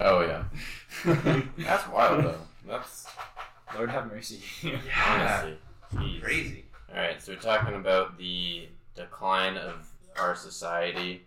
Oh 0.00 0.20
yeah, 0.22 0.44
that's 1.58 1.86
wild 1.88 2.24
though. 2.24 2.38
That's 2.66 3.06
Lord 3.74 3.90
have 3.90 4.06
mercy. 4.10 4.40
honestly 5.06 5.58
jeez. 5.94 6.20
crazy. 6.22 6.64
All 6.90 6.96
right, 7.00 7.20
so 7.22 7.32
we're 7.32 7.38
talking 7.38 7.74
about 7.74 8.16
the 8.18 8.68
decline 8.96 9.56
of 9.56 9.86
our 10.18 10.34
society. 10.34 11.26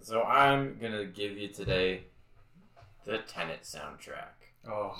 So 0.00 0.22
I'm 0.22 0.78
gonna 0.80 1.04
give 1.04 1.36
you 1.36 1.48
today 1.48 2.04
the 3.04 3.18
Tenet 3.18 3.62
soundtrack. 3.62 4.46
oh. 4.68 4.98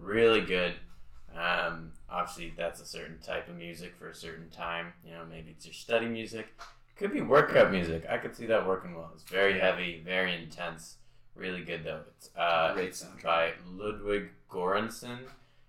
Really 0.00 0.40
good. 0.40 0.74
Um, 1.36 1.92
obviously, 2.08 2.52
that's 2.56 2.80
a 2.80 2.86
certain 2.86 3.18
type 3.18 3.48
of 3.48 3.56
music 3.56 3.94
for 3.98 4.08
a 4.08 4.14
certain 4.14 4.48
time. 4.50 4.92
You 5.04 5.12
know, 5.12 5.24
maybe 5.28 5.50
it's 5.50 5.66
your 5.66 5.74
study 5.74 6.06
music. 6.06 6.48
Could 7.00 7.12
be 7.12 7.20
workout 7.22 7.72
music. 7.72 8.04
I 8.08 8.18
could 8.18 8.36
see 8.36 8.46
that 8.46 8.66
working 8.66 8.94
well. 8.94 9.10
It's 9.14 9.24
very 9.24 9.58
heavy, 9.58 10.02
very 10.04 10.34
intense. 10.40 10.96
Really 11.34 11.62
good 11.64 11.82
though. 11.82 12.02
It's 12.16 12.30
uh, 12.36 12.74
Great 12.74 12.92
soundtrack. 12.92 13.22
by 13.24 13.52
Ludwig 13.74 14.28
Göransson. 14.50 15.18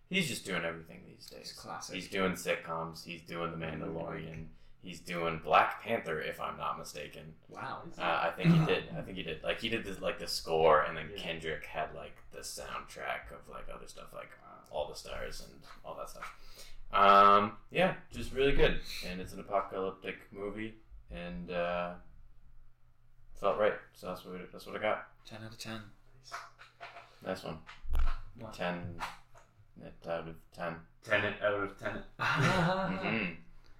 He's 0.10 0.28
just 0.28 0.46
doing 0.46 0.64
everything 0.66 1.00
these 1.08 1.28
days. 1.30 1.40
It's 1.42 1.54
classic. 1.54 1.96
He's 1.96 2.10
doing 2.10 2.34
sitcoms. 2.34 3.06
He's 3.06 3.22
doing 3.22 3.52
The 3.52 3.58
Mandalorian. 3.66 4.48
He's 4.84 5.00
doing 5.00 5.40
Black 5.44 5.82
Panther, 5.84 6.20
if 6.22 6.42
I'm 6.42 6.58
not 6.58 6.78
mistaken. 6.78 7.34
Wow. 7.48 7.84
Uh, 7.98 8.02
I 8.02 8.32
think 8.36 8.52
he 8.54 8.66
did. 8.66 8.84
I 8.98 9.02
think 9.02 9.16
he 9.16 9.24
did. 9.24 9.42
Like 9.44 9.62
he 9.62 9.70
did 9.70 9.86
this, 9.86 10.02
like 10.02 10.20
the 10.20 10.28
score, 10.28 10.82
and 10.82 10.98
then 10.98 11.10
Yeah. 11.16 11.22
Kendrick 11.22 11.66
had 11.66 11.94
like 11.96 12.18
the 12.34 12.40
soundtrack 12.40 13.32
of 13.32 13.48
like 13.50 13.66
other 13.74 13.88
stuff, 13.88 14.08
like 14.14 14.32
All 14.72 14.90
the 14.90 14.96
Stars 14.96 15.42
and 15.48 15.62
all 15.86 15.96
that 15.96 16.10
stuff. 16.10 16.36
Um, 16.92 17.54
yeah, 17.72 17.94
just 18.12 18.34
really 18.34 18.52
good, 18.54 18.82
and 19.08 19.22
it's 19.22 19.32
an 19.32 19.40
apocalyptic 19.40 20.18
movie, 20.34 20.74
and 21.14 21.52
uh, 21.52 21.92
felt 23.40 23.60
right. 23.60 23.74
So 23.94 24.08
that's 24.08 24.26
what 24.26 24.52
that's 24.52 24.66
what 24.66 24.76
I 24.76 24.80
got. 24.80 25.08
10 25.28 25.40
out 25.44 25.52
of 25.52 25.58
10. 25.58 25.82
Nice 27.26 27.44
one. 27.44 27.58
What? 28.40 28.54
Ten 28.54 28.96
out 30.10 30.28
of 30.28 30.36
ten. 30.56 30.76
Tenet 31.04 31.36
out 31.44 31.54
of 31.54 31.78
Tenet. 31.80 32.04
Mm-hmm. 32.20 33.34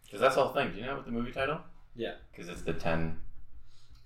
Because 0.06 0.20
that's 0.20 0.36
the 0.36 0.44
whole 0.44 0.54
thing. 0.54 0.72
Do 0.72 0.78
you 0.80 0.86
know 0.86 0.96
what 0.96 1.06
the 1.06 1.12
movie 1.12 1.32
title? 1.32 1.60
Yeah. 1.96 2.16
Because 2.32 2.50
it's 2.50 2.64
the 2.64 2.74
ten. 2.74 3.18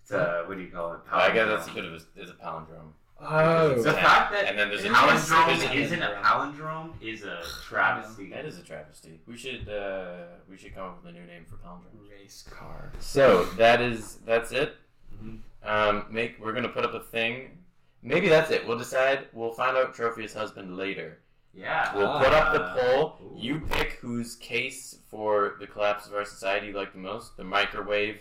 It's 0.03 0.11
uh, 0.11 0.43
what 0.45 0.55
do 0.57 0.63
you 0.63 0.69
call 0.69 0.93
it? 0.93 0.99
I 1.11 1.31
guess 1.31 1.47
that's 1.47 1.67
a 1.67 1.73
bit 1.73 1.85
of 1.85 1.93
a, 1.93 1.99
it's 2.15 2.31
a 2.31 2.35
palindrome. 2.35 2.93
Oh. 3.19 3.81
The 3.81 3.91
Yeah. 3.91 4.03
fact 4.03 4.31
that 4.33 4.45
And 4.45 4.59
then 4.59 4.69
there's 4.69 4.83
a 4.83 4.89
palindrome 4.89 5.47
there's 5.47 5.63
a- 5.63 5.73
isn't 5.73 6.01
a 6.01 6.21
palindrome 6.23 7.01
is 7.01 7.23
a 7.23 7.41
travesty. 7.63 8.29
That 8.29 8.45
is 8.45 8.59
a 8.59 8.63
travesty. 8.63 9.19
We 9.25 9.37
should 9.37 9.69
uh, 9.69 10.23
we 10.49 10.57
should 10.57 10.75
come 10.75 10.83
up 10.89 11.01
with 11.03 11.13
a 11.15 11.17
new 11.17 11.25
name 11.25 11.45
for 11.49 11.55
palindrome. 11.57 12.09
Race 12.11 12.43
car. 12.49 12.91
So 12.99 13.45
that 13.57 13.81
is 13.81 14.17
that's 14.25 14.51
it. 14.51 14.75
Mhm. 15.23 15.39
Um, 15.63 16.05
make 16.09 16.37
we're 16.39 16.53
gonna 16.53 16.67
put 16.69 16.83
up 16.83 16.93
a 16.93 16.99
thing. 16.99 17.57
Maybe 18.01 18.27
that's 18.27 18.51
it. 18.51 18.67
We'll 18.67 18.77
decide. 18.77 19.27
We'll 19.33 19.53
find 19.53 19.75
out 19.77 19.95
Trophy's 19.95 20.33
husband 20.33 20.75
later. 20.77 21.19
Yeah. 21.53 21.95
We'll 21.95 22.19
put 22.19 22.33
up 22.33 22.53
the 22.53 22.63
Ah. 22.63 22.75
poll. 22.75 23.19
Ooh. 23.23 23.39
You 23.39 23.61
pick 23.61 23.93
whose 23.93 24.35
case 24.35 24.99
for 25.09 25.55
the 25.59 25.65
collapse 25.67 26.05
of 26.05 26.13
our 26.13 26.25
society 26.25 26.67
you 26.67 26.73
like 26.73 26.91
the 26.91 26.99
most: 26.99 27.37
the 27.37 27.45
microwave, 27.45 28.19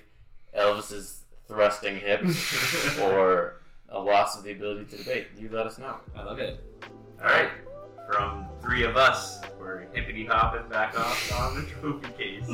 Elvis's 0.57 1.25
thrusting 1.49 1.99
hips, 1.99 2.97
or 3.01 3.61
a 3.95 3.99
loss 3.99 4.37
of 4.37 4.45
the 4.45 4.53
ability 4.53 4.85
to 4.87 4.97
debate. 4.97 5.29
You 5.39 5.49
let 5.51 5.67
us 5.67 5.79
know. 5.79 5.97
I 6.17 6.25
love 6.25 6.39
it. 6.41 6.61
All 7.21 7.27
right. 7.27 7.51
From 8.11 8.47
three 8.61 8.83
of 8.85 8.97
us, 8.97 9.41
we're 9.59 9.87
hippity 9.93 10.27
hopping 10.27 10.69
back 10.69 10.99
off 10.99 11.33
on 11.41 11.55
the 11.55 11.63
trophy 11.71 12.09
case. 12.19 12.45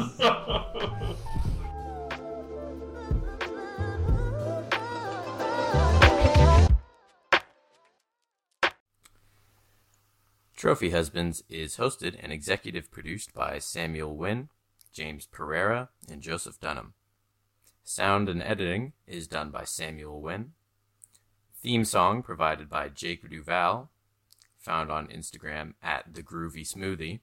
Trophy 10.57 10.91
Husbands 10.91 11.43
is 11.49 11.78
hosted 11.78 12.16
and 12.22 12.30
executive 12.30 12.91
produced 12.91 13.32
by 13.32 13.59
Samuel 13.59 14.14
Wynn, 14.14 14.51
James 14.93 15.26
Pereira, 15.26 15.88
and 16.09 16.20
Joseph 16.20 16.61
Dunham. 16.61 16.93
Sound 17.82 18.28
and 18.28 18.43
editing 18.43 18.93
is 19.07 19.26
done 19.26 19.51
by 19.51 19.64
Samuel 19.64 20.20
Wynn. 20.20 20.53
Theme 21.62 21.84
song 21.84 22.22
provided 22.22 22.70
by 22.70 22.88
Jake 22.88 23.28
Duval, 23.28 23.90
found 24.56 24.90
on 24.90 25.08
Instagram 25.08 25.74
at 25.82 26.14
The 26.14 26.22
Groovy 26.22 26.66
Smoothie. 26.66 27.20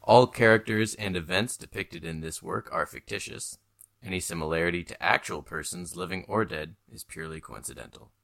All 0.00 0.26
characters 0.26 0.94
and 0.94 1.14
events 1.14 1.58
depicted 1.58 2.02
in 2.02 2.22
this 2.22 2.42
work 2.42 2.70
are 2.72 2.86
fictitious. 2.86 3.58
Any 4.02 4.20
similarity 4.20 4.84
to 4.84 5.02
actual 5.02 5.42
persons, 5.42 5.96
living 5.96 6.24
or 6.28 6.46
dead, 6.46 6.76
is 6.90 7.04
purely 7.04 7.42
coincidental. 7.42 8.10